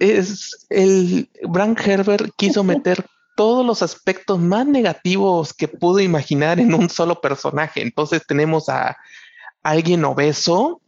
[0.00, 3.06] es el Frank Herbert quiso meter
[3.36, 7.82] todos los aspectos más negativos que pudo imaginar en un solo personaje.
[7.82, 8.96] Entonces tenemos a
[9.62, 10.80] alguien obeso,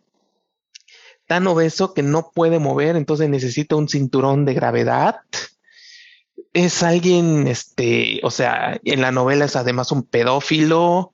[1.28, 5.20] tan obeso que no puede mover, entonces necesita un cinturón de gravedad.
[6.52, 11.12] Es alguien, este, o sea, en la novela es además un pedófilo,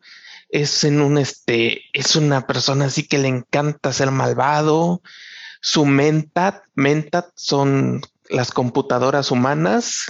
[0.49, 5.03] es en un, este, es una persona así que le encanta ser malvado.
[5.61, 10.07] Su mentat, mentat son las computadoras humanas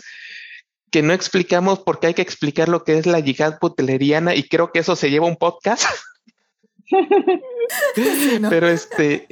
[0.90, 4.72] que no explicamos porque hay que explicar lo que es la yihad butleriana y creo
[4.72, 5.86] que eso se lleva un podcast.
[7.96, 8.48] Sí, ¿no?
[8.48, 9.26] Pero este,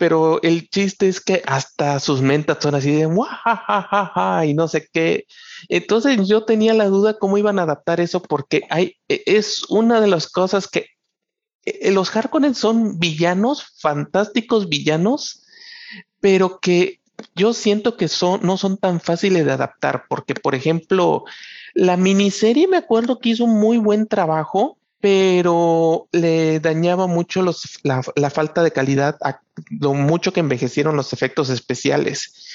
[0.00, 4.88] pero el chiste es que hasta sus mentas son así de "Guajajaja", y no sé
[4.90, 5.26] qué.
[5.68, 10.00] Entonces yo tenía la duda cómo iban a adaptar eso porque hay, e- es una
[10.00, 10.86] de las cosas que
[11.66, 15.44] eh, los Harkonnen son villanos, fantásticos villanos,
[16.20, 17.00] pero que
[17.34, 21.24] yo siento que son, no son tan fáciles de adaptar, porque por ejemplo,
[21.74, 27.78] la miniserie me acuerdo que hizo un muy buen trabajo, pero le dañaba mucho los,
[27.82, 29.40] la, la falta de calidad a
[29.70, 32.46] lo mucho que envejecieron los efectos especiales.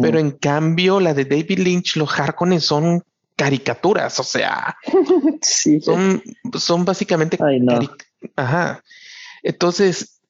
[0.00, 3.02] Pero en cambio, la de David Lynch, los Harkonnen son
[3.36, 4.76] caricaturas, o sea,
[5.42, 6.22] sí, son,
[6.58, 7.78] son básicamente Ay, no.
[8.34, 8.82] Ajá.
[9.42, 10.20] Entonces,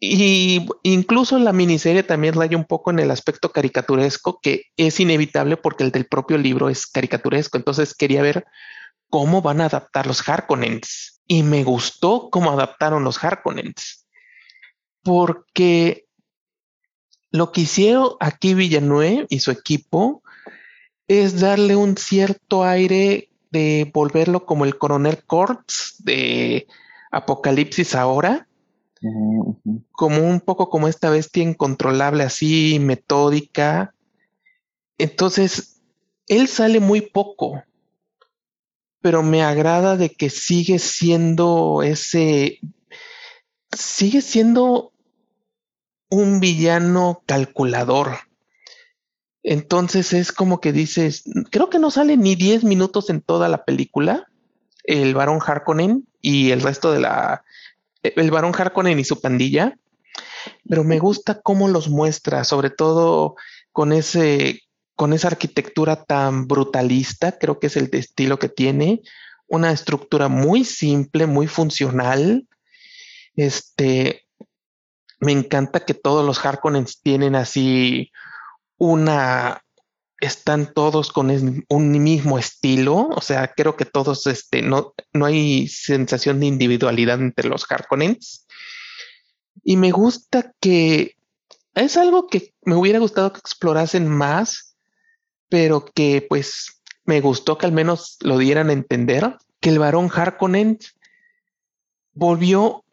[0.00, 5.56] y incluso la miniserie también raya un poco en el aspecto caricaturesco, que es inevitable
[5.56, 7.56] porque el del propio libro es caricaturesco.
[7.56, 8.44] Entonces quería ver
[9.08, 11.13] cómo van a adaptar los Harkonnens.
[11.26, 14.06] Y me gustó cómo adaptaron los Harkonnens.
[15.02, 16.06] Porque
[17.30, 20.22] lo que hicieron aquí Villanueva y su equipo
[21.08, 26.66] es darle un cierto aire de volverlo como el coronel Kurtz de
[27.10, 28.48] Apocalipsis ahora,
[29.92, 33.94] como un poco como esta bestia incontrolable, así metódica.
[34.98, 35.82] Entonces,
[36.26, 37.62] él sale muy poco,
[39.04, 42.58] pero me agrada de que sigue siendo ese,
[43.70, 44.92] sigue siendo
[46.08, 48.20] un villano calculador.
[49.42, 53.66] Entonces es como que dices, creo que no sale ni 10 minutos en toda la
[53.66, 54.26] película,
[54.84, 57.44] el varón Harkonnen y el resto de la,
[58.02, 59.76] el varón Harkonnen y su pandilla,
[60.66, 63.36] pero me gusta cómo los muestra, sobre todo
[63.70, 64.62] con ese,
[64.96, 69.02] con esa arquitectura tan brutalista, creo que es el estilo que tiene,
[69.46, 72.48] una estructura muy simple, muy funcional.
[73.36, 74.26] Este,
[75.20, 78.10] me encanta que todos los Harkonnens tienen así
[78.76, 79.64] una,
[80.20, 85.68] están todos con un mismo estilo, o sea, creo que todos, este, no, no hay
[85.68, 88.46] sensación de individualidad entre los Harkonnens.
[89.62, 91.16] Y me gusta que
[91.74, 94.73] es algo que me hubiera gustado que explorasen más,
[95.54, 100.10] pero que pues me gustó que al menos lo dieran a entender, que el varón
[100.12, 100.80] Harkonnen
[102.12, 102.84] volvió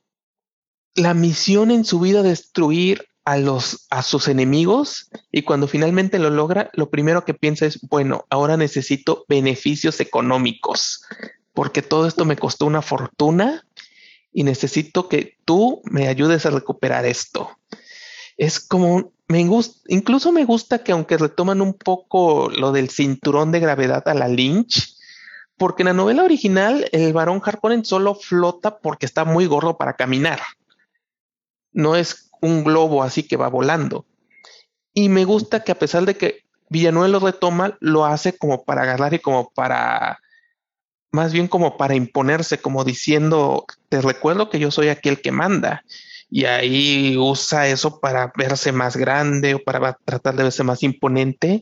[0.94, 6.30] la misión en su vida destruir a los a sus enemigos y cuando finalmente lo
[6.30, 11.04] logra, lo primero que piensa es, bueno, ahora necesito beneficios económicos,
[11.54, 13.66] porque todo esto me costó una fortuna
[14.32, 17.58] y necesito que tú me ayudes a recuperar esto.
[18.42, 23.52] Es como me gusta, incluso me gusta que aunque retoman un poco lo del cinturón
[23.52, 24.98] de gravedad a la Lynch,
[25.58, 29.94] porque en la novela original el varón Harkonnen solo flota porque está muy gordo para
[29.94, 30.40] caminar.
[31.72, 34.08] No es un globo así que va volando.
[34.92, 38.82] Y me gusta que a pesar de que Villanueva lo retoma, lo hace como para
[38.82, 40.20] agarrar y como para,
[41.12, 45.32] más bien como para imponerse, como diciendo, te recuerdo que yo soy aquí el que
[45.32, 45.84] manda.
[46.32, 51.62] Y ahí usa eso para verse más grande o para tratar de verse más imponente.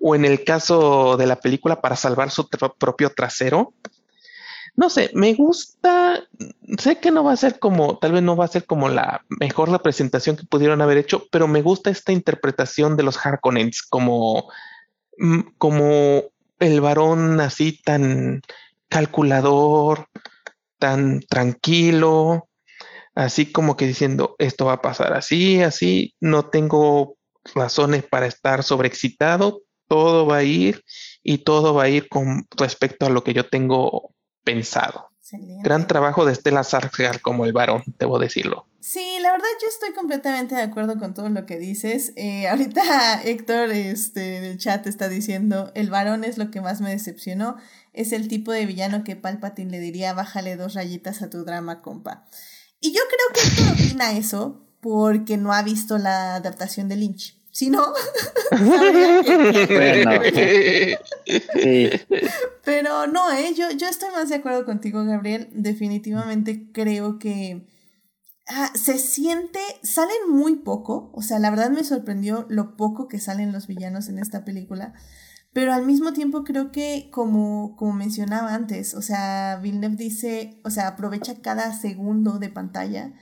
[0.00, 3.72] O en el caso de la película, para salvar su propio trasero
[4.74, 6.26] no sé, me gusta,
[6.78, 9.24] sé que no va a ser como, tal vez no va a ser como la
[9.28, 14.50] mejor representación que pudieron haber hecho, pero me gusta esta interpretación de los Harkonnens como,
[15.18, 16.22] mm, como
[16.58, 18.40] el varón así tan
[18.88, 20.08] calculador,
[20.78, 22.48] tan tranquilo,
[23.14, 27.16] así como que diciendo esto va a pasar así, así, no tengo
[27.54, 30.82] razones para estar sobreexcitado, todo va a ir
[31.22, 34.14] y todo va a ir con respecto a lo que yo tengo
[34.44, 35.12] pensado.
[35.62, 38.66] Gran trabajo de Estela Sargar como el varón, debo decirlo.
[38.80, 42.12] Sí, la verdad yo estoy completamente de acuerdo con todo lo que dices.
[42.16, 46.80] Eh, ahorita Héctor este, en el chat está diciendo, el varón es lo que más
[46.80, 47.56] me decepcionó.
[47.92, 51.80] Es el tipo de villano que Palpatine le diría, bájale dos rayitas a tu drama,
[51.80, 52.26] compa.
[52.82, 57.40] Y yo creo que Héctor opina eso porque no ha visto la adaptación de Lynch.
[57.52, 57.84] Si no,
[62.64, 63.52] Pero no, ¿eh?
[63.54, 65.50] yo, yo estoy más de acuerdo contigo, Gabriel.
[65.52, 67.68] Definitivamente creo que
[68.48, 73.20] ah, se siente, salen muy poco, o sea, la verdad me sorprendió lo poco que
[73.20, 74.94] salen los villanos en esta película,
[75.52, 80.70] pero al mismo tiempo creo que, como, como mencionaba antes, o sea, Villeneuve dice, o
[80.70, 83.12] sea, aprovecha cada segundo de pantalla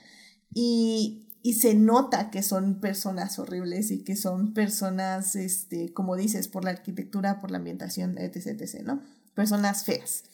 [0.53, 6.49] y y se nota que son personas horribles y que son personas, este, como dices,
[6.49, 9.03] por la arquitectura, por la ambientación, etc., etc., ¿no?
[9.35, 10.25] Personas feas.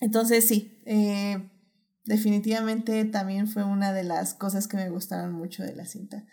[0.00, 1.50] Entonces, sí, eh,
[2.04, 6.24] definitivamente también fue una de las cosas que me gustaron mucho de la cinta.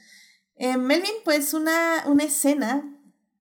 [0.55, 2.98] Eh, Melvin, pues una, una escena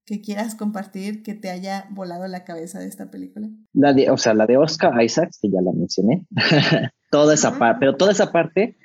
[0.09, 3.47] que quieras compartir que te haya volado la cabeza de esta película.
[3.73, 6.25] La de, o sea, la de Oscar Isaacs, que ya la mencioné.
[7.11, 8.75] toda esa parte, pero toda esa parte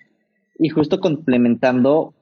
[0.59, 2.13] y justo complementando,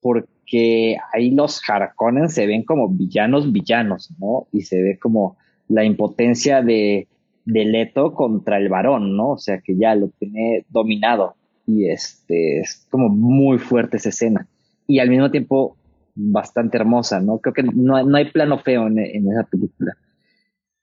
[0.00, 4.48] porque ahí los Harkonnen se ven como villanos, villanos, ¿no?
[4.50, 5.36] Y se ve como
[5.68, 7.06] la impotencia de,
[7.44, 9.30] de Leto contra el varón, ¿no?
[9.30, 11.36] O sea, que ya lo tiene dominado.
[11.68, 14.48] Y este, es como muy fuerte esa escena.
[14.88, 15.76] Y al mismo tiempo
[16.14, 17.38] bastante hermosa, ¿no?
[17.38, 19.96] Creo que no, no hay plano feo en, en esa película.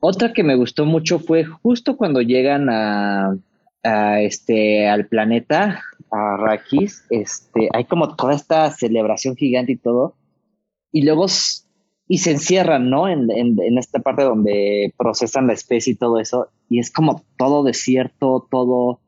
[0.03, 3.37] Otra que me gustó mucho fue justo cuando llegan a,
[4.19, 10.15] este, al planeta, a Rakis, este, hay como toda esta celebración gigante y todo,
[10.91, 11.27] y luego
[12.07, 13.07] y se encierran, ¿no?
[13.07, 17.23] En, en, en, esta parte donde procesan la especie y todo eso, y es como
[17.37, 19.01] todo desierto, todo,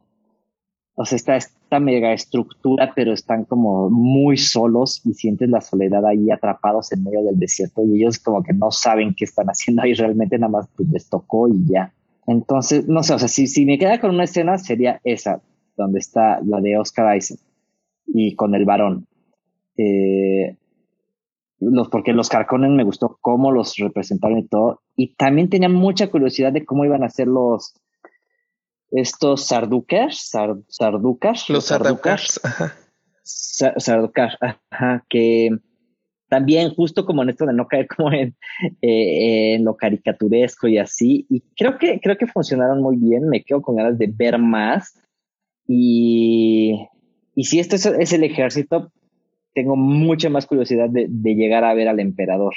[0.96, 6.06] o sea, está esta mega estructura, pero están como muy solos y sientes la soledad
[6.06, 9.82] ahí atrapados en medio del desierto y ellos como que no saben qué están haciendo
[9.82, 11.94] ahí, realmente nada más pues, les tocó y ya.
[12.28, 15.42] Entonces, no sé, o sea, si, si me queda con una escena sería esa,
[15.76, 17.40] donde está la de Oscar Isaac
[18.06, 19.08] y con el varón.
[19.78, 20.58] Eh,
[21.60, 24.82] los, porque los carcones me gustó cómo los representaron y todo.
[24.96, 27.74] Y también tenía mucha curiosidad de cómo iban a ser los
[28.94, 30.30] estos sarducas,
[30.70, 32.40] sarducas, los sarducas,
[33.24, 34.38] sarducas,
[34.70, 35.50] ajá, que
[36.34, 38.36] también justo como en esto de no caer como en,
[38.82, 41.28] eh, en, lo caricaturesco y así.
[41.30, 43.30] Y creo que, creo que funcionaron muy bien.
[43.30, 45.00] Me quedo con ganas de ver más.
[45.68, 46.88] Y,
[47.36, 48.92] y si esto es, el ejército,
[49.54, 52.56] tengo mucha más curiosidad de, de, llegar a ver al emperador.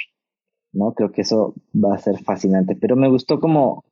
[0.71, 0.93] ¿no?
[0.93, 2.75] Creo que eso va a ser fascinante.
[2.75, 3.85] Pero me gustó cómo,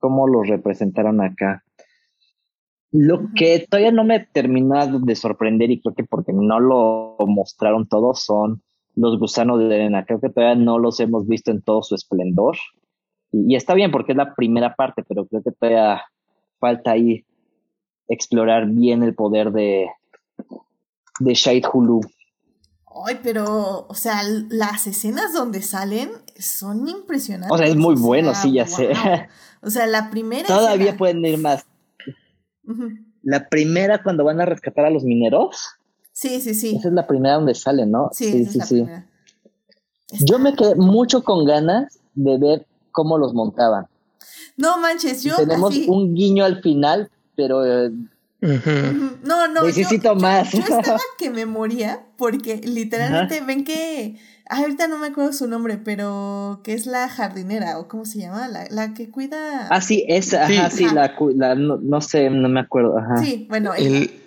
[0.00, 1.62] cómo lo representaron acá.
[2.92, 7.16] Lo que todavía no me ha terminado de sorprender, y creo que porque no lo
[7.26, 8.62] mostraron todo, son
[8.96, 10.04] los gusanos de arena.
[10.04, 12.56] Creo que todavía no los hemos visto en todo su esplendor.
[13.32, 16.02] Y, está bien porque es la primera parte, pero creo que todavía
[16.58, 17.24] falta ahí
[18.08, 19.86] explorar bien el poder de,
[21.20, 22.00] de Shade Hulu.
[23.06, 27.52] Ay, pero, o sea, las escenas donde salen son impresionantes.
[27.52, 28.92] O sea, es muy bueno, sí, ya sé.
[29.62, 30.46] O sea, la primera.
[30.46, 31.66] Todavía pueden ir más.
[33.22, 35.56] La primera cuando van a rescatar a los mineros.
[36.12, 36.76] Sí, sí, sí.
[36.76, 38.10] Esa es la primera donde sale, ¿no?
[38.12, 39.06] Sí, esa es la primera.
[40.26, 43.86] Yo me quedé mucho con ganas de ver cómo los montaban.
[44.56, 47.90] No manches, yo Tenemos así- un guiño al final, pero eh.
[48.42, 50.50] No, no, yo, necesito más.
[50.52, 54.16] yo estaba que me moría porque literalmente ven que,
[54.50, 58.48] ahorita no me acuerdo su nombre, pero que es la jardinera o cómo se llama,
[58.48, 59.68] la, la que cuida.
[59.70, 60.56] ah, sí, esa, Sí.
[60.56, 60.94] ajá, sí, Ajá.
[60.94, 63.16] la, la- no, no sé, no me acuerdo, ajá.
[63.22, 63.98] Sí, bueno, ella.
[63.98, 64.22] El,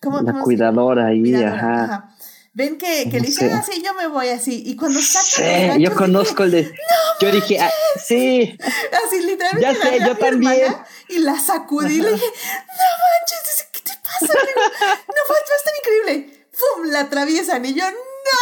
[0.00, 1.84] ¿Cómo- la cómo cuidadora ahí, cuidadora, ajá.
[1.84, 2.14] ajá.
[2.54, 3.52] Ven que, que No le dice, sé.
[3.54, 4.62] ah, sí, yo me voy así.
[4.66, 5.42] Y cuando saca Sí,
[5.74, 6.72] yo dije, conozco el de.
[7.20, 7.70] yo dije, ah,
[8.04, 8.58] sí,
[9.06, 9.60] Así, literalmente.
[9.60, 10.74] Ya sé, yo también.
[11.08, 14.32] Y la sacudí y le dije, no manches, ¿qué te pasa?
[14.34, 16.46] Le digo, no, va va a estar increíble.
[16.50, 16.90] ¡Pum!
[16.90, 17.84] La atraviesan y yo,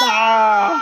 [0.00, 0.72] ¡no!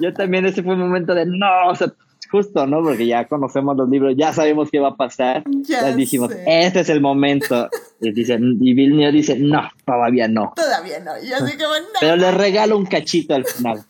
[0.00, 1.92] Yo también ese fue un momento de no, o sea,
[2.30, 2.82] justo, ¿no?
[2.82, 5.44] Porque ya conocemos los libros, ya sabemos qué va a pasar.
[5.62, 6.44] Ya Ya, dijimos, sé.
[6.46, 7.68] este es el momento.
[8.00, 10.52] Y, dicen, y Villeneuve dice, no, todavía no.
[10.56, 11.12] Todavía no.
[11.22, 11.98] Y yo así como, no.
[12.00, 13.84] Pero le regalo un cachito al final.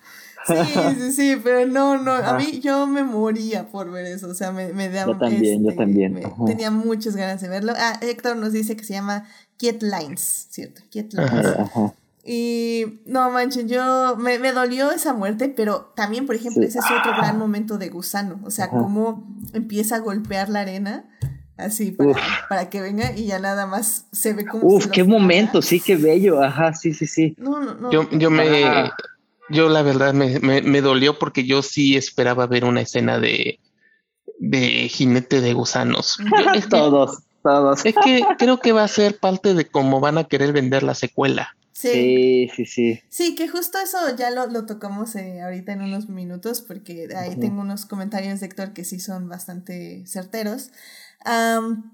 [0.44, 0.54] Sí,
[0.98, 2.12] sí, sí, pero no, no.
[2.14, 4.26] A mí yo me moría por ver eso.
[4.28, 5.06] O sea, me, me da.
[5.06, 7.72] Yo también, yo este, también, me- tenía muchas ganas de verlo.
[7.76, 9.24] Ah, Héctor nos dice que se llama
[9.56, 10.82] Kiet Lines, ¿cierto?
[10.90, 11.30] Kiet Lines.
[11.46, 11.92] Ajá, ajá.
[12.24, 16.68] Y no manchen, yo me, me dolió esa muerte, pero también, por ejemplo, Sí.
[16.68, 18.40] ese es otro gran momento de gusano.
[18.44, 18.78] O sea, Ajá.
[18.78, 21.04] cómo empieza a golpear la arena
[21.56, 22.14] así para,
[22.48, 24.64] para que venga y ya nada más se ve como.
[24.66, 26.42] Uf, qué momento, sí, qué bello.
[26.42, 27.34] Ajá, sí, sí, sí.
[27.38, 27.90] No, no, no.
[27.90, 28.96] yo, yo me, Ajá.
[29.50, 33.58] yo la verdad me, me, me dolió porque yo sí esperaba ver una escena de,
[34.38, 36.18] de jinete de gusanos.
[36.44, 37.84] Yo- es, que, Todos, todos.
[37.84, 40.94] es que creo que va a ser parte de cómo van a querer vender la
[40.94, 41.56] secuela.
[41.72, 41.90] Sí.
[41.90, 43.00] Sí, sí, sí.
[43.08, 47.36] Sí, que justo eso ya lo, lo tocamos eh, ahorita en unos minutos, porque ahí
[47.36, 50.70] tengo unos comentarios de Héctor que sí son bastante certeros.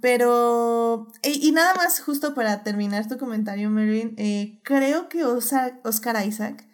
[0.01, 5.81] Pero, y, y nada más, justo para terminar tu comentario, Marin, eh, creo que Oscar,
[5.85, 6.67] Oscar Isaac,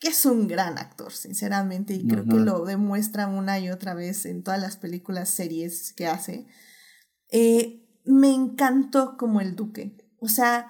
[0.00, 4.26] que es un gran actor, sinceramente, y creo que lo demuestra una y otra vez
[4.26, 6.46] en todas las películas, series que hace,
[7.30, 9.96] eh, me encantó como el duque.
[10.20, 10.68] O sea,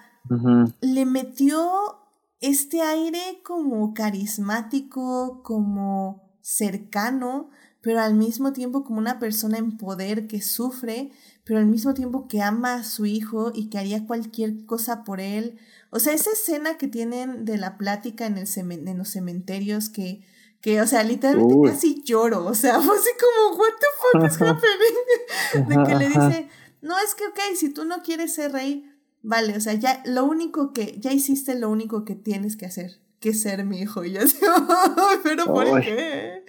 [0.81, 1.99] Le metió
[2.41, 7.49] este aire como carismático, como cercano,
[7.81, 11.11] pero al mismo tiempo como una persona en poder que sufre,
[11.43, 15.21] pero al mismo tiempo que ama a su hijo y que haría cualquier cosa por
[15.21, 15.57] él.
[15.89, 18.47] O sea, esa escena que tienen de la plática en, el
[18.87, 20.25] en los cementerios que,
[20.61, 21.69] que, o sea, literalmente Uy.
[21.69, 25.69] casi lloro, o sea, fue así como, what the fuck is happening?
[25.69, 26.49] de que le dice,
[26.81, 28.88] no, es que, ok, si tú no quieres ser rey,
[29.21, 32.91] vale, o sea, ya lo único que, ya hiciste lo único que tienes que hacer,
[33.19, 34.03] que ser mi hijo.
[34.05, 34.37] Y yo así,
[34.97, 36.43] "Ay, pero ¿por qué?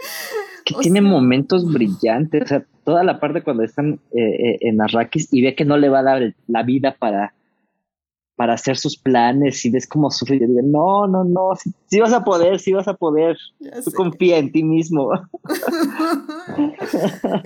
[0.65, 4.59] que O tiene sea- momentos brillantes, o sea, toda la parte cuando están eh, eh,
[4.63, 7.35] en Arrakis y ve que no le va a dar la vida para,
[8.41, 11.75] para hacer sus planes y ves cómo sufre y yo digo, no, no, no, sí,
[11.91, 13.97] sí vas a poder, sí vas a poder, Ya tú sé.
[13.99, 15.11] confía en ti mismo.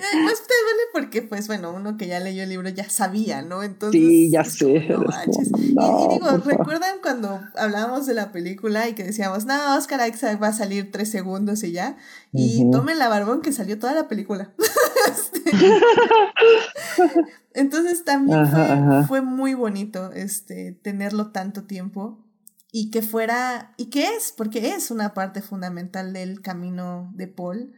[0.04, 3.64] Te duele porque, pues bueno, uno que ya leyó el libro ya sabía, ¿no?
[3.64, 4.00] Entonces.
[4.00, 5.02] Sí, ya sé, no.
[5.82, 6.28] Y- y, digo.
[6.44, 10.92] ¿recuerdan cuando hablábamos de la película y que decíamos, no, Oscar Isaac va a salir
[10.92, 11.96] tres segundos y ya?
[12.32, 12.70] Y Ujú.
[12.70, 14.52] tomen la barbón que salió toda la película.
[17.54, 19.06] Entonces también Ajá, fue, ajá.
[19.06, 22.18] fue muy bonito este, tenerlo tanto tiempo
[22.72, 27.72] y que fuera, y que es, porque es una parte fundamental del camino de Paul,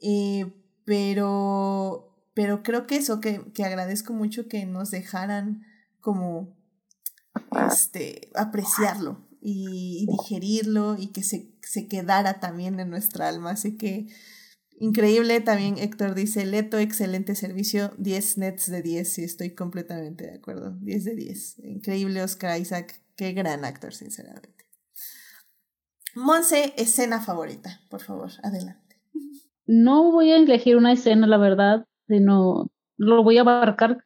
[0.00, 0.52] eh,
[0.84, 5.62] pero, pero creo que eso, que, que agradezco mucho que nos dejaran
[6.00, 6.54] como
[7.70, 13.52] este, apreciarlo y, y digerirlo y que se, se quedara también en nuestra alma.
[13.52, 14.08] Así que
[14.78, 20.34] increíble también Héctor dice, Leto, excelente servicio, 10 nets de 10, sí, estoy completamente de
[20.34, 21.58] acuerdo, 10 de 10.
[21.64, 24.66] Increíble Oscar Isaac, qué gran actor, sinceramente.
[26.14, 29.00] Monse, escena favorita, por favor, adelante.
[29.66, 34.04] No voy a elegir una escena, la verdad, sino lo voy a abarcar.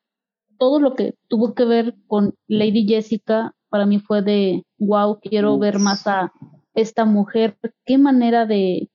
[0.59, 5.59] Todo lo que tuvo que ver con Lady Jessica para mí fue de wow, quiero
[5.59, 6.33] ver más a
[6.75, 7.59] esta mujer.
[7.85, 8.89] Qué manera de,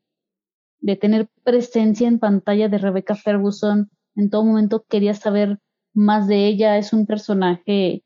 [0.82, 3.90] de tener presencia en pantalla de Rebecca Ferguson.
[4.16, 5.60] En todo momento quería saber
[5.94, 6.78] más de ella.
[6.78, 8.04] Es un personaje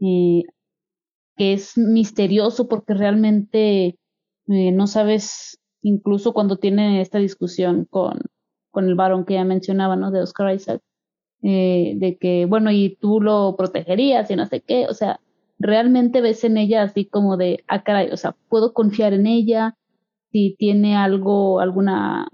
[0.00, 0.42] eh,
[1.36, 3.98] que es misterioso porque realmente
[4.48, 8.20] eh, no sabes, incluso cuando tiene esta discusión con,
[8.70, 10.10] con el varón que ya mencionaba, ¿no?
[10.10, 10.82] De Oscar Isaac,
[11.42, 15.20] eh, de que, bueno, y tú lo protegerías y no sé qué, o sea,
[15.58, 19.76] realmente ves en ella así como de, ah, caray, o sea, puedo confiar en ella,
[20.36, 22.28] si tiene algo, alguna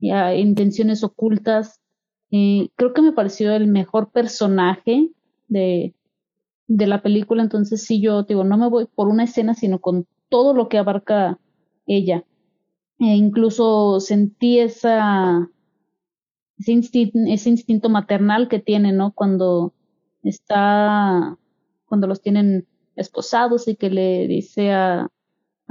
[0.00, 1.82] intenciones ocultas.
[2.30, 5.10] Eh, creo que me pareció el mejor personaje
[5.48, 5.94] de,
[6.66, 10.06] de la película, entonces sí yo digo, no me voy por una escena, sino con
[10.30, 11.38] todo lo que abarca
[11.86, 12.24] ella.
[12.98, 15.50] E incluso sentí esa,
[16.56, 19.12] ese, instinto, ese instinto maternal que tiene, ¿no?
[19.12, 19.74] Cuando
[20.22, 21.36] está,
[21.84, 22.66] cuando los tienen
[22.96, 25.10] esposados y que le dice a,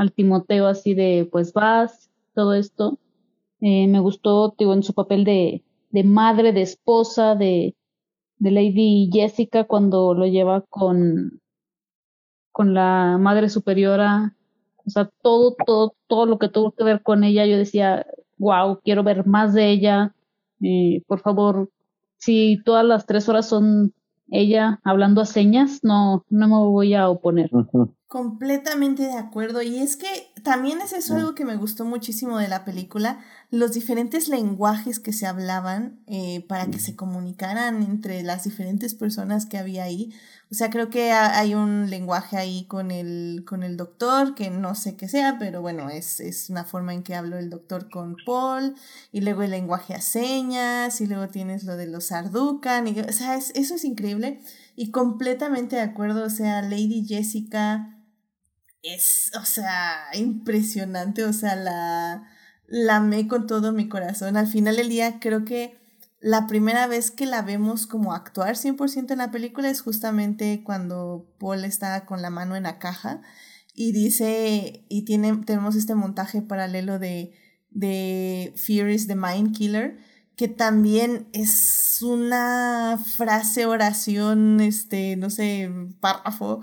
[0.02, 2.98] al Timoteo así de, pues vas, todo esto.
[3.60, 7.76] Eh, me gustó, digo, en su papel de, de madre, de esposa, de,
[8.40, 11.40] de Lady Jessica cuando lo lleva con,
[12.52, 14.36] con la madre superiora.
[14.88, 18.08] O sea, todo, todo, todo lo que tuvo que ver con ella, yo decía,
[18.40, 20.16] wow, quiero ver más de ella.
[21.06, 21.70] Por favor,
[22.18, 23.94] si todas las tres horas son
[24.32, 27.52] ella hablando a señas, no, no me voy a oponer.
[28.12, 29.62] Completamente de acuerdo.
[29.62, 33.22] Y es que también es eso algo que me gustó muchísimo de la película,
[33.52, 39.46] los diferentes lenguajes que se hablaban eh, para que se comunicaran entre las diferentes personas
[39.46, 40.14] que había ahí.
[40.52, 44.76] O sea, creo que hay un lenguaje ahí con el, con el doctor, que no
[44.76, 48.18] sé qué sea, pero bueno, es, es una forma en que habló el doctor con
[48.26, 48.76] Paul,
[49.14, 53.14] y luego el lenguaje a señas, y luego tienes lo de los Arducan, y, o
[53.14, 54.42] sea, eso es increíble.
[54.76, 57.98] Y completamente de acuerdo, o sea, Lady Jessica
[58.84, 62.28] es, o sea, impresionante, o sea, la,
[62.68, 64.38] la amé con todo mi corazón.
[64.38, 65.80] Al final del día creo que
[66.20, 71.28] la primera vez que la vemos como actuar 100% en la película es justamente cuando
[71.40, 73.22] Paul está con la mano en la caja
[73.74, 77.34] y dice, y tiene, tenemos este montaje paralelo de,
[77.72, 79.98] de Fear is the Mind Killer,
[80.36, 86.62] que también es una frase, oración, este, no sé, párrafo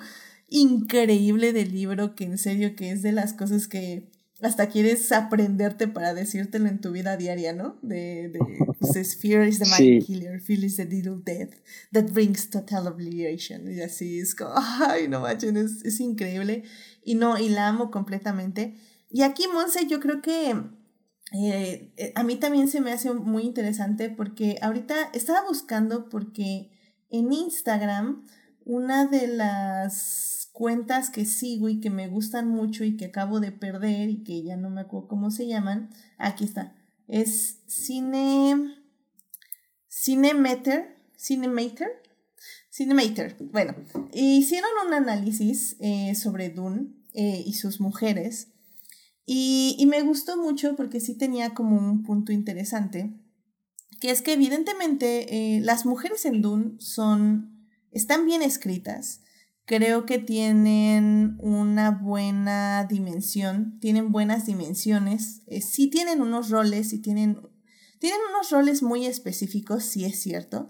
[0.49, 4.11] increíble del libro que en serio que es de las cosas que
[4.41, 7.77] hasta quieres aprenderte para decírtelo en tu vida diaria, ¿no?
[7.83, 8.39] De, de
[8.79, 11.55] pues fear is the mind killer, fear is the little death
[11.93, 13.71] that brings total obliteration.
[13.71, 16.63] Y así es como, ay, no manches, es, es increíble.
[17.03, 18.77] Y no, y la amo completamente.
[19.11, 20.51] Y aquí, Monse, yo creo que
[21.33, 26.71] eh, eh, a mí también se me hace muy interesante porque ahorita estaba buscando porque
[27.11, 28.25] en Instagram
[28.65, 33.53] una de las cuentas que sigo y que me gustan mucho y que acabo de
[33.53, 35.89] perder y que ya no me acuerdo cómo se llaman.
[36.17, 36.75] Aquí está.
[37.07, 38.75] Es Cine.
[39.89, 40.97] Cinemeter.
[41.17, 42.03] Cinemater.
[42.73, 43.37] Cinemater.
[43.53, 43.77] Bueno,
[44.13, 48.49] hicieron un análisis eh, sobre Dune eh, y sus mujeres.
[49.27, 53.13] Y, y me gustó mucho porque sí tenía como un punto interesante.
[54.01, 57.65] Que es que evidentemente eh, las mujeres en Dune son.
[57.93, 59.21] están bien escritas
[59.69, 67.01] creo que tienen una buena dimensión, tienen buenas dimensiones, eh, sí tienen unos roles, sí
[67.01, 67.39] tienen,
[67.99, 70.69] tienen unos roles muy específicos, sí es cierto,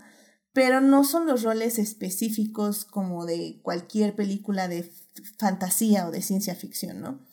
[0.53, 4.91] pero no son los roles específicos como de cualquier película de
[5.39, 7.25] fantasía o de ciencia ficción, ¿no?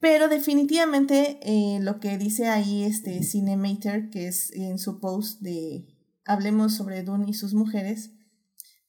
[0.00, 5.86] Pero definitivamente eh, lo que dice ahí este Cinemater, que es en su post de
[6.24, 8.12] Hablemos sobre Dune y sus mujeres,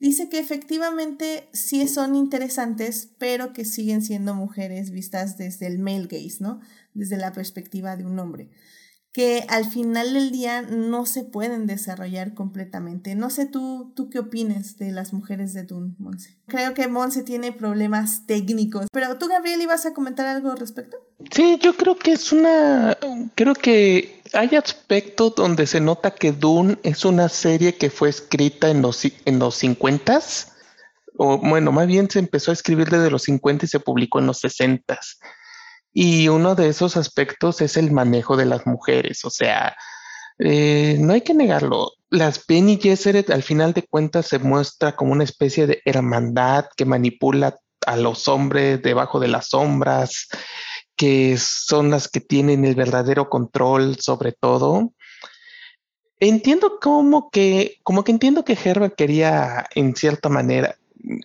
[0.03, 6.07] dice que efectivamente sí son interesantes, pero que siguen siendo mujeres vistas desde el male
[6.07, 6.59] gaze, ¿no?
[6.93, 8.49] Desde la perspectiva de un hombre
[9.13, 13.13] que al final del día no se pueden desarrollar completamente.
[13.13, 16.35] No sé tú, tú qué opines de las mujeres de Dune, Monse.
[16.47, 20.97] Creo que Monse tiene problemas técnicos, pero tú, Gabriel, ibas a comentar algo al respecto.
[21.31, 22.97] Sí, yo creo que es una,
[23.35, 28.69] creo que hay aspectos donde se nota que Dune es una serie que fue escrita
[28.69, 30.19] en los, en los 50
[31.15, 34.27] o bueno, más bien se empezó a escribir desde los 50 y se publicó en
[34.27, 34.99] los 60
[35.93, 39.23] y uno de esos aspectos es el manejo de las mujeres.
[39.26, 39.76] O sea,
[40.39, 41.91] eh, no hay que negarlo.
[42.10, 46.85] Las Benny Gesserit al final de cuentas se muestra como una especie de hermandad que
[46.85, 50.27] manipula a los hombres debajo de las sombras,
[50.95, 54.93] que son las que tienen el verdadero control sobre todo.
[56.19, 60.77] Entiendo como que, como que entiendo que Herbert quería, en cierta manera,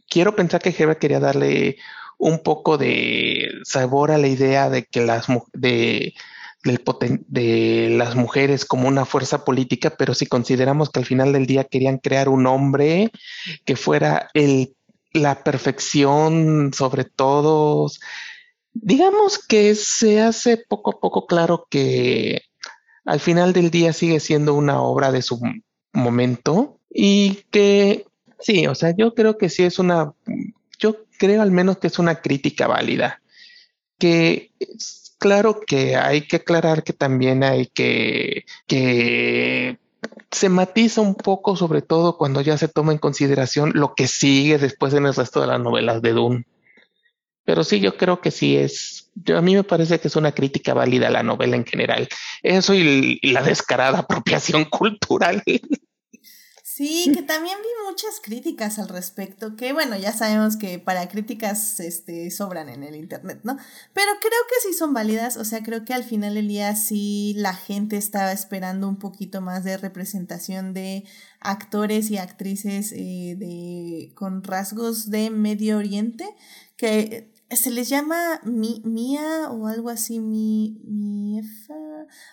[0.08, 1.76] quiero pensar que Herbert quería darle
[2.18, 6.14] un poco de sabor a la idea de que las de,
[6.64, 11.64] de las mujeres como una fuerza política, pero si consideramos que al final del día
[11.64, 13.12] querían crear un hombre
[13.64, 14.74] que fuera el,
[15.12, 18.00] la perfección sobre todos,
[18.82, 22.42] digamos que se hace poco a poco claro que
[23.04, 25.40] al final del día sigue siendo una obra de su
[25.92, 28.06] momento y que
[28.38, 30.12] sí, o sea, yo creo que sí es una
[30.78, 33.20] yo creo al menos que es una crítica válida.
[33.98, 34.52] Que
[35.18, 39.78] claro que hay que aclarar que también hay que, que
[40.30, 44.58] se matiza un poco, sobre todo cuando ya se toma en consideración lo que sigue
[44.58, 46.46] después en el resto de las novelas de Dune.
[47.48, 50.74] Pero sí, yo creo que sí es, a mí me parece que es una crítica
[50.74, 52.06] válida a la novela en general.
[52.42, 55.42] Eso y, y la descarada apropiación cultural.
[56.62, 61.80] Sí, que también vi muchas críticas al respecto, que bueno, ya sabemos que para críticas
[61.80, 63.56] este, sobran en el Internet, ¿no?
[63.94, 67.32] Pero creo que sí son válidas, o sea, creo que al final del día sí
[67.38, 71.04] la gente estaba esperando un poquito más de representación de
[71.40, 76.28] actores y actrices eh, de, con rasgos de Medio Oriente,
[76.76, 81.40] que se les llama mi, Mía o algo así, mi, mi,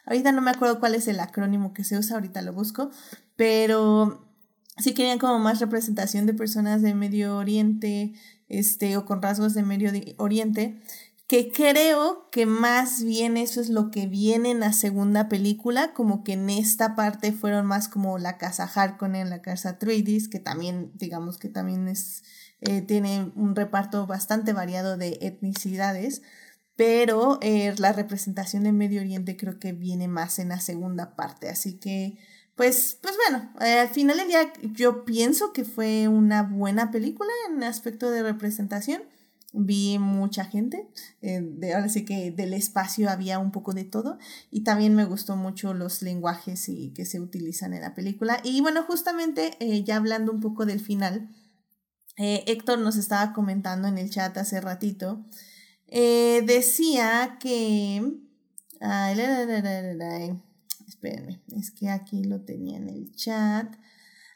[0.06, 2.90] ahorita no me acuerdo cuál es el acrónimo que se usa, ahorita lo busco,
[3.36, 4.26] pero
[4.78, 8.14] sí querían como más representación de personas de Medio Oriente,
[8.50, 10.82] este, o con rasgos de Medio Oriente,
[11.28, 16.24] que creo que más bien eso es lo que viene en la segunda película, como
[16.24, 20.92] que en esta parte fueron más como la casa Harkonnen, la casa Atreides, que también,
[20.94, 22.24] digamos que también es,
[22.62, 26.22] eh, tiene un reparto bastante variado de etnicidades,
[26.76, 31.50] pero eh, la representación de Medio Oriente creo que viene más en la segunda parte,
[31.50, 32.18] así que
[32.56, 37.30] pues, pues bueno, eh, al final del día yo pienso que fue una buena película
[37.50, 39.04] en aspecto de representación.
[39.58, 40.90] Vi mucha gente,
[41.22, 44.18] de, ahora sí que del espacio había un poco de todo
[44.52, 48.42] y también me gustó mucho los lenguajes y, que se utilizan en la película.
[48.44, 51.30] Y bueno, justamente ya hablando un poco del final,
[52.18, 55.26] Héctor nos estaba comentando en el chat hace ratito,
[55.90, 58.20] decía que...
[60.88, 63.76] Espérenme, es que aquí lo tenía en el chat.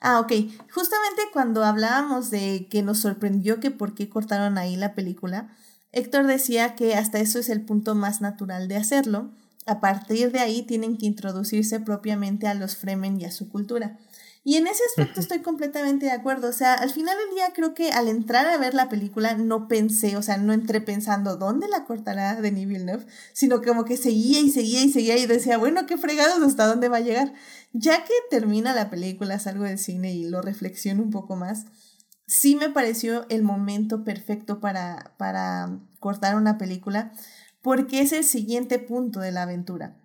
[0.02, 0.32] Ah, ok.
[0.74, 5.54] Justamente cuando hablábamos de que nos sorprendió que por qué cortaron ahí la película,
[5.92, 9.32] Héctor decía que hasta eso es el punto más natural de hacerlo.
[9.66, 14.00] A partir de ahí tienen que introducirse propiamente a los Fremen y a su cultura.
[14.44, 16.48] Y en ese aspecto estoy completamente de acuerdo.
[16.48, 19.68] O sea, al final del día creo que al entrar a ver la película no
[19.68, 24.40] pensé, o sea, no entré pensando dónde la cortará Denis Villeneuve, sino como que seguía
[24.40, 27.34] y seguía y seguía y decía, bueno, qué fregados, hasta dónde va a llegar.
[27.74, 31.66] Ya que termina la película, salgo del cine y lo reflexiono un poco más,
[32.26, 37.12] sí me pareció el momento perfecto para, para cortar una película,
[37.62, 39.98] porque es el siguiente punto de la aventura.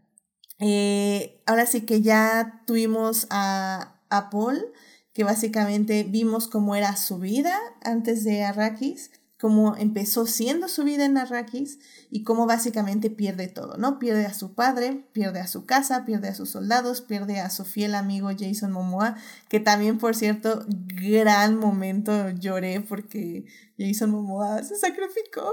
[0.59, 4.73] Eh, ahora sí que ya tuvimos a, a Paul,
[5.13, 9.11] que básicamente vimos cómo era su vida antes de Arrakis,
[9.41, 11.79] cómo empezó siendo su vida en Arrakis
[12.11, 13.99] y cómo básicamente pierde todo, ¿no?
[13.99, 17.65] Pierde a su padre, pierde a su casa, pierde a sus soldados, pierde a su
[17.65, 19.17] fiel amigo Jason Momoa,
[19.49, 23.45] que también, por cierto, gran momento lloré porque
[23.79, 25.53] Jason Momoa se sacrificó.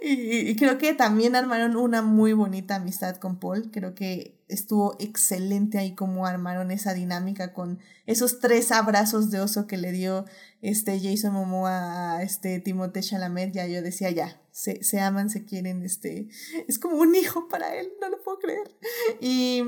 [0.00, 3.70] Y, y, creo que también armaron una muy bonita amistad con Paul.
[3.70, 9.66] Creo que estuvo excelente ahí como armaron esa dinámica con esos tres abrazos de oso
[9.66, 10.24] que le dio
[10.60, 13.52] este Jason Momoa a este Timothée Chalamet.
[13.52, 16.28] Ya yo decía, ya, se, se aman, se quieren, este,
[16.68, 18.76] es como un hijo para él, no lo puedo creer.
[19.20, 19.62] Y,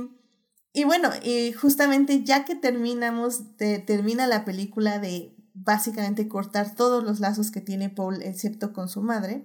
[0.73, 7.21] y bueno, y justamente ya que terminamos, termina la película de básicamente cortar todos los
[7.21, 9.45] lazos que tiene Paul, excepto con su madre,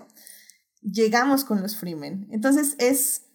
[0.81, 2.27] llegamos con los Freemen.
[2.31, 3.27] Entonces es,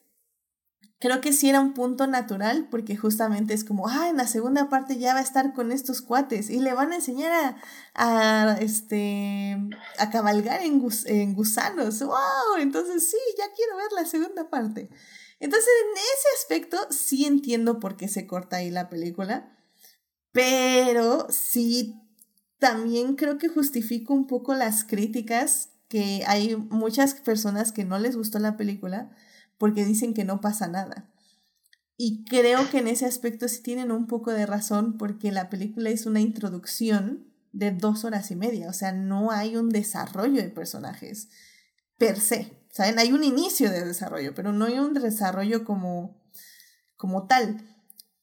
[0.98, 4.68] creo que sí era un punto natural, porque justamente es como, ah, en la segunda
[4.68, 7.56] parte ya va a estar con estos cuates y le van a enseñar
[7.94, 9.56] a, a este,
[9.98, 12.01] a cabalgar en, en gusanos.
[12.01, 12.59] ¡Wow!
[12.59, 14.90] Entonces sí, ya quiero ver la segunda parte.
[15.40, 19.55] Entonces, en ese aspecto sí entiendo por qué se corta ahí la película,
[20.32, 22.03] pero sí
[22.59, 28.16] también creo que justifico un poco las críticas que hay muchas personas que no les
[28.16, 29.10] gustó la película
[29.59, 31.10] porque dicen que no pasa nada.
[31.97, 35.90] Y creo que en ese aspecto sí tienen un poco de razón porque la película
[35.90, 40.51] es una introducción de dos horas y media, o sea, no hay un desarrollo de
[40.51, 41.28] personajes
[41.98, 42.98] per se, ¿saben?
[42.98, 46.20] Hay un inicio de desarrollo, pero no hay un desarrollo como,
[46.97, 47.64] como tal.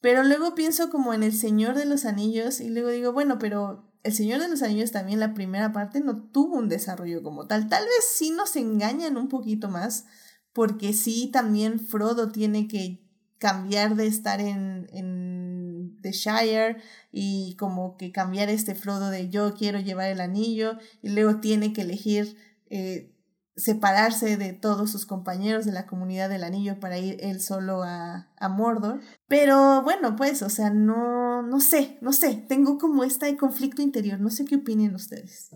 [0.02, 3.91] Pero luego pienso como en El Señor de los Anillos y luego digo, bueno, pero
[4.04, 7.70] el Señor de los Anillos también la primera parte no tuvo un desarrollo como tal.
[7.70, 10.06] Tal vez sí nos engañan un poquito más,
[10.54, 13.02] porque sí también Frodo tiene que
[13.38, 16.78] cambiar de estar en, en The Shire
[17.12, 21.74] y como que cambiar este Frodo de yo quiero llevar el anillo y luego tiene
[21.74, 22.38] que elegir
[22.70, 23.11] eh,
[23.56, 28.28] separarse de todos sus compañeros de la comunidad del anillo para ir él solo a,
[28.38, 29.02] a Mordor.
[29.28, 34.20] Pero bueno, pues, o sea, no, no sé, no sé, tengo como este conflicto interior,
[34.20, 35.50] no sé qué opinen ustedes.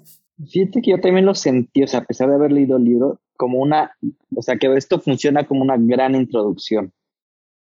[0.51, 3.21] Fíjate que yo también lo sentí, o sea, a pesar de haber leído el libro,
[3.37, 3.91] como una,
[4.35, 6.91] o sea, que esto funciona como una gran introducción.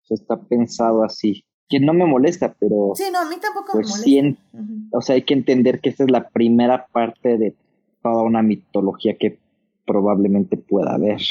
[0.09, 1.45] está pensado así.
[1.67, 4.03] que no me molesta, pero Sí, no, a mí tampoco pues me molesta.
[4.03, 4.97] sí, en- Ujú.
[4.97, 7.55] o sea, hay que entender que esta es la primera parte de
[8.03, 9.39] toda una mitología que
[9.85, 11.21] probablemente pueda haber.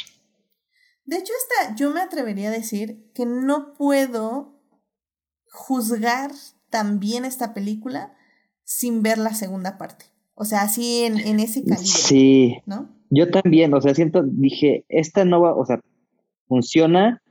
[1.04, 4.60] De hecho, esta, yo me atrevería a decir que no puedo
[5.50, 6.30] juzgar
[6.70, 8.14] también esta película
[8.64, 10.06] sin ver la segunda parte.
[10.34, 12.88] O sea, así en, en ese calibre, Sí, ¿no?
[13.10, 15.80] yo también, o sea, siento, dije, esta no va, o sea,
[16.48, 17.22] funciona,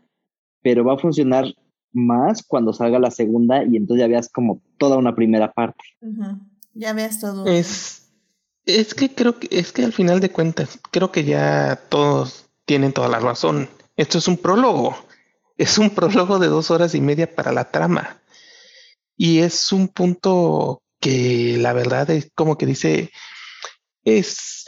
[0.62, 1.46] pero va a funcionar
[1.92, 5.84] más cuando salga la segunda y entonces ya veas como toda una primera parte.
[6.74, 7.46] Ya veas todo.
[7.46, 8.03] Es,
[8.66, 12.94] es que creo que, es que al final de cuentas, creo que ya todos tienen
[12.94, 13.70] toda la razón.
[13.98, 14.96] Esto es un prólogo.
[15.58, 18.22] Es un prólogo de dos horas y media para la trama.
[19.16, 23.12] Y es un punto que la verdad es como que dice,
[24.04, 24.66] es,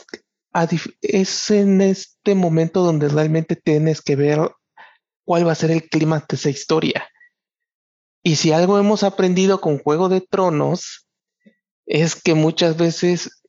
[1.02, 4.52] es en este momento donde realmente tienes que ver
[5.24, 7.10] cuál va a ser el clima de esa historia.
[8.22, 11.08] Y si algo hemos aprendido con Juego de Tronos,
[11.86, 13.44] es que muchas veces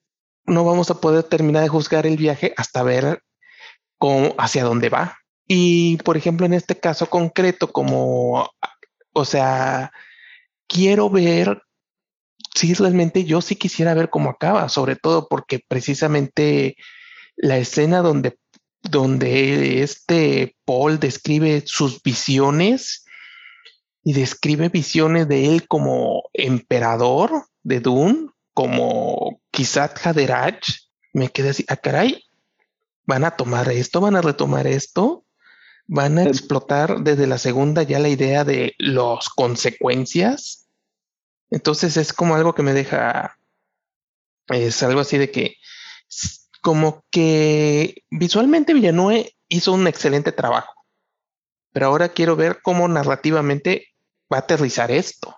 [0.47, 3.23] no vamos a poder terminar de juzgar el viaje hasta ver
[3.99, 5.19] cómo, hacia dónde va.
[5.47, 8.51] Y por ejemplo, en este caso concreto, como,
[9.13, 9.93] o sea,
[10.67, 11.63] quiero ver
[12.55, 16.77] si realmente yo sí quisiera ver cómo acaba, sobre todo porque precisamente
[17.37, 18.39] la escena donde,
[18.83, 23.05] donde este Paul describe sus visiones
[24.03, 30.67] y describe visiones de él como emperador de Dune, como Kisat Haderach,
[31.13, 32.25] me quedé así, ah, caray,
[33.05, 35.27] van a tomar esto, van a retomar esto,
[35.87, 40.71] van a explotar desde la segunda ya la idea de las consecuencias.
[41.51, 43.37] Entonces es como algo que me deja,
[44.49, 45.57] es algo así de que,
[46.63, 50.73] como que visualmente Villeneuve hizo un excelente trabajo,
[51.73, 53.89] pero ahora quiero ver cómo narrativamente
[54.33, 55.37] va a aterrizar esto.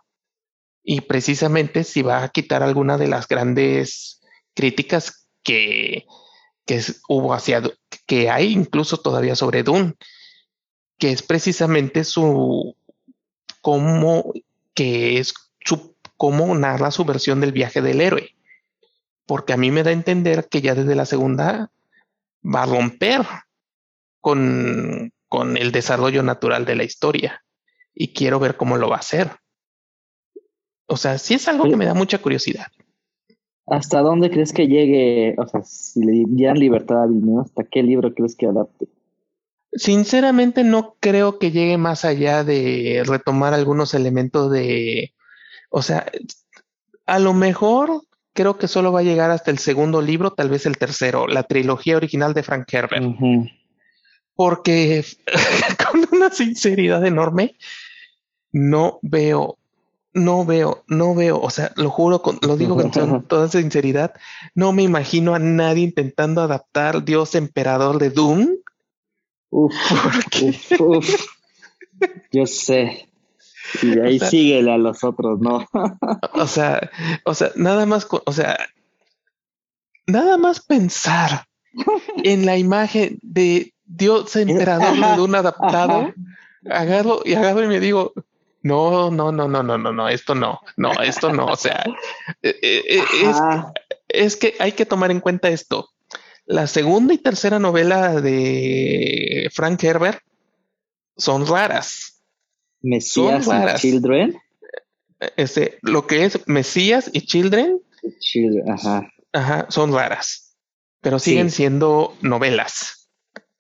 [0.90, 4.23] Y precisamente si va a quitar alguna de las grandes
[4.55, 6.06] críticas que,
[6.65, 7.62] que hubo hacia,
[8.06, 9.97] que hay incluso todavía sobre Dune,
[10.97, 12.74] que es precisamente su,
[13.60, 14.32] cómo,
[14.73, 18.35] que es su, cómo narra su versión del viaje del héroe.
[19.27, 21.70] Porque a mí me da a entender que ya desde la segunda
[22.43, 23.27] va a romper
[24.23, 27.44] con, con el desarrollo natural de la historia.
[27.94, 29.39] Y quiero ver cómo lo va a hacer.
[30.89, 32.66] O sea, sí es algo que me da mucha curiosidad.
[33.66, 35.35] ¿Hasta dónde crees que llegue?
[35.39, 38.89] O sea, si le dieran libertad a Villeneuve, ¿hasta qué libro crees que adapte?
[39.73, 45.12] Sinceramente no creo que llegue más allá de retomar algunos elementos de,
[45.69, 46.06] o sea,
[47.05, 48.02] a lo mejor
[48.32, 51.43] creo que solo va a llegar hasta el segundo libro, tal vez el tercero, la
[51.43, 53.05] trilogía original de Frank Herbert,
[54.35, 55.05] porque
[55.90, 57.56] con una sinceridad enorme
[58.52, 59.57] no veo,
[60.18, 64.14] no veo, no veo, o sea, lo juro, con, lo digo con to- toda sinceridad,
[64.54, 68.48] no me imagino a nadie intentando adaptar Dios Emperador de Doom.
[69.50, 69.72] Uf,
[70.42, 71.26] uf, uf.
[72.30, 73.08] Yo sé.
[73.82, 75.66] Y de ahí O sea- síguele a los otros, ¿no?
[76.34, 76.90] O sea,
[77.24, 78.58] o sea, nada más, o sea,
[80.06, 81.46] nada más pensar
[82.24, 86.12] en la imagen de Dios emperador de un adaptado,
[86.70, 88.12] agarro y agarro y me digo,
[88.62, 91.85] no, no, no, no, no, no, no, esto no, no, esto no, o sea,
[92.43, 93.36] eh, eh, eh, es,
[94.09, 95.90] es que hay que tomar en cuenta esto.
[96.47, 100.20] La segunda y tercera novela de Frank Herbert
[101.16, 102.22] son raras.
[102.80, 103.80] Mesías son y.
[103.80, 104.40] Children.
[105.36, 107.80] Este, lo que es Mesías y Children
[108.20, 109.12] Children, ajá.
[109.32, 110.56] Ajá, son raras,
[111.01, 111.30] pero Sí.
[111.30, 112.97] siguen siendo novelas.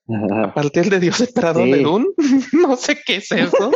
[0.08, 1.72] A partir de Dios Emperador Sí.
[1.72, 2.06] de Dune,
[2.52, 3.70] no sé qué es eso.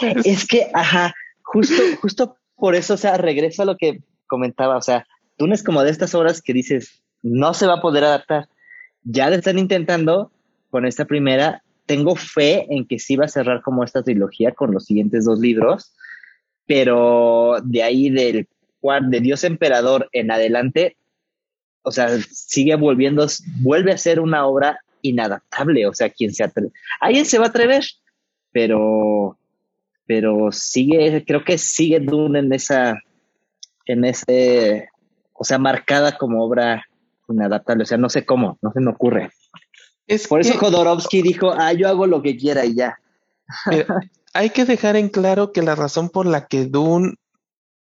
[0.00, 0.46] ¿Qué es?
[0.46, 5.06] Que, ajá, justo, justo por eso, o sea, regreso a lo que comentaba, o sea,
[5.36, 8.48] tú no es como de estas obras que dices, no se va a poder adaptar.
[9.02, 10.32] Ya le están intentando
[10.70, 14.72] con esta primera, tengo fe en que sí va a cerrar como esta trilogía con
[14.72, 15.94] los siguientes dos libros,
[16.66, 18.48] pero de ahí del
[19.08, 20.96] de Dios Emperador en adelante,
[21.82, 23.26] o sea, sigue volviendo,
[23.60, 26.70] vuelve a ser una obra inadaptable, o sea, quien se atreve,
[27.00, 27.84] alguien se va a atrever,
[28.52, 29.38] pero
[30.06, 33.00] pero sigue, creo que sigue Dune en esa,
[33.86, 34.88] en ese,
[35.32, 36.84] o sea, marcada como obra
[37.28, 39.30] inadaptable, o sea, no sé cómo, no se me ocurre.
[40.06, 42.98] Es Por eso que, Jodorowsky dijo, ah, yo hago lo que quiera y ya.
[43.70, 43.86] mira,
[44.32, 47.14] hay que dejar en claro que la razón por la que Dune,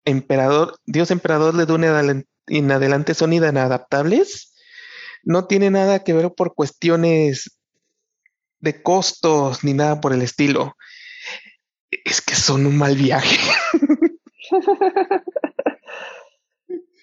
[0.06, 4.47] Emperador, Dios Emperador de Dune en adelante son inadaptables,
[5.24, 7.58] no tiene nada que ver por cuestiones
[8.60, 10.76] de costos ni nada por el estilo.
[12.06, 13.38] Es que son un mal viaje.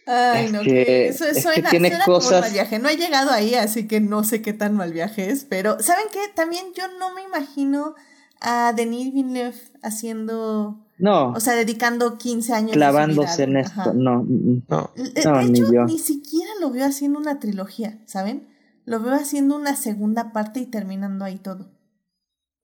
[0.06, 2.52] Ay, Es no, que- que eso es que suena, tiene suena como un cosas- mal
[2.52, 2.78] viaje.
[2.78, 5.44] No he llegado ahí, así que no sé qué tan mal viaje es.
[5.44, 6.20] Pero, ¿saben qué?
[6.34, 7.94] También yo no me imagino
[8.40, 12.72] a Denis Villeneuve haciendo, No, o sea, dedicando 15 años.
[12.72, 13.82] clavándose en ajá.
[13.82, 13.94] esto.
[13.94, 14.62] No, mm, mm.
[14.68, 14.90] No.
[14.94, 15.84] De, No, de ni hecho, yo.
[15.86, 18.46] ni siquiera lo veo haciendo una trilogía, ¿saben?
[18.84, 21.70] Lo veo haciendo una segunda parte y terminando ahí todo.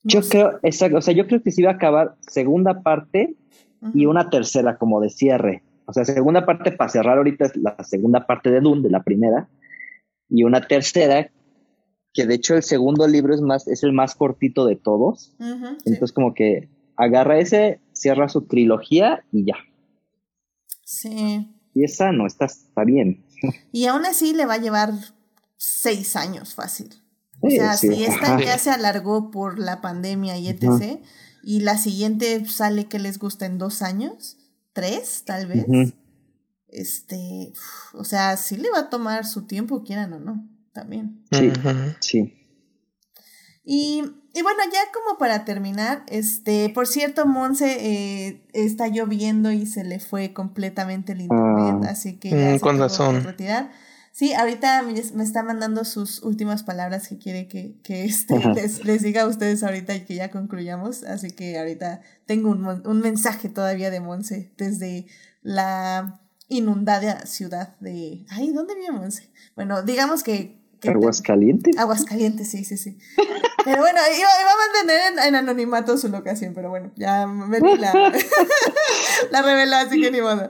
[0.03, 0.31] No yo sé.
[0.31, 3.37] creo, exacto, o sea, yo creo que se iba a acabar segunda parte
[3.95, 5.63] y una tercera como de cierre.
[5.87, 9.03] O sea, segunda parte para cerrar ahorita es la segunda parte de Dune, de la
[9.03, 9.49] primera,
[10.29, 11.31] y una tercera,
[12.13, 15.35] que de hecho el segundo libro es más, es el más cortito de todos.
[15.39, 15.45] Sí.
[15.87, 19.57] Entonces como que agarra ese, cierra su trilogía y ya.
[20.85, 21.55] Sí.
[21.75, 23.27] Y esa no, está, está bien.
[23.73, 24.93] Y aún así le va a llevar
[25.57, 26.91] seis años fácil.
[27.41, 28.45] O sea, sí, si esta ajá.
[28.45, 31.01] ya se alargó por la pandemia y etc.
[31.43, 34.37] Y la siguiente sale que les gusta en dos años,
[34.75, 35.65] tres tal vez.
[36.69, 41.25] Este, uf, o sea, sí le va a tomar su tiempo, quieran o no, también.
[41.33, 41.51] Sí.
[42.01, 42.35] Sí.
[43.65, 44.03] Y,
[44.35, 47.77] y bueno, ya como para terminar, este, por cierto, Monse
[48.29, 51.91] eh, está lloviendo y se le fue completamente el internet, Ah.
[51.91, 53.25] así que ya Mm, se con razón.
[53.25, 53.71] retirar.
[54.13, 58.85] Sí, ahorita me, me está mandando sus últimas palabras que quiere que, que este, les,
[58.85, 61.05] les diga a ustedes ahorita y que ya concluyamos.
[61.05, 65.07] Así que ahorita tengo un, mon- un mensaje todavía de Monse desde
[65.43, 68.27] la inundada ciudad de...
[68.31, 69.31] Ay, ¿dónde vive Monse?
[69.55, 70.60] Bueno, digamos que...
[70.89, 71.77] Aguascalientes.
[71.79, 72.99] Aguascalientes, sí, sí, sí.
[73.65, 77.77] Pero bueno, iba, iba a mantener en, en anonimato su locación, pero bueno, ya Meli
[77.77, 77.93] la,
[79.31, 80.49] la reveló, así que ni modo.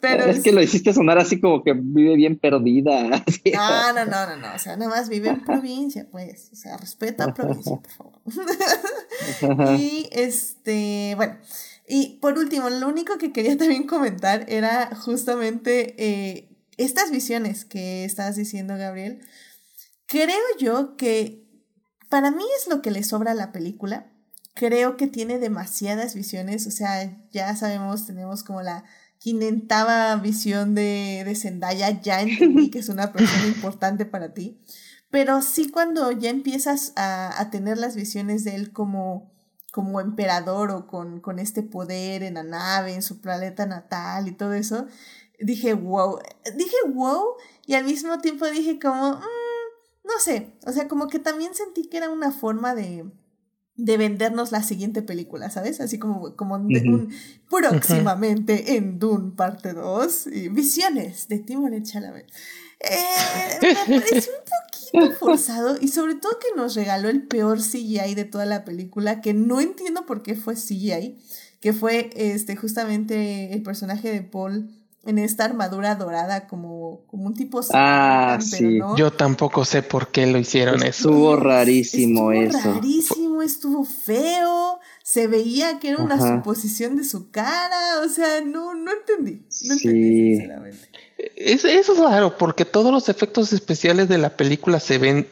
[0.00, 3.24] Pero es que lo hiciste sonar así como que vive bien perdida.
[3.54, 6.76] No, no, no, no, no, o sea, nada más vive en provincia, pues, o sea,
[6.76, 9.78] respeta a provincia, por favor.
[9.78, 11.36] y este, bueno,
[11.88, 18.04] y por último, lo único que quería también comentar era justamente eh, estas visiones que
[18.04, 19.20] estabas diciendo, Gabriel.
[20.08, 21.46] Creo yo que
[22.08, 24.10] para mí es lo que le sobra a la película.
[24.54, 28.84] Creo que tiene demasiadas visiones, o sea, ya sabemos, tenemos como la
[29.18, 34.58] quinentava visión de, de Zendaya, ya entendí que es una persona importante para ti,
[35.10, 39.30] pero sí cuando ya empiezas a, a tener las visiones de él como,
[39.72, 44.32] como emperador o con, con este poder en la nave, en su planeta natal y
[44.32, 44.86] todo eso,
[45.38, 46.18] dije wow,
[46.56, 47.34] dije wow
[47.66, 49.22] y al mismo tiempo dije como, "Mm,
[50.08, 53.04] no sé, o sea, como que también sentí que era una forma de,
[53.76, 55.80] de vendernos la siguiente película, ¿sabes?
[55.80, 57.10] Así como, como un
[57.50, 62.26] próximamente en Dune parte 2 y visiones de Timothée Chalamet.
[62.80, 68.14] Eh, me pareció un poquito forzado y sobre todo que nos regaló el peor CGI
[68.14, 71.18] de toda la película, que no entiendo por qué fue CGI,
[71.60, 74.70] que fue este justamente el personaje de Paul
[75.04, 78.78] en esta armadura dorada como, como un tipo Ah, pero sí.
[78.78, 78.96] no.
[78.96, 81.08] Yo tampoco sé por qué lo hicieron eso.
[81.08, 82.72] Estuvo rarísimo estuvo eso.
[82.74, 86.36] rarísimo, estuvo feo, se veía que era una Ajá.
[86.38, 89.68] suposición de su cara, o sea, no, no entendí, no Sí.
[89.72, 90.88] entendí sinceramente.
[91.36, 95.26] Es, eso es raro porque todos los efectos especiales de la película se ven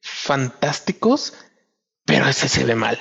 [0.00, 1.34] fantásticos,
[2.04, 2.98] pero ese se ve mal.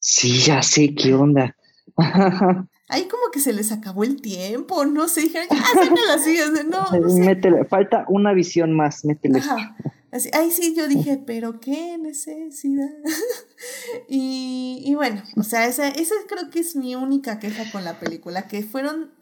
[0.00, 1.56] Sí, ya sé qué onda.
[2.88, 6.54] Ahí como que se les acabó el tiempo, no sé, dijeron, ya, sácala así, o
[6.54, 7.20] sea, no, no sé.
[7.20, 9.38] Métele, falta una visión más, métele.
[9.40, 9.76] Ajá.
[10.10, 12.88] Así, ahí sí yo dije, pero qué necesidad.
[14.08, 18.00] y, y bueno, o sea, esa, esa creo que es mi única queja con la
[18.00, 19.12] película, que fueron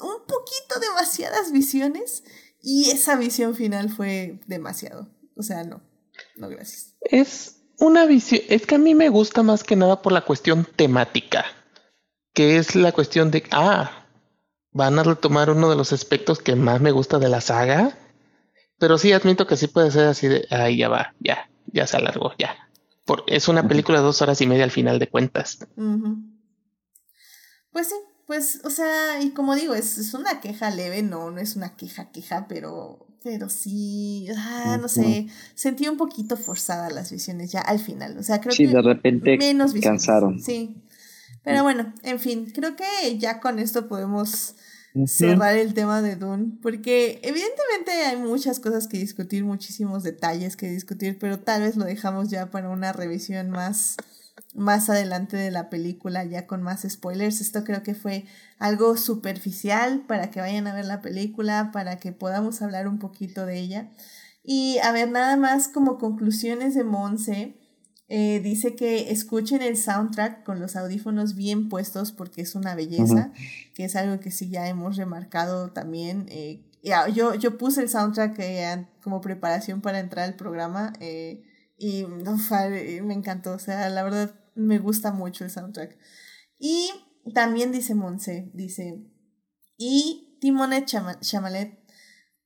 [0.00, 2.24] un poquito demasiadas visiones
[2.62, 5.08] y esa visión final fue demasiado.
[5.36, 5.82] O sea, no,
[6.36, 6.94] no gracias.
[7.02, 10.66] Es una visión, es que a mí me gusta más que nada por la cuestión
[10.76, 11.44] temática,
[12.32, 14.06] que es la cuestión de, ah,
[14.72, 17.96] van a retomar uno de los aspectos que más me gusta de la saga,
[18.78, 21.96] pero sí admito que sí puede ser así de, ahí ya va, ya, ya se
[21.98, 22.56] alargó, ya.
[23.04, 25.58] Por, es una película de dos horas y media al final de cuentas.
[27.72, 27.94] Pues sí,
[28.26, 31.74] pues, o sea, y como digo, es, es una queja leve, no, no es una
[31.76, 37.60] queja, queja, pero, pero sí, ah, no sé, sentí un poquito forzada las visiones ya
[37.60, 40.02] al final, o sea, creo Sí, que de repente menos visiones.
[40.02, 40.40] cansaron.
[40.40, 40.76] Sí,
[41.44, 44.54] pero bueno, en fin, creo que ya con esto podemos
[45.06, 50.68] cerrar el tema de Dune, porque evidentemente hay muchas cosas que discutir, muchísimos detalles que
[50.68, 53.96] discutir, pero tal vez lo dejamos ya para una revisión más
[54.54, 57.40] más adelante de la película ya con más spoilers.
[57.40, 58.26] Esto creo que fue
[58.58, 63.46] algo superficial para que vayan a ver la película, para que podamos hablar un poquito
[63.46, 63.90] de ella.
[64.44, 67.56] Y a ver, nada más como conclusiones de Monse.
[68.14, 73.32] Eh, dice que escuchen el soundtrack con los audífonos bien puestos porque es una belleza,
[73.74, 76.26] que es algo que sí ya hemos remarcado también.
[76.28, 80.92] Eh, ya, yo, yo puse el soundtrack eh, como preparación para entrar al programa
[81.78, 82.36] y no,
[83.02, 85.96] me encantó, o sea, la verdad me gusta mucho el soundtrack.
[86.58, 86.90] Y
[87.34, 89.02] también dice Monse, dice,
[89.78, 91.78] y Timonet Chama- Chalamet,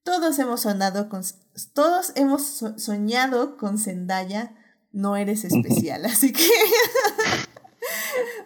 [0.05, 1.23] todos hemos sonado con,
[1.75, 4.55] todos hemos so- soñado con Zendaya,
[4.97, 6.49] no eres especial, así que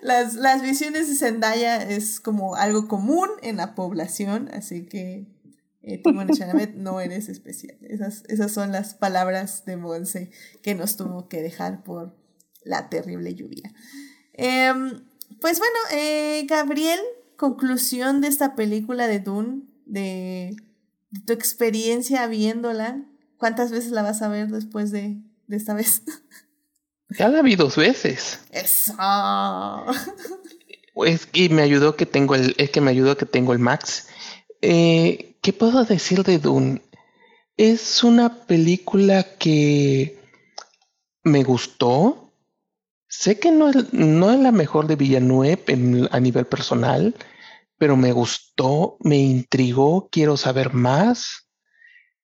[0.03, 5.29] las, las visiones de Zendaya es como algo común en la población, así que
[5.83, 6.03] eh,
[6.37, 7.79] Chalamet no eres especial.
[7.83, 12.19] Esas, esas son las palabras de Monse que nos tuvo que dejar por
[12.65, 13.73] la terrible lluvia.
[14.33, 15.05] Em,
[15.41, 16.99] pues bueno, eh, Gabriel,
[17.37, 20.57] conclusión de esta película de Dune, de,
[21.11, 23.07] de tu experiencia viéndola.
[23.39, 26.03] ¿Cuántas veces la vas a ver después de, de esta vez?
[27.19, 28.39] Ya la vi dos veces.
[28.53, 28.95] Eso.
[30.95, 34.07] Es que me ayudó que tengo el, es que me ayudó que tengo el Max.
[34.63, 36.83] Eh, ¿Qué puedo decir de Dune?
[37.57, 40.21] Es una película que
[41.25, 42.33] me gustó.
[43.09, 47.17] Sé que no es, no es la mejor de Villeneuve en- a nivel personal,
[47.77, 51.49] pero me gustó, me intrigó, quiero saber más.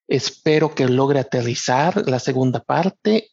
[0.08, 3.30] Espero que logre aterrizar la segunda parte.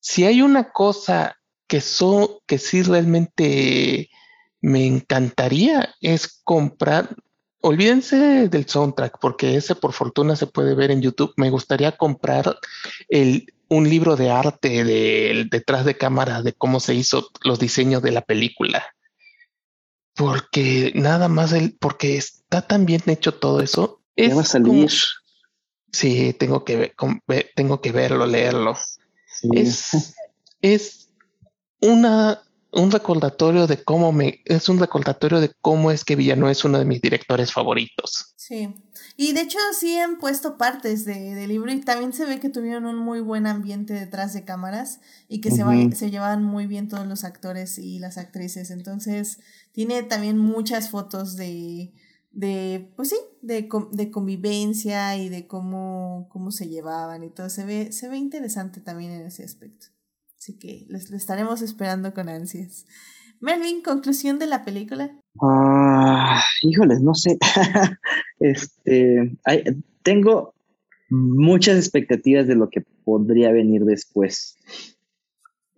[0.00, 1.36] Si hay una cosa
[1.66, 4.10] que, so- que sí realmente
[4.60, 7.14] me encantaría es comprar.
[7.62, 11.34] Olvídense del soundtrack, porque ese por fortuna se puede ver en YouTube.
[11.36, 12.58] Me gustaría comprar
[13.08, 18.02] el, un libro de arte del detrás de cámara de cómo se hizo los diseños
[18.02, 18.82] de la película.
[20.16, 24.00] Porque nada más el, porque está tan bien hecho todo eso.
[24.16, 24.66] Ya es va a salir.
[24.66, 24.88] como-
[25.92, 26.94] sí, tengo que
[27.26, 28.76] ver- tengo que verlo, leerlo.
[29.26, 29.48] Sí.
[29.54, 30.14] Es,
[30.62, 31.08] es
[31.80, 32.42] una,
[32.72, 36.78] un recordatorio de cómo me, es un recordatorio de cómo es que Villanueva es uno
[36.78, 38.34] de mis directores favoritos.
[38.36, 38.74] Sí.
[39.16, 42.48] Y de hecho sí han puesto partes de, del libro y también se ve que
[42.48, 45.92] tuvieron un muy buen ambiente detrás de cámaras y que se, va- Ujú.
[45.92, 48.70] se llevaban muy bien todos los actores y las actrices.
[48.70, 49.38] Entonces
[49.72, 51.92] tiene también muchas fotos de,
[52.30, 57.50] de pues sí, de, de convivencia y de cómo, cómo se llevaban y todo.
[57.50, 59.86] Se ve, se ve interesante también en ese aspecto.
[60.38, 62.86] Así que lo estaremos esperando con ansias.
[63.40, 65.10] Melvin, conclusión de la película.
[65.42, 67.38] Ah, híjoles, no sé.
[68.40, 69.64] este, hay-
[70.02, 70.54] tengo
[71.10, 74.56] muchas expectativas de lo que podría venir después.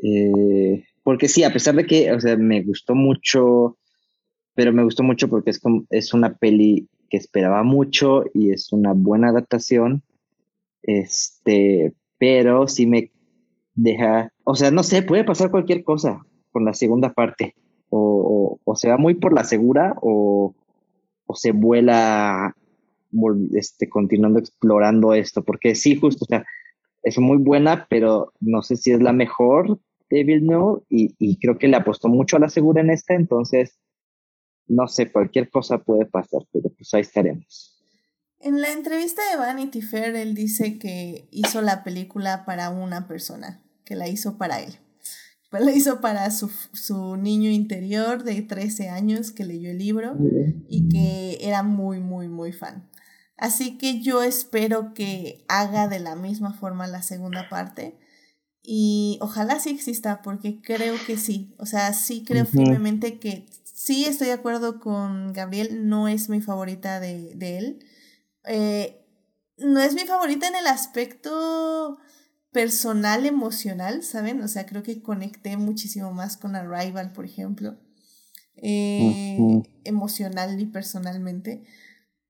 [0.02, 3.78] Eh, porque sí, a pesar de que, o sea, me gustó mucho,
[4.54, 8.72] pero me gustó mucho porque es, como- es una peli que esperaba mucho y es
[8.72, 10.02] una buena adaptación.
[10.82, 13.12] Este, pero sí me
[13.74, 16.20] deja, o sea, no sé, puede pasar cualquier cosa
[16.50, 17.54] con la segunda parte.
[17.90, 20.54] O, o, o se va muy por la segura o,
[21.26, 22.54] o se vuela
[23.54, 25.42] este, continuando explorando esto.
[25.44, 26.44] Porque sí, justo, o sea,
[27.02, 29.78] es muy buena, pero no sé si es la mejor
[30.10, 33.78] de Villeneuve y, y creo que le apostó mucho a la segura en esta, entonces,
[34.72, 37.78] no sé, cualquier cosa puede pasar, pero pues ahí estaremos.
[38.40, 43.62] En la entrevista de Vanity Fair, él dice que hizo la película para una persona,
[43.84, 44.78] que la hizo para él.
[45.50, 50.16] Pues la hizo para su, su niño interior de 13 años que leyó el libro
[50.66, 52.88] y que era muy, muy, muy fan.
[53.36, 57.98] Así que yo espero que haga de la misma forma la segunda parte
[58.62, 61.54] y ojalá sí exista porque creo que sí.
[61.58, 63.46] O sea, sí creo firmemente que
[63.84, 67.84] sí estoy de acuerdo con Gabriel, no es mi favorita de, de él.
[68.44, 69.04] Eh,
[69.58, 71.98] no es mi favorita en el aspecto
[72.52, 74.40] personal, emocional, ¿saben?
[74.40, 77.76] O sea, creo que conecté muchísimo más con Arrival, por ejemplo.
[78.54, 79.36] Eh.
[79.82, 81.64] Emocional y personalmente.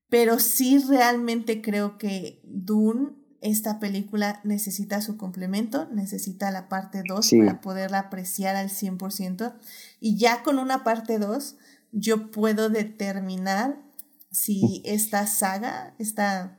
[0.09, 3.11] Pero sí realmente creo que Dune,
[3.43, 7.39] esta película, necesita su complemento, necesita la parte 2 Sí.
[7.39, 9.55] para poderla apreciar al 100%.
[10.01, 11.56] Y ya con una parte 2,
[11.93, 13.82] yo puedo determinar
[14.31, 16.59] si esta saga, esta,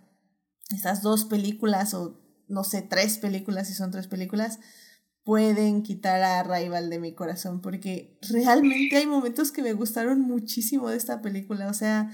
[0.70, 4.60] estas dos películas o no sé, tres películas, si son tres películas,
[5.24, 10.90] pueden quitar a Rival de mi corazón, porque realmente hay momentos que me gustaron muchísimo
[10.90, 12.12] de esta película, o sea,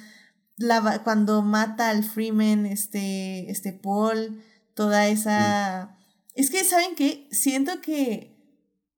[0.58, 4.42] la, cuando mata al Freeman, este, este Paul,
[4.80, 5.98] toda esa...
[6.36, 7.28] Es que, ¿saben qué?
[7.32, 8.40] Siento que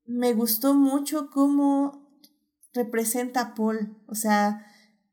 [0.05, 2.07] me gustó mucho cómo
[2.71, 4.63] representa a Paul, o sea,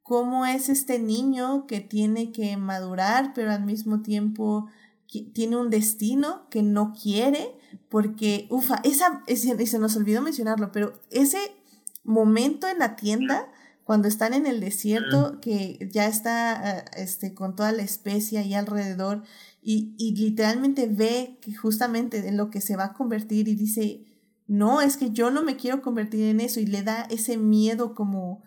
[0.03, 4.69] cómo es este niño que tiene que madurar, pero al mismo tiempo
[5.33, 7.57] tiene un destino que no quiere,
[7.89, 11.39] porque, ufa, esa, y se nos olvidó mencionarlo, pero ese
[12.05, 13.51] momento en la tienda,
[13.85, 18.53] cuando están en el desierto, que ya está eh, este, con toda la especia ahí
[18.53, 19.23] alrededor,
[19.61, 24.05] y, y literalmente ve que justamente en lo que se va a convertir y dice,
[24.47, 27.95] no, es que yo no me quiero convertir en eso, y le da ese miedo
[27.95, 28.43] como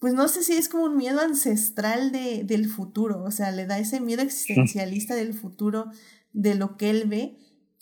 [0.00, 3.66] pues no sé si es como un miedo ancestral de, del futuro, o sea, le
[3.66, 5.90] da ese miedo existencialista del futuro,
[6.32, 7.36] de lo que él ve,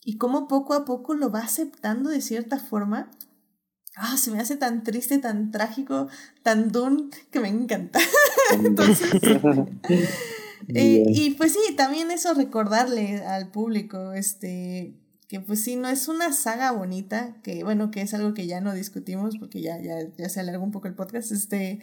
[0.04, 3.08] y cómo poco a poco lo va aceptando de cierta forma.
[3.94, 6.08] Ah, se me hace tan triste, tan trágico,
[6.42, 8.00] tan dun, que me encanta.
[8.52, 9.12] Entonces,
[10.68, 14.94] eh, y pues sí, también eso recordarle al público, este,
[15.28, 18.60] que pues sí, no es una saga bonita, que bueno, que es algo que ya
[18.60, 21.80] no discutimos porque ya, ya, ya se alargó un poco el podcast, este,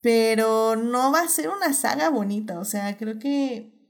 [0.00, 3.80] pero no va a ser una saga bonita, o sea, creo que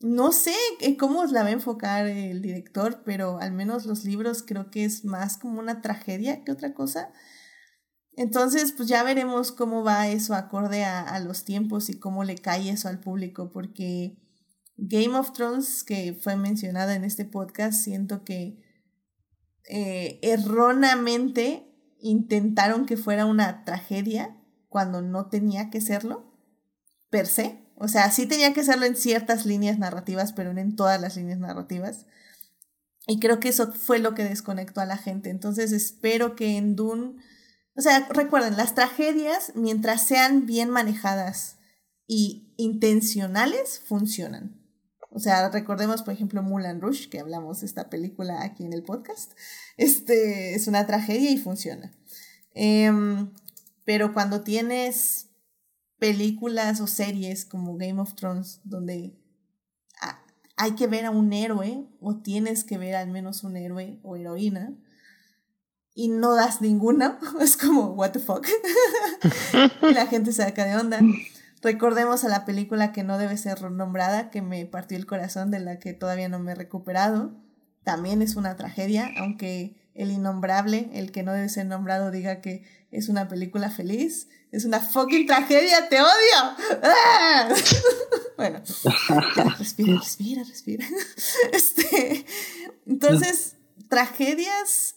[0.00, 4.42] no sé eh, cómo la va a enfocar el director, pero al menos los libros
[4.46, 7.10] creo que es más como una tragedia que otra cosa.
[8.18, 12.68] Entonces, pues ya veremos cómo va eso acorde a, los tiempos y cómo le cae
[12.68, 14.18] eso al público, porque
[14.76, 18.60] Game of Thrones, que fue mencionada en este podcast, siento que
[19.68, 24.36] eh, erróneamente intentaron que fuera una tragedia
[24.68, 26.34] cuando no tenía que serlo,
[27.10, 27.64] per se.
[27.76, 31.14] O sea, sí tenía que serlo en ciertas líneas narrativas, pero no en todas las
[31.14, 32.06] líneas narrativas.
[33.06, 35.30] Y creo que eso fue lo que desconectó a la gente.
[35.30, 37.14] Entonces espero que en Dune,
[37.78, 41.58] o sea, recuerden, las tragedias, mientras sean bien manejadas
[42.08, 44.60] y intencionales, funcionan.
[45.10, 48.82] O sea, recordemos, por ejemplo, Mulan Rush, que hablamos de esta película aquí en el
[48.82, 49.32] podcast.
[49.76, 51.92] Este es una tragedia y funciona.
[52.52, 53.30] Em,
[53.84, 55.28] pero cuando tienes
[56.00, 59.16] películas o series como Game of Thrones, donde
[60.56, 64.16] hay que ver a un héroe, o tienes que ver al menos un héroe o
[64.16, 64.76] heroína,
[65.98, 68.46] y no das ninguna, es como, what the fuck.
[69.82, 71.00] y la gente se saca de onda.
[71.60, 75.58] Recordemos a la película que no debe ser nombrada, que me partió el corazón, de
[75.58, 77.32] la que todavía no me he recuperado.
[77.82, 82.64] También es una tragedia, aunque el innombrable, el que no debe ser nombrado, diga que
[82.92, 84.28] es una película feliz.
[84.52, 86.78] Es una fucking tragedia, te odio.
[88.36, 90.86] Bueno, ya, respira, respira, respira.
[91.52, 92.24] Este,
[92.86, 93.56] entonces,
[93.88, 94.94] tragedias,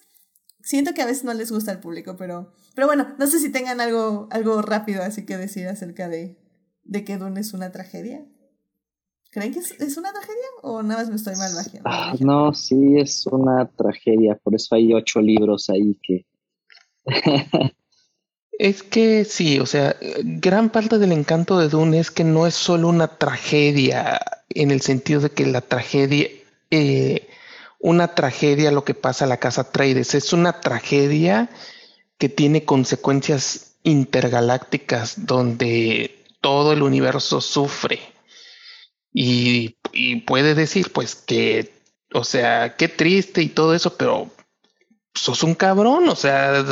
[0.63, 3.51] siento que a veces no les gusta al público, pero, pero bueno, no sé si
[3.51, 6.37] tengan algo, algo rápido así que decir acerca de,
[6.83, 8.25] de que Dune es una tragedia.
[9.31, 11.89] ¿Creen que es, es una tragedia o nada más me estoy mal vagiando?
[11.89, 16.25] Ah, no, sí, es una tragedia, por eso hay ocho libros ahí que...
[18.61, 22.53] Es que sí, o sea, gran parte del encanto de Dune es que no es
[22.53, 24.19] solo una tragedia
[24.49, 26.27] en el sentido de que la tragedia,
[26.69, 27.27] eh,
[27.81, 31.49] una tragedia lo que pasa a la casa Trades, es una tragedia
[32.17, 37.99] que tiene consecuencias intergalácticas donde todo el universo sufre
[39.11, 41.73] y, y puede decir pues que,
[42.13, 44.29] o sea, qué triste y todo eso, pero
[45.13, 46.63] sos un cabrón, o sea,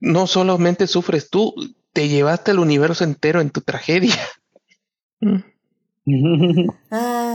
[0.00, 1.54] no solamente sufres tú,
[1.92, 4.18] te llevaste el universo entero en tu tragedia.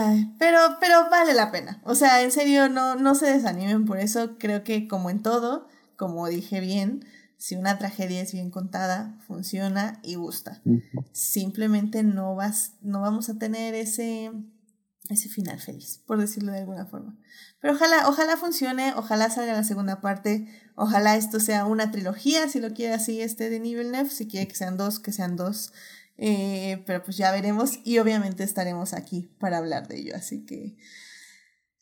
[0.07, 1.81] Ay, pero, pero vale la pena.
[1.84, 4.38] O sea, en serio, no, no se desanimen por eso.
[4.38, 7.05] Creo que como en todo, como dije bien,
[7.38, 10.61] si una tragedia es bien contada, funciona y gusta.
[11.11, 14.31] Simplemente no vas, no vamos a tener ese,
[15.09, 17.17] ese final feliz, por decirlo de alguna forma.
[17.61, 22.59] Pero ojalá, ojalá funcione, ojalá salga la segunda parte, ojalá esto sea una trilogía, si
[22.59, 25.73] lo quiere así este de Villeneuve, si quiere que sean dos, que sean dos.
[26.18, 30.77] Eh, pero pues ya veremos y obviamente estaremos aquí para hablar de ello, así que...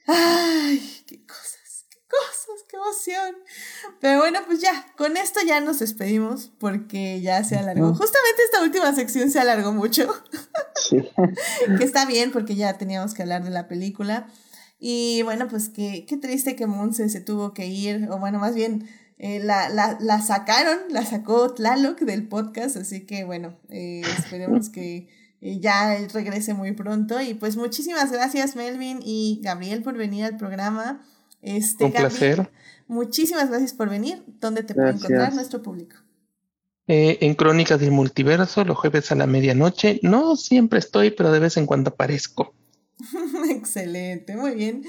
[0.07, 1.03] ¡Ay!
[1.07, 1.85] ¡Qué cosas!
[1.89, 2.65] ¡Qué cosas!
[2.67, 3.35] ¡Qué emoción!
[4.01, 7.95] Pero bueno, pues ya, con esto ya nos despedimos porque ya se alargó.
[7.95, 10.13] Justamente esta última sección se alargó mucho.
[10.75, 10.97] Sí.
[11.77, 14.27] que está bien porque ya teníamos que hablar de la película.
[14.77, 18.53] Y bueno, pues qué, qué triste que Monse se tuvo que ir, o bueno, más
[18.53, 24.01] bien eh, la, la, la sacaron, la sacó Tlaloc del podcast, así que bueno, eh,
[24.17, 25.07] esperemos que
[25.41, 27.21] eh, ya regrese muy pronto.
[27.21, 31.05] Y pues muchísimas gracias Melvin y Gabriel por venir al programa.
[31.41, 32.51] Este, Un Gabriel, placer.
[32.87, 34.23] Muchísimas gracias por venir.
[34.39, 35.09] ¿Dónde te puede Gracias.
[35.09, 35.95] encontrar nuestro público?
[36.87, 39.99] Eh, en Crónicas del Multiverso, los jueves a la medianoche.
[40.03, 42.53] No siempre estoy, pero de vez en cuando aparezco.
[43.49, 44.83] Excelente, muy bien.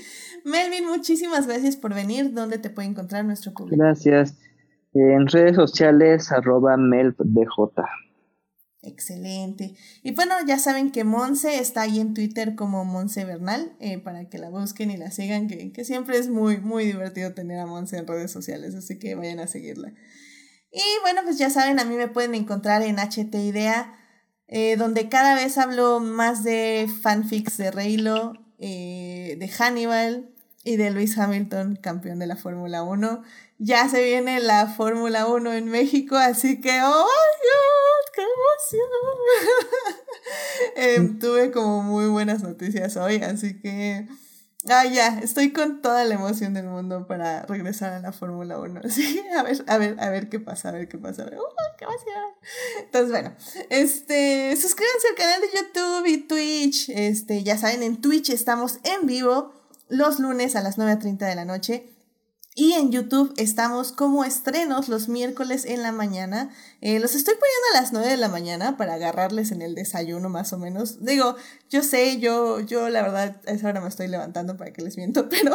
[0.44, 2.32] Melvin, muchísimas gracias por venir.
[2.32, 3.76] ¿Dónde te puede encontrar nuestro público?
[3.82, 4.36] Gracias.
[4.94, 7.82] En redes sociales, arroba melpdj.
[8.82, 9.74] Excelente.
[10.04, 14.28] Y bueno, ya saben que Monse está ahí en Twitter como Monse Bernal, eh, para
[14.28, 17.66] que la busquen y la sigan, que, que, siempre es muy, muy divertido tener a
[17.66, 19.92] Monse en redes sociales, así que vayan a seguirla.
[20.70, 23.92] Y bueno, pues ya saben, a mí me pueden encontrar en HT Idea,
[24.48, 30.30] eh, donde cada vez hablo más de fanfics de Reylo, eh, de Hannibal
[30.64, 33.22] y de Luis Hamilton, campeón de la Fórmula 1.
[33.58, 38.12] Ya se viene la Fórmula 1 en México, así que, ¡oh, God!
[38.14, 38.88] ¡Qué emoción!
[40.76, 44.08] eh, tuve como muy buenas noticias hoy, así que...
[44.68, 48.80] Ah, ya, estoy con toda la emoción del mundo para regresar a la Fórmula 1.
[48.88, 51.24] Sí, a ver, a ver, a ver qué pasa, a ver qué pasa.
[51.24, 52.24] ¡Uh, qué emoción!
[52.80, 53.34] Entonces, bueno,
[53.70, 56.88] este, suscríbanse al canal de YouTube y Twitch.
[56.90, 59.52] Este, ya saben, en Twitch estamos en vivo
[59.88, 61.95] los lunes a las 9.30 de la noche.
[62.58, 66.48] Y en YouTube estamos como estrenos los miércoles en la mañana.
[66.80, 70.30] Eh, los estoy poniendo a las 9 de la mañana para agarrarles en el desayuno
[70.30, 71.04] más o menos.
[71.04, 71.36] Digo,
[71.68, 74.96] yo sé, yo, yo la verdad a esa hora me estoy levantando para que les
[74.96, 75.54] miento, pero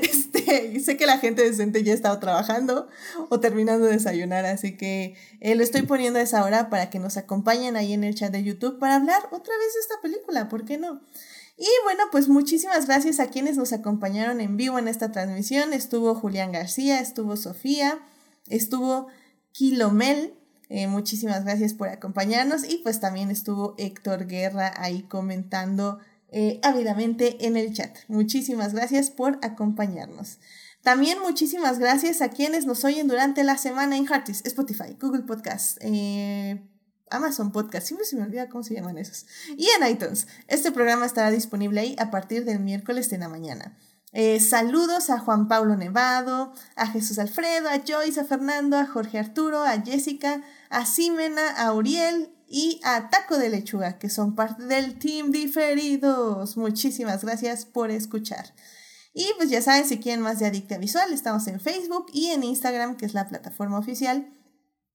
[0.00, 2.88] este, sé que la gente decente ya ha estado trabajando
[3.28, 6.98] o terminando de desayunar, así que eh, lo estoy poniendo a esa hora para que
[6.98, 10.48] nos acompañen ahí en el chat de YouTube para hablar otra vez de esta película,
[10.48, 11.02] ¿por qué no?
[11.60, 15.74] Y bueno, pues muchísimas gracias a quienes nos acompañaron en vivo en esta transmisión.
[15.74, 17.98] Estuvo Julián García, estuvo Sofía,
[18.48, 19.08] estuvo
[19.52, 20.32] Kilomel.
[20.70, 22.66] Eh, muchísimas gracias por acompañarnos.
[22.66, 25.98] Y pues también estuvo Héctor Guerra ahí comentando
[26.30, 27.94] eh, ávidamente en el chat.
[28.08, 30.38] Muchísimas gracias por acompañarnos.
[30.80, 35.76] También muchísimas gracias a quienes nos oyen durante la semana en Heartis, Spotify, Google Podcast,
[35.82, 36.62] eh,
[37.10, 39.26] Amazon Podcast, siempre se me olvida cómo se llaman esos.
[39.56, 40.26] Y en iTunes.
[40.48, 43.76] Este programa estará disponible ahí a partir del miércoles de la mañana.
[44.12, 49.18] Eh, saludos a Juan Pablo Nevado, a Jesús Alfredo, a Joyce, a Fernando, a Jorge
[49.18, 54.64] Arturo, a Jessica, a Simena, a Uriel y a Taco de Lechuga, que son parte
[54.64, 56.56] del Team Diferidos.
[56.56, 58.52] Muchísimas gracias por escuchar.
[59.12, 62.42] Y pues ya saben, si quieren más de Adicta Visual, estamos en Facebook y en
[62.42, 64.32] Instagram, que es la plataforma oficial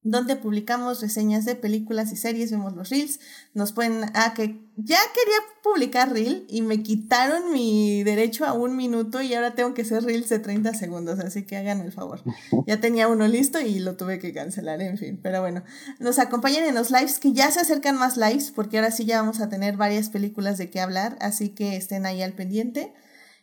[0.05, 3.19] donde publicamos reseñas de películas y series, vemos los reels,
[3.55, 8.77] nos pueden, ah, que ya quería publicar reel y me quitaron mi derecho a un
[8.77, 12.21] minuto y ahora tengo que hacer reels de 30 segundos, así que hagan el favor.
[12.67, 15.63] Ya tenía uno listo y lo tuve que cancelar, en fin, pero bueno,
[15.99, 19.21] nos acompañan en los lives, que ya se acercan más lives, porque ahora sí ya
[19.21, 22.93] vamos a tener varias películas de qué hablar, así que estén ahí al pendiente.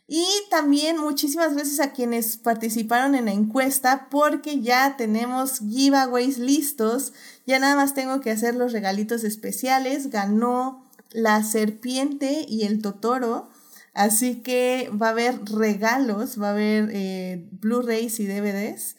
[0.07, 7.13] Y también muchísimas gracias a quienes participaron en la encuesta porque ya tenemos giveaways listos.
[7.45, 10.09] Ya nada más tengo que hacer los regalitos especiales.
[10.09, 13.49] Ganó la serpiente y el totoro.
[13.93, 18.95] Así que va a haber regalos, va a haber eh, Blu-rays y DVDs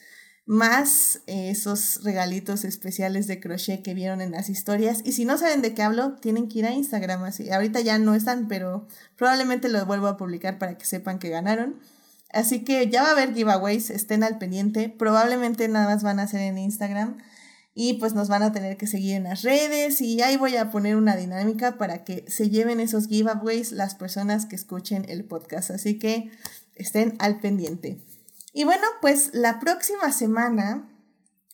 [0.46, 5.00] más eh, esos regalitos especiales de crochet que vieron en las historias.
[5.04, 7.24] Y si no saben de qué hablo, tienen que ir a Instagram.
[7.24, 7.50] Así.
[7.50, 11.80] Ahorita ya no están, pero probablemente lo vuelvo a publicar para que sepan que ganaron.
[12.30, 14.88] Así que ya va a haber giveaways, estén al pendiente.
[14.88, 17.18] Probablemente nada más van a ser en Instagram.
[17.76, 20.00] Y pues nos van a tener que seguir en las redes.
[20.00, 24.46] Y ahí voy a poner una dinámica para que se lleven esos giveaways las personas
[24.46, 25.70] que escuchen el podcast.
[25.70, 26.30] Así que
[26.74, 27.98] estén al pendiente.
[28.54, 30.88] Y bueno, pues la próxima semana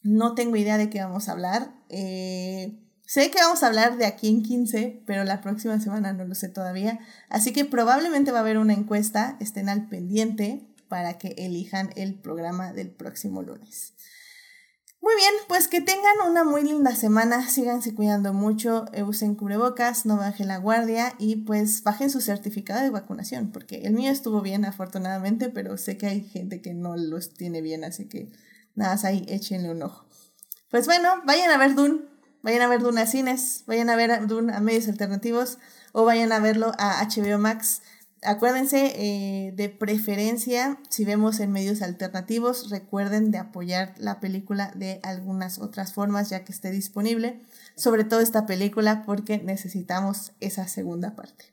[0.03, 1.73] no tengo idea de qué vamos a hablar.
[1.89, 6.27] Eh, sé que vamos a hablar de aquí en 15, pero la próxima semana no
[6.27, 7.01] lo sé todavía.
[7.31, 12.15] Así que probablemente va a haber una encuesta, estén al pendiente para que elijan el
[12.15, 13.95] programa del próximo lunes.
[15.03, 20.05] Muy bien, pues que tengan una muy linda semana, síganse cuidando mucho, eh, usen cubrebocas,
[20.05, 24.43] no bajen la guardia y pues bajen su certificado de vacunación, porque el mío estuvo
[24.43, 28.31] bien afortunadamente, pero sé que hay gente que no los tiene bien, así que
[28.75, 30.05] nada más ahí échenle un ojo.
[30.71, 32.03] Pues bueno, vayan a ver Dune,
[32.43, 35.57] vayan a ver Dune a cines, vayan a ver Dune a medios alternativos
[35.93, 37.81] o vayan a verlo a HBO Max.
[38.23, 45.01] Acuérdense eh, de preferencia, si vemos en medios alternativos, recuerden de apoyar la película de
[45.03, 47.41] algunas otras formas ya que esté disponible,
[47.77, 51.47] sobre todo esta película porque necesitamos esa segunda parte.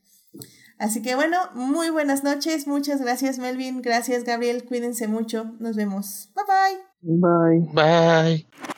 [0.77, 6.29] Así que bueno, muy buenas noches, muchas gracias Melvin, gracias Gabriel, cuídense mucho, nos vemos,
[6.35, 6.87] bye bye.
[7.01, 7.69] Bye.
[7.73, 8.76] Bye.